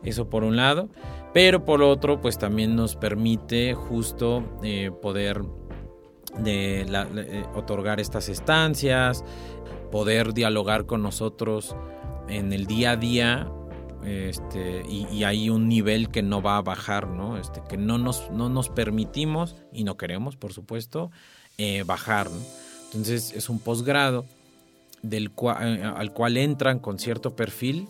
Eso 0.03 0.29
por 0.29 0.43
un 0.43 0.55
lado. 0.55 0.87
Pero 1.33 1.65
por 1.65 1.81
otro, 1.81 2.21
pues 2.21 2.37
también 2.37 2.75
nos 2.75 2.95
permite 2.95 3.73
justo 3.73 4.43
eh, 4.63 4.91
poder 5.01 5.41
de 6.39 6.81
eh, 6.81 7.45
otorgar 7.55 7.99
estas 7.99 8.29
estancias, 8.29 9.23
poder 9.91 10.33
dialogar 10.33 10.85
con 10.85 11.01
nosotros 11.01 11.75
en 12.27 12.53
el 12.53 12.65
día 12.65 12.91
a 12.91 12.97
día 12.97 13.51
este, 14.05 14.83
y, 14.87 15.23
hay 15.23 15.49
un 15.49 15.67
nivel 15.67 16.09
que 16.09 16.21
no 16.21 16.41
va 16.41 16.57
a 16.57 16.61
bajar, 16.61 17.07
¿no? 17.07 17.37
Este, 17.37 17.61
que 17.67 17.77
no 17.77 17.97
nos, 17.97 18.29
no 18.29 18.49
nos 18.49 18.69
permitimos 18.69 19.55
y 19.73 19.83
no 19.83 19.97
queremos, 19.97 20.35
por 20.35 20.53
supuesto, 20.53 21.11
eh, 21.57 21.83
bajar. 21.83 22.29
Entonces 22.85 23.33
es 23.33 23.49
un 23.49 23.59
posgrado 23.59 24.25
del 25.01 25.31
cual, 25.31 25.79
eh, 25.79 25.83
al 25.83 26.13
cual 26.13 26.37
entran 26.37 26.79
con 26.79 26.99
cierto 26.99 27.35
perfil 27.35 27.87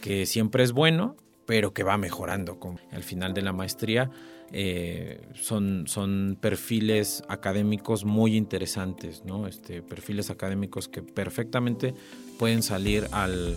que 0.00 0.26
siempre 0.26 0.64
es 0.64 0.72
bueno, 0.72 1.14
pero 1.46 1.72
que 1.72 1.84
va 1.84 1.98
mejorando 1.98 2.58
al 2.90 3.02
final 3.04 3.32
de 3.32 3.42
la 3.42 3.52
maestría 3.52 4.10
eh, 4.56 5.20
son, 5.34 5.88
son 5.88 6.38
perfiles 6.40 7.24
académicos 7.28 8.04
muy 8.04 8.36
interesantes, 8.36 9.24
¿no? 9.24 9.48
Este, 9.48 9.82
perfiles 9.82 10.30
académicos 10.30 10.86
que 10.86 11.02
perfectamente 11.02 11.92
pueden 12.38 12.62
salir 12.62 13.08
al, 13.10 13.56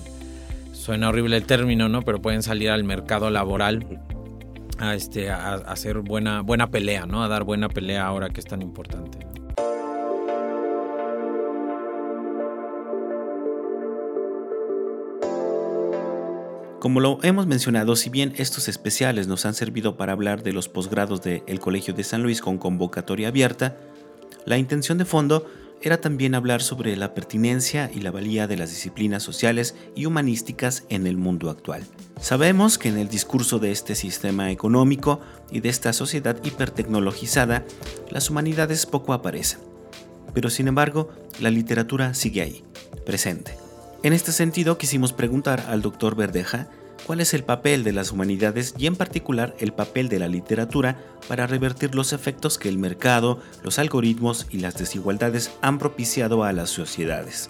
suena 0.72 1.10
horrible 1.10 1.38
el 1.38 1.46
término, 1.46 1.88
¿no? 1.88 2.02
Pero 2.02 2.20
pueden 2.20 2.42
salir 2.42 2.72
al 2.72 2.84
mercado 2.84 3.30
laboral 3.30 4.02
a, 4.80 4.96
este, 4.96 5.30
a, 5.30 5.54
hacer 5.54 6.00
buena, 6.00 6.42
buena 6.42 6.72
pelea, 6.72 7.06
¿no? 7.06 7.24
A 7.24 7.28
dar 7.28 7.44
buena 7.44 7.70
pelea 7.70 8.08
ahora 8.08 8.32
que 8.32 8.40
es 8.40 8.48
tan 8.48 8.64
importante. 8.64 9.20
Como 16.80 17.00
lo 17.00 17.18
hemos 17.24 17.48
mencionado, 17.48 17.96
si 17.96 18.12
bien 18.12 18.34
estos 18.38 18.68
especiales 18.68 19.28
nos 19.28 19.48
han 19.48 19.56
servido 19.56 19.98
para 19.98 20.14
hablar 20.14 20.44
de 20.44 20.54
los 20.54 20.70
posgrados 20.70 21.24
del 21.24 21.60
Colegio 21.60 21.96
de 21.96 22.04
San 22.04 22.22
Luis 22.22 22.40
con 22.40 22.60
convocatoria 22.60 23.30
abierta, 23.30 23.78
la 24.46 24.60
intención 24.60 25.00
de 25.00 25.06
fondo 25.06 25.48
era 25.82 26.00
también 26.00 26.36
hablar 26.36 26.62
sobre 26.62 26.96
la 26.96 27.16
pertinencia 27.16 27.90
y 27.94 28.02
la 28.02 28.12
valía 28.12 28.46
de 28.46 28.58
las 28.58 28.70
disciplinas 28.70 29.24
sociales 29.24 29.76
y 29.96 30.06
humanísticas 30.06 30.84
en 30.90 31.08
el 31.08 31.18
mundo 31.18 31.50
actual. 31.50 31.84
Sabemos 32.22 32.78
que 32.78 32.90
en 32.90 33.00
el 33.00 33.10
discurso 33.10 33.58
de 33.58 33.72
este 33.72 33.96
sistema 33.96 34.52
económico 34.52 35.20
y 35.52 35.62
de 35.62 35.70
esta 35.70 35.94
sociedad 35.94 36.38
hipertecnologizada, 36.44 37.66
las 38.12 38.30
humanidades 38.30 38.86
poco 38.86 39.14
aparecen. 39.14 39.60
Pero 40.34 40.52
sin 40.52 40.68
embargo, 40.68 41.10
la 41.40 41.50
literatura 41.50 42.14
sigue 42.14 42.42
ahí, 42.44 42.64
presente. 43.04 43.67
En 44.04 44.14
este 44.14 44.32
sentido, 44.32 44.78
quisimos 44.78 45.12
preguntar 45.12 45.66
al 45.68 45.82
doctor 45.82 46.16
Verdeja 46.16 46.68
cuál 47.08 47.20
es 47.20 47.34
el 47.34 47.44
papel 47.44 47.84
de 47.84 47.94
las 47.94 48.12
humanidades 48.12 48.76
y 48.78 48.86
en 48.86 48.96
particular 48.96 49.56
el 49.60 49.74
papel 49.74 50.08
de 50.08 50.20
la 50.20 50.28
literatura 50.28 51.00
para 51.28 51.48
revertir 51.48 51.96
los 51.96 52.14
efectos 52.14 52.60
que 52.60 52.70
el 52.70 52.78
mercado, 52.78 53.40
los 53.64 53.80
algoritmos 53.80 54.46
y 54.52 54.60
las 54.60 54.78
desigualdades 54.78 55.52
han 55.62 55.80
propiciado 55.80 56.44
a 56.44 56.54
las 56.54 56.70
sociedades. 56.70 57.50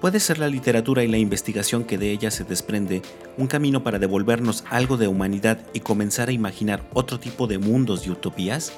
¿Puede 0.00 0.20
ser 0.20 0.38
la 0.38 0.48
literatura 0.48 1.02
y 1.02 1.08
la 1.08 1.18
investigación 1.18 1.84
que 1.84 1.98
de 1.98 2.12
ella 2.12 2.30
se 2.30 2.44
desprende 2.44 3.02
un 3.36 3.48
camino 3.48 3.82
para 3.82 3.98
devolvernos 3.98 4.64
algo 4.70 4.96
de 4.96 5.08
humanidad 5.08 5.58
y 5.74 5.80
comenzar 5.80 6.28
a 6.28 6.32
imaginar 6.32 6.88
otro 6.94 7.18
tipo 7.18 7.48
de 7.48 7.58
mundos 7.58 8.06
y 8.06 8.10
utopías? 8.10 8.72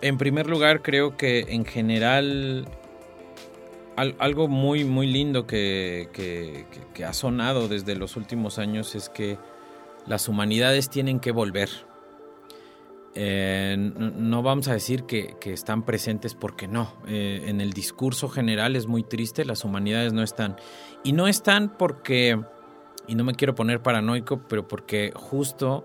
En 0.00 0.18
primer 0.18 0.48
lugar, 0.48 0.82
creo 0.82 1.16
que 1.16 1.40
en 1.48 1.64
general 1.64 2.68
algo 3.96 4.48
muy, 4.48 4.84
muy 4.84 5.06
lindo 5.06 5.46
que, 5.46 6.66
ha 7.06 7.12
sonado 7.12 7.68
desde 7.68 7.94
los 7.94 8.16
últimos 8.16 8.58
años 8.58 8.94
es 8.94 9.08
que 9.08 9.38
las 10.06 10.28
humanidades 10.28 10.90
tienen 10.90 11.20
que 11.20 11.32
volver. 11.32 11.70
eh, 13.14 13.76
no 13.78 14.42
vamos 14.42 14.68
a 14.68 14.72
decir 14.72 15.04
que, 15.04 15.36
están 15.44 15.84
presentes 15.84 16.34
porque 16.34 16.68
no. 16.68 16.92
Eh, 17.06 17.44
en 17.46 17.60
el 17.60 17.72
discurso 17.72 18.28
general 18.28 18.76
es 18.76 18.86
muy 18.86 19.02
triste, 19.02 19.44
las 19.44 19.64
humanidades 19.64 20.12
no 20.12 20.22
están. 20.22 20.56
Y 21.02 21.12
no 21.12 21.28
están 21.28 21.76
porque, 21.76 22.40
y 23.06 23.14
no 23.14 23.24
me 23.24 23.34
quiero 23.34 23.54
poner 23.54 23.82
paranoico, 23.82 24.42
pero 24.48 24.66
porque 24.66 25.12
justo 25.14 25.84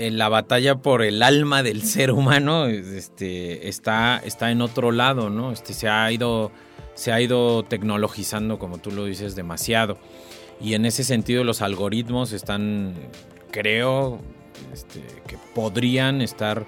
eh, 0.00 0.10
la 0.10 0.30
batalla 0.30 0.76
por 0.76 1.02
el 1.02 1.22
alma 1.22 1.62
del 1.62 1.82
ser 1.82 2.10
humano 2.10 2.64
este, 2.64 3.68
está, 3.68 4.18
está 4.24 4.50
en 4.50 4.62
otro 4.62 4.92
lado, 4.92 5.28
¿no? 5.28 5.52
Este, 5.52 5.74
se, 5.74 5.90
ha 5.90 6.10
ido, 6.10 6.52
se 7.00 7.12
ha 7.12 7.20
ido 7.22 7.62
tecnologizando, 7.62 8.58
como 8.58 8.76
tú 8.76 8.90
lo 8.90 9.06
dices, 9.06 9.34
demasiado. 9.34 9.96
Y 10.60 10.74
en 10.74 10.84
ese 10.84 11.02
sentido 11.02 11.44
los 11.44 11.62
algoritmos 11.62 12.32
están, 12.32 12.92
creo, 13.50 14.20
este, 14.70 15.00
que 15.26 15.38
podrían 15.54 16.20
estar 16.20 16.66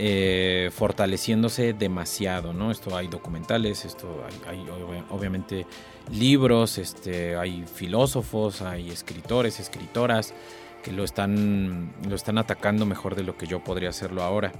eh, 0.00 0.70
fortaleciéndose 0.74 1.72
demasiado, 1.72 2.52
¿no? 2.52 2.72
Esto 2.72 2.96
hay 2.96 3.06
documentales, 3.06 3.84
esto 3.84 4.24
hay, 4.48 4.66
obviamente 5.08 5.66
libros, 6.10 6.76
este, 6.76 7.36
hay 7.36 7.64
filósofos, 7.72 8.62
hay 8.62 8.90
escritores, 8.90 9.60
escritoras 9.60 10.34
que 10.82 10.90
lo 10.90 11.04
están, 11.04 11.92
lo 12.08 12.16
están 12.16 12.38
atacando 12.38 12.86
mejor 12.86 13.14
de 13.14 13.22
lo 13.22 13.38
que 13.38 13.46
yo 13.46 13.62
podría 13.62 13.90
hacerlo 13.90 14.24
ahora. 14.24 14.50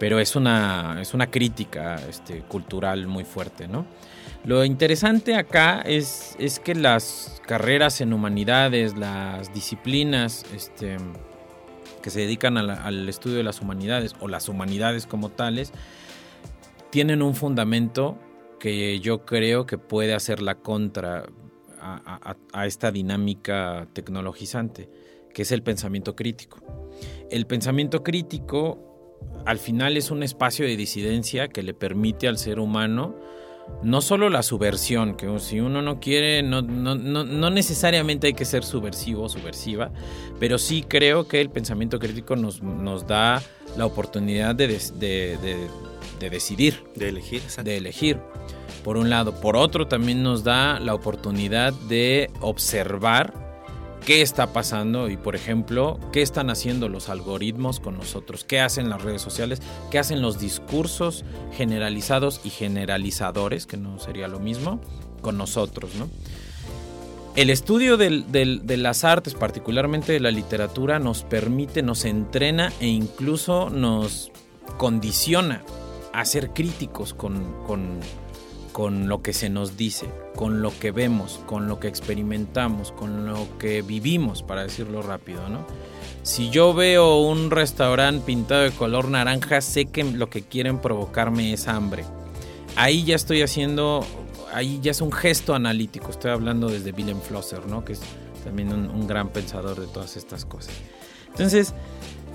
Pero 0.00 0.18
es 0.18 0.34
una, 0.34 0.98
es 1.00 1.14
una 1.14 1.30
crítica 1.30 2.00
este, 2.08 2.40
cultural 2.40 3.06
muy 3.06 3.22
fuerte, 3.22 3.68
¿no? 3.68 3.86
Lo 4.46 4.64
interesante 4.64 5.34
acá 5.34 5.80
es, 5.80 6.36
es 6.38 6.60
que 6.60 6.76
las 6.76 7.42
carreras 7.48 8.00
en 8.00 8.12
humanidades, 8.12 8.96
las 8.96 9.52
disciplinas, 9.52 10.44
este, 10.54 10.98
que 12.00 12.10
se 12.10 12.20
dedican 12.20 12.56
al 12.56 13.08
estudio 13.08 13.38
de 13.38 13.42
las 13.42 13.60
humanidades 13.60 14.14
o 14.20 14.28
las 14.28 14.48
humanidades 14.48 15.08
como 15.08 15.30
tales, 15.30 15.72
tienen 16.90 17.22
un 17.22 17.34
fundamento 17.34 18.16
que 18.60 19.00
yo 19.00 19.26
creo 19.26 19.66
que 19.66 19.78
puede 19.78 20.14
hacer 20.14 20.40
la 20.40 20.54
contra 20.54 21.24
a, 21.80 22.66
esta 22.66 22.92
dinámica 22.92 23.88
tecnologizante, 23.94 24.88
que 25.34 25.42
es 25.42 25.50
el 25.50 25.64
pensamiento 25.64 26.14
crítico. 26.14 26.60
El 27.32 27.48
pensamiento 27.48 28.04
crítico 28.04 29.18
al 29.44 29.58
final 29.58 29.96
es 29.96 30.12
un 30.12 30.22
espacio 30.22 30.66
de 30.66 30.76
disidencia 30.76 31.48
que 31.48 31.64
le 31.64 31.74
permite 31.74 32.28
al 32.28 32.38
ser 32.38 32.60
humano 32.60 33.16
no 33.82 34.00
solo 34.00 34.30
la 34.30 34.42
subversión, 34.42 35.16
que 35.16 35.38
si 35.38 35.60
uno 35.60 35.82
no 35.82 36.00
quiere, 36.00 36.42
no, 36.42 36.62
no, 36.62 37.50
necesariamente 37.50 38.28
hay 38.28 38.32
que 38.34 38.44
ser 38.44 38.64
subversivo 38.64 39.24
o 39.24 39.28
subversiva, 39.28 39.90
pero 40.40 40.58
sí 40.58 40.84
creo 40.86 41.28
que 41.28 41.40
el 41.40 41.50
pensamiento 41.50 41.98
crítico 41.98 42.36
nos, 42.36 42.62
nos 42.62 43.06
da 43.06 43.42
la 43.76 43.86
oportunidad 43.86 44.54
de, 44.54 44.68
de, 44.98 46.28
decidir. 46.30 46.82
De 46.94 47.10
elegir, 47.10 47.42
De 47.62 47.76
elegir, 47.76 48.18
por 48.82 48.96
un 48.96 49.10
lado. 49.10 49.40
Por 49.40 49.56
otro, 49.56 49.86
también 49.86 50.22
nos 50.22 50.42
da 50.42 50.80
la 50.80 50.94
oportunidad 50.94 51.72
de 51.88 52.30
observar 52.40 53.45
qué 54.06 54.22
está 54.22 54.52
pasando 54.52 55.10
y, 55.10 55.16
por 55.16 55.34
ejemplo, 55.34 55.98
qué 56.12 56.22
están 56.22 56.48
haciendo 56.48 56.88
los 56.88 57.08
algoritmos 57.08 57.80
con 57.80 57.98
nosotros, 57.98 58.44
qué 58.44 58.60
hacen 58.60 58.88
las 58.88 59.02
redes 59.02 59.20
sociales, 59.20 59.60
qué 59.90 59.98
hacen 59.98 60.22
los 60.22 60.38
discursos 60.38 61.24
generalizados 61.52 62.40
y 62.44 62.50
generalizadores, 62.50 63.66
que 63.66 63.76
no 63.76 63.98
sería 63.98 64.28
lo 64.28 64.38
mismo, 64.38 64.80
con 65.22 65.36
nosotros, 65.36 65.96
¿no? 65.96 66.08
El 67.34 67.50
estudio 67.50 67.96
de 67.98 68.76
las 68.78 69.04
artes, 69.04 69.34
particularmente 69.34 70.12
de 70.12 70.20
la 70.20 70.30
literatura, 70.30 70.98
nos 71.00 71.24
permite, 71.24 71.82
nos 71.82 72.04
entrena 72.04 72.72
e 72.80 72.86
incluso 72.86 73.70
nos 73.70 74.30
condiciona 74.78 75.62
a 76.14 76.24
ser 76.24 76.50
críticos 76.50 77.12
con, 77.12 77.64
con 77.66 78.00
con 78.76 79.08
lo 79.08 79.22
que 79.22 79.32
se 79.32 79.48
nos 79.48 79.78
dice, 79.78 80.06
con 80.34 80.60
lo 80.60 80.70
que 80.78 80.90
vemos, 80.90 81.40
con 81.46 81.66
lo 81.66 81.80
que 81.80 81.88
experimentamos, 81.88 82.92
con 82.92 83.24
lo 83.24 83.48
que 83.58 83.80
vivimos, 83.80 84.42
para 84.42 84.64
decirlo 84.64 85.00
rápido, 85.00 85.48
¿no? 85.48 85.66
Si 86.22 86.50
yo 86.50 86.74
veo 86.74 87.22
un 87.22 87.50
restaurante 87.50 88.26
pintado 88.26 88.64
de 88.64 88.72
color 88.72 89.08
naranja, 89.08 89.62
sé 89.62 89.86
que 89.86 90.04
lo 90.04 90.28
que 90.28 90.42
quieren 90.42 90.78
provocarme 90.78 91.54
es 91.54 91.68
hambre. 91.68 92.04
Ahí 92.76 93.02
ya 93.04 93.16
estoy 93.16 93.40
haciendo, 93.40 94.06
ahí 94.52 94.78
ya 94.82 94.90
es 94.90 95.00
un 95.00 95.10
gesto 95.10 95.54
analítico. 95.54 96.10
Estoy 96.10 96.32
hablando 96.32 96.68
desde 96.68 96.92
Willem 96.92 97.22
Flosser, 97.22 97.66
¿no? 97.66 97.82
Que 97.82 97.94
es 97.94 98.00
también 98.44 98.74
un, 98.74 98.90
un 98.90 99.06
gran 99.06 99.30
pensador 99.30 99.80
de 99.80 99.86
todas 99.86 100.18
estas 100.18 100.44
cosas. 100.44 100.74
Entonces, 101.28 101.72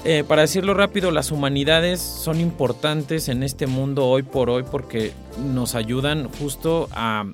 eh, 0.03 0.23
para 0.27 0.41
decirlo 0.41 0.73
rápido, 0.73 1.11
las 1.11 1.31
humanidades 1.31 2.01
son 2.01 2.39
importantes 2.39 3.29
en 3.29 3.43
este 3.43 3.67
mundo 3.67 4.07
hoy 4.07 4.23
por 4.23 4.49
hoy 4.49 4.63
porque 4.63 5.11
nos 5.37 5.75
ayudan 5.75 6.29
justo 6.39 6.89
a, 6.91 7.25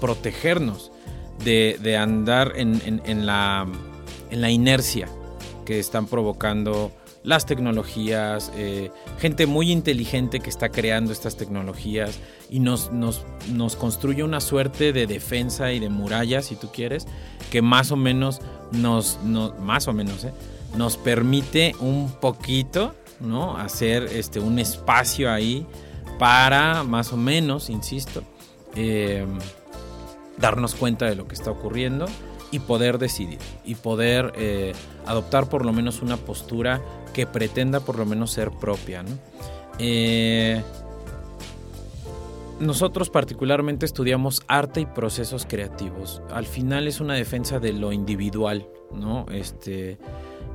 protegernos 0.00 0.92
de, 1.44 1.96
andar 1.96 2.52
en, 2.56 3.26
la, 3.26 3.66
inercia 4.30 5.08
que 5.64 5.78
están 5.78 6.06
provocando 6.06 6.92
las 7.22 7.46
tecnologías, 7.46 8.52
eh, 8.56 8.90
gente 9.18 9.46
muy 9.46 9.70
inteligente 9.70 10.40
que 10.40 10.50
está 10.50 10.68
creando 10.68 11.12
estas 11.12 11.36
tecnologías 11.36 12.18
y 12.48 12.60
nos, 12.60 12.92
nos, 12.92 13.24
nos, 13.52 13.76
construye 13.76 14.22
una 14.22 14.40
suerte 14.40 14.92
de 14.92 15.06
defensa 15.06 15.72
y 15.72 15.80
de 15.80 15.88
muralla, 15.88 16.42
si 16.42 16.54
tú 16.56 16.68
quieres, 16.72 17.06
que 17.50 17.60
más 17.60 17.90
o 17.90 17.96
menos 17.96 18.40
nos, 18.72 19.18
más 19.60 19.88
o 19.88 19.92
menos, 19.92 20.24
eh, 20.24 20.32
nos 20.76 20.96
permite 20.96 21.74
un 21.80 22.10
poquito, 22.20 22.94
¿no? 23.20 23.56
Hacer 23.56 24.04
este, 24.04 24.40
un 24.40 24.58
espacio 24.58 25.30
ahí 25.30 25.66
para 26.18 26.82
más 26.82 27.12
o 27.12 27.16
menos, 27.16 27.70
insisto, 27.70 28.22
em, 28.74 29.38
darnos 30.36 30.74
cuenta 30.74 31.06
de 31.06 31.16
lo 31.16 31.26
que 31.26 31.34
está 31.34 31.50
ocurriendo 31.50 32.06
y 32.50 32.60
poder 32.60 32.98
decidir 32.98 33.38
y 33.64 33.74
poder 33.74 34.32
eh, 34.36 34.72
adoptar 35.06 35.48
por 35.48 35.64
lo 35.64 35.72
menos 35.72 36.02
una 36.02 36.16
postura 36.16 36.80
que 37.12 37.26
pretenda 37.26 37.80
por 37.80 37.98
lo 37.98 38.06
menos 38.06 38.30
ser 38.30 38.50
propia. 38.50 39.04
Eh, 39.78 40.62
nosotros 42.60 43.10
particularmente 43.10 43.86
estudiamos 43.86 44.42
arte 44.48 44.80
y 44.80 44.86
procesos 44.86 45.46
creativos. 45.46 46.22
Al 46.30 46.46
final 46.46 46.88
es 46.88 47.00
una 47.00 47.14
defensa 47.14 47.60
de 47.60 47.72
lo 47.72 47.92
individual, 47.92 48.66
¿no? 48.92 49.26
Este, 49.30 49.98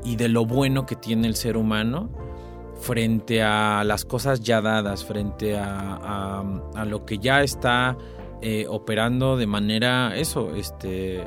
y 0.03 0.15
de 0.15 0.27
lo 0.27 0.45
bueno 0.45 0.85
que 0.85 0.95
tiene 0.95 1.27
el 1.27 1.35
ser 1.35 1.57
humano 1.57 2.09
frente 2.79 3.41
a 3.41 3.83
las 3.85 4.03
cosas 4.05 4.41
ya 4.41 4.61
dadas, 4.61 5.05
frente 5.05 5.55
a, 5.57 6.43
lo 6.85 7.05
que 7.05 7.17
ya 7.17 7.41
está 7.41 7.97
eh, 8.41 8.65
operando 8.67 9.37
de 9.37 9.47
manera, 9.47 10.17
eso, 10.17 10.53
este, 10.55 11.25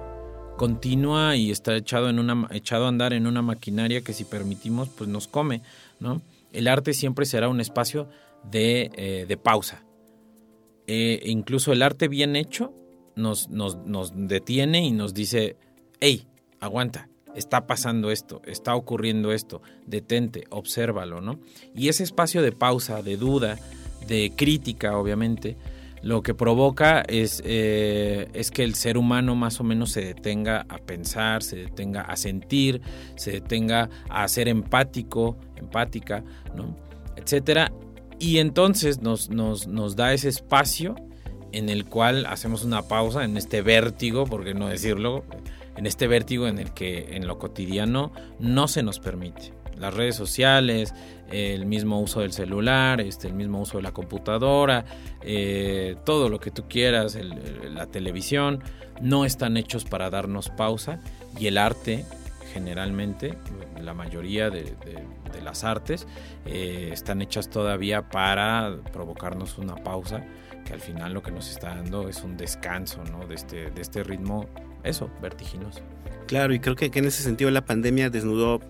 continua 0.56 1.36
y 1.36 1.50
está 1.50 1.74
echado, 1.74 2.10
en 2.10 2.18
una, 2.18 2.46
echado 2.50 2.84
a 2.84 2.88
andar 2.88 3.14
en 3.14 3.26
una 3.26 3.42
maquinaria 3.42 4.02
que 4.02 4.12
si 4.12 4.24
permitimos, 4.24 4.88
pues 4.90 5.08
nos 5.08 5.28
come, 5.28 5.62
¿no? 5.98 6.20
El 6.52 6.68
arte 6.68 6.92
siempre 6.92 7.24
será 7.24 7.48
un 7.48 7.60
espacio 7.60 8.08
de, 8.50 8.90
eh, 8.94 9.36
pausa. 9.42 9.82
Eh, 10.86 11.20
incluso 11.24 11.72
el 11.72 11.82
arte 11.82 12.08
bien 12.08 12.36
hecho 12.36 12.72
nos, 13.16 13.48
nos, 13.48 13.76
nos 13.78 14.12
detiene 14.14 14.84
y 14.84 14.92
nos 14.92 15.14
dice, 15.14 15.56
hey, 16.00 16.26
aguanta, 16.60 17.08
está 17.36 17.66
pasando 17.66 18.10
esto, 18.10 18.42
está 18.46 18.74
ocurriendo 18.74 19.32
esto, 19.32 19.62
detente, 19.86 20.44
obsérvalo, 20.50 21.20
¿no? 21.20 21.38
Y 21.74 21.88
ese 21.88 22.02
espacio 22.02 22.42
de 22.42 22.52
pausa, 22.52 23.02
de 23.02 23.16
duda, 23.16 23.58
de 24.08 24.32
crítica, 24.34 24.96
obviamente, 24.96 25.56
lo 26.02 26.22
que 26.22 26.34
provoca 26.34 27.02
es, 27.08 27.42
eh, 27.44 28.28
es 28.32 28.50
que 28.50 28.64
el 28.64 28.74
ser 28.74 28.96
humano 28.96 29.34
más 29.34 29.60
o 29.60 29.64
menos 29.64 29.90
se 29.92 30.02
detenga 30.02 30.64
a 30.68 30.78
pensar, 30.78 31.42
se 31.42 31.56
detenga 31.56 32.02
a 32.02 32.16
sentir, 32.16 32.80
se 33.16 33.32
detenga 33.32 33.90
a 34.08 34.26
ser 34.28 34.48
empático, 34.48 35.36
empática, 35.56 36.22
¿no? 36.54 36.76
etcétera. 37.16 37.72
Y 38.18 38.38
entonces 38.38 39.02
nos, 39.02 39.30
nos, 39.30 39.66
nos 39.66 39.96
da 39.96 40.14
ese 40.14 40.28
espacio 40.28 40.94
en 41.52 41.68
el 41.68 41.84
cual 41.86 42.26
hacemos 42.26 42.64
una 42.64 42.82
pausa 42.82 43.24
en 43.24 43.36
este 43.36 43.62
vértigo, 43.62 44.26
por 44.26 44.44
qué 44.44 44.54
no 44.54 44.68
decirlo, 44.68 45.24
en 45.76 45.86
este 45.86 46.06
vértigo 46.06 46.46
en 46.48 46.58
el 46.58 46.72
que 46.72 47.16
en 47.16 47.26
lo 47.26 47.38
cotidiano 47.38 48.12
no 48.38 48.68
se 48.68 48.82
nos 48.82 48.98
permite. 48.98 49.52
Las 49.76 49.92
redes 49.92 50.16
sociales, 50.16 50.94
el 51.30 51.66
mismo 51.66 52.00
uso 52.00 52.20
del 52.20 52.32
celular, 52.32 53.00
este, 53.00 53.28
el 53.28 53.34
mismo 53.34 53.60
uso 53.60 53.76
de 53.76 53.82
la 53.82 53.92
computadora, 53.92 54.86
eh, 55.22 55.96
todo 56.04 56.30
lo 56.30 56.40
que 56.40 56.50
tú 56.50 56.64
quieras, 56.66 57.18
la 57.70 57.86
televisión, 57.86 58.62
no 59.02 59.26
están 59.26 59.56
hechos 59.58 59.84
para 59.84 60.08
darnos 60.08 60.48
pausa 60.48 60.98
y 61.38 61.46
el 61.48 61.58
arte 61.58 62.06
generalmente, 62.54 63.34
la 63.82 63.92
mayoría 63.92 64.48
de, 64.48 64.74
las 65.44 65.62
artes, 65.62 66.06
eh, 66.46 66.88
están 66.90 67.20
hechas 67.20 67.50
todavía 67.50 68.08
para 68.08 68.78
provocarnos 68.92 69.58
una 69.58 69.76
pausa 69.76 70.24
que 70.64 70.72
al 70.72 70.80
final 70.80 71.12
lo 71.12 71.22
que 71.22 71.30
nos 71.30 71.50
está 71.50 71.74
dando 71.74 72.08
es 72.08 72.22
un 72.24 72.36
descanso 72.36 73.04
¿no? 73.04 73.26
de, 73.26 73.34
este, 73.34 73.70
de 73.70 73.82
este 73.82 74.02
ritmo 74.02 74.46
eso, 74.88 75.10
vertiginoso. 75.20 75.80
Claro, 76.26 76.54
y 76.54 76.60
creo 76.60 76.74
que, 76.76 76.90
en 76.92 77.04
ese 77.04 77.22
sentido 77.22 77.50
la 77.50 77.64
pandemia 77.64 78.10
desnudó 78.10 78.60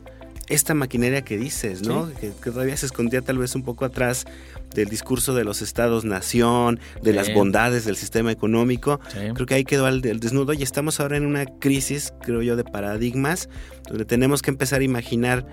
esta 0.48 0.74
maquinaria 0.74 1.22
que 1.22 1.36
dices, 1.36 1.82
¿no? 1.82 2.08
Que, 2.14 2.30
todavía 2.30 2.76
se 2.76 2.86
escondía 2.86 3.20
tal 3.22 3.38
vez 3.38 3.54
un 3.54 3.62
poco 3.62 3.84
atrás 3.84 4.26
del 4.74 4.88
discurso 4.88 5.34
de 5.34 5.42
los 5.42 5.62
estados-nación, 5.62 6.78
de 7.02 7.12
las 7.12 7.32
bondades 7.32 7.84
del 7.84 7.96
sistema 7.96 8.30
económico. 8.30 9.00
Creo 9.34 9.46
que 9.46 9.54
ahí 9.54 9.64
quedó 9.64 9.88
el, 9.88 10.02
desnudo 10.02 10.52
y 10.52 10.62
estamos 10.62 11.00
ahora 11.00 11.16
en 11.16 11.26
una 11.26 11.46
crisis, 11.46 12.12
creo 12.22 12.42
yo, 12.42 12.56
de 12.56 12.64
paradigmas, 12.64 13.48
donde 13.88 14.04
tenemos 14.04 14.42
que 14.42 14.50
empezar 14.50 14.82
a 14.82 14.84
imaginar 14.84 15.46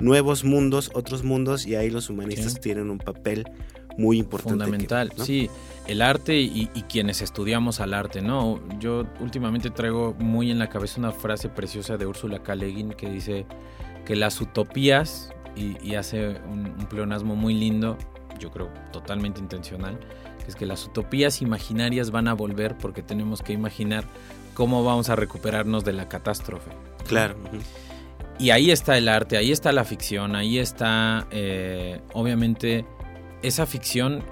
nuevos 0.00 0.44
mundos, 0.44 0.90
otros 0.94 1.22
mundos, 1.22 1.66
y 1.66 1.76
ahí 1.76 1.90
los 1.90 2.08
humanistas 2.10 2.58
tienen 2.58 2.90
un 2.90 2.98
papel 2.98 3.44
muy 3.96 4.18
importante. 4.18 4.64
Fundamental, 4.64 5.12
sí. 5.16 5.50
El 5.86 6.02
arte 6.02 6.38
y, 6.38 6.66
quienes 6.88 7.20
estudiamos 7.20 7.80
al 7.80 7.94
arte, 7.94 8.22
¿no? 8.22 8.60
Yo 8.78 9.04
últimamente 9.18 9.70
traigo 9.70 10.14
muy 10.18 10.50
en 10.50 10.58
la 10.58 10.68
cabeza 10.68 11.00
una 11.00 11.10
frase 11.10 11.48
preciosa 11.48 11.96
de 11.96 12.06
Úrsula 12.06 12.42
K. 12.42 12.56
que 12.96 13.10
dice 13.10 13.46
que 14.04 14.14
las 14.14 14.40
utopías, 14.40 15.32
y, 15.56 15.94
hace 15.94 16.40
un, 16.48 16.66
un, 16.66 16.86
pleonasmo 16.88 17.34
muy 17.34 17.54
lindo, 17.54 17.96
yo 18.38 18.50
creo 18.50 18.68
totalmente 18.92 19.40
intencional, 19.40 19.98
que 20.44 20.48
es 20.48 20.54
que 20.54 20.66
las 20.66 20.86
utopías 20.86 21.42
imaginarias 21.42 22.10
van 22.10 22.28
a 22.28 22.34
volver 22.34 22.76
porque 22.78 23.02
tenemos 23.02 23.42
que 23.42 23.52
imaginar 23.52 24.04
cómo 24.54 24.84
vamos 24.84 25.08
a 25.08 25.16
recuperarnos 25.16 25.84
de 25.84 25.92
la 25.92 26.08
catástrofe. 26.08 26.70
Claro. 27.06 27.36
Y 28.38 28.50
ahí 28.50 28.70
está 28.70 28.96
el 28.96 29.08
arte, 29.08 29.36
ahí 29.36 29.52
está 29.52 29.72
la 29.72 29.84
ficción, 29.84 30.34
ahí 30.34 30.58
está, 30.58 31.26
eh, 31.30 32.00
obviamente, 32.14 32.86
esa 33.42 33.66
ficción 33.66 34.24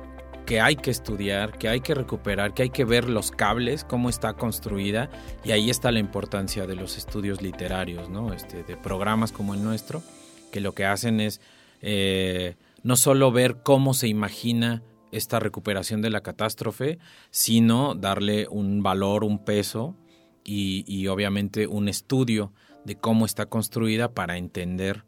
que 0.48 0.60
hay 0.60 0.76
que 0.76 0.90
estudiar, 0.90 1.58
que 1.58 1.68
hay 1.68 1.80
que 1.80 1.94
recuperar, 1.94 2.54
que 2.54 2.62
hay 2.62 2.70
que 2.70 2.84
ver 2.84 3.08
los 3.08 3.30
cables, 3.30 3.84
cómo 3.84 4.08
está 4.08 4.32
construida, 4.32 5.10
y 5.44 5.50
ahí 5.50 5.68
está 5.68 5.92
la 5.92 5.98
importancia 5.98 6.66
de 6.66 6.74
los 6.74 6.96
estudios 6.96 7.42
literarios, 7.42 8.08
¿no? 8.08 8.32
Este, 8.32 8.62
de 8.62 8.76
programas 8.76 9.30
como 9.30 9.52
el 9.52 9.62
nuestro, 9.62 10.02
que 10.50 10.60
lo 10.60 10.72
que 10.74 10.86
hacen 10.86 11.20
es 11.20 11.42
eh, 11.82 12.56
no 12.82 12.96
solo 12.96 13.30
ver 13.30 13.62
cómo 13.62 13.92
se 13.92 14.08
imagina 14.08 14.82
esta 15.12 15.38
recuperación 15.38 16.00
de 16.00 16.10
la 16.10 16.22
catástrofe, 16.22 16.98
sino 17.30 17.94
darle 17.94 18.46
un 18.48 18.82
valor, 18.82 19.24
un 19.24 19.44
peso 19.44 19.96
y, 20.44 20.84
y 20.86 21.08
obviamente 21.08 21.66
un 21.66 21.88
estudio 21.88 22.52
de 22.86 22.96
cómo 22.96 23.26
está 23.26 23.46
construida 23.46 24.14
para 24.14 24.38
entender 24.38 25.04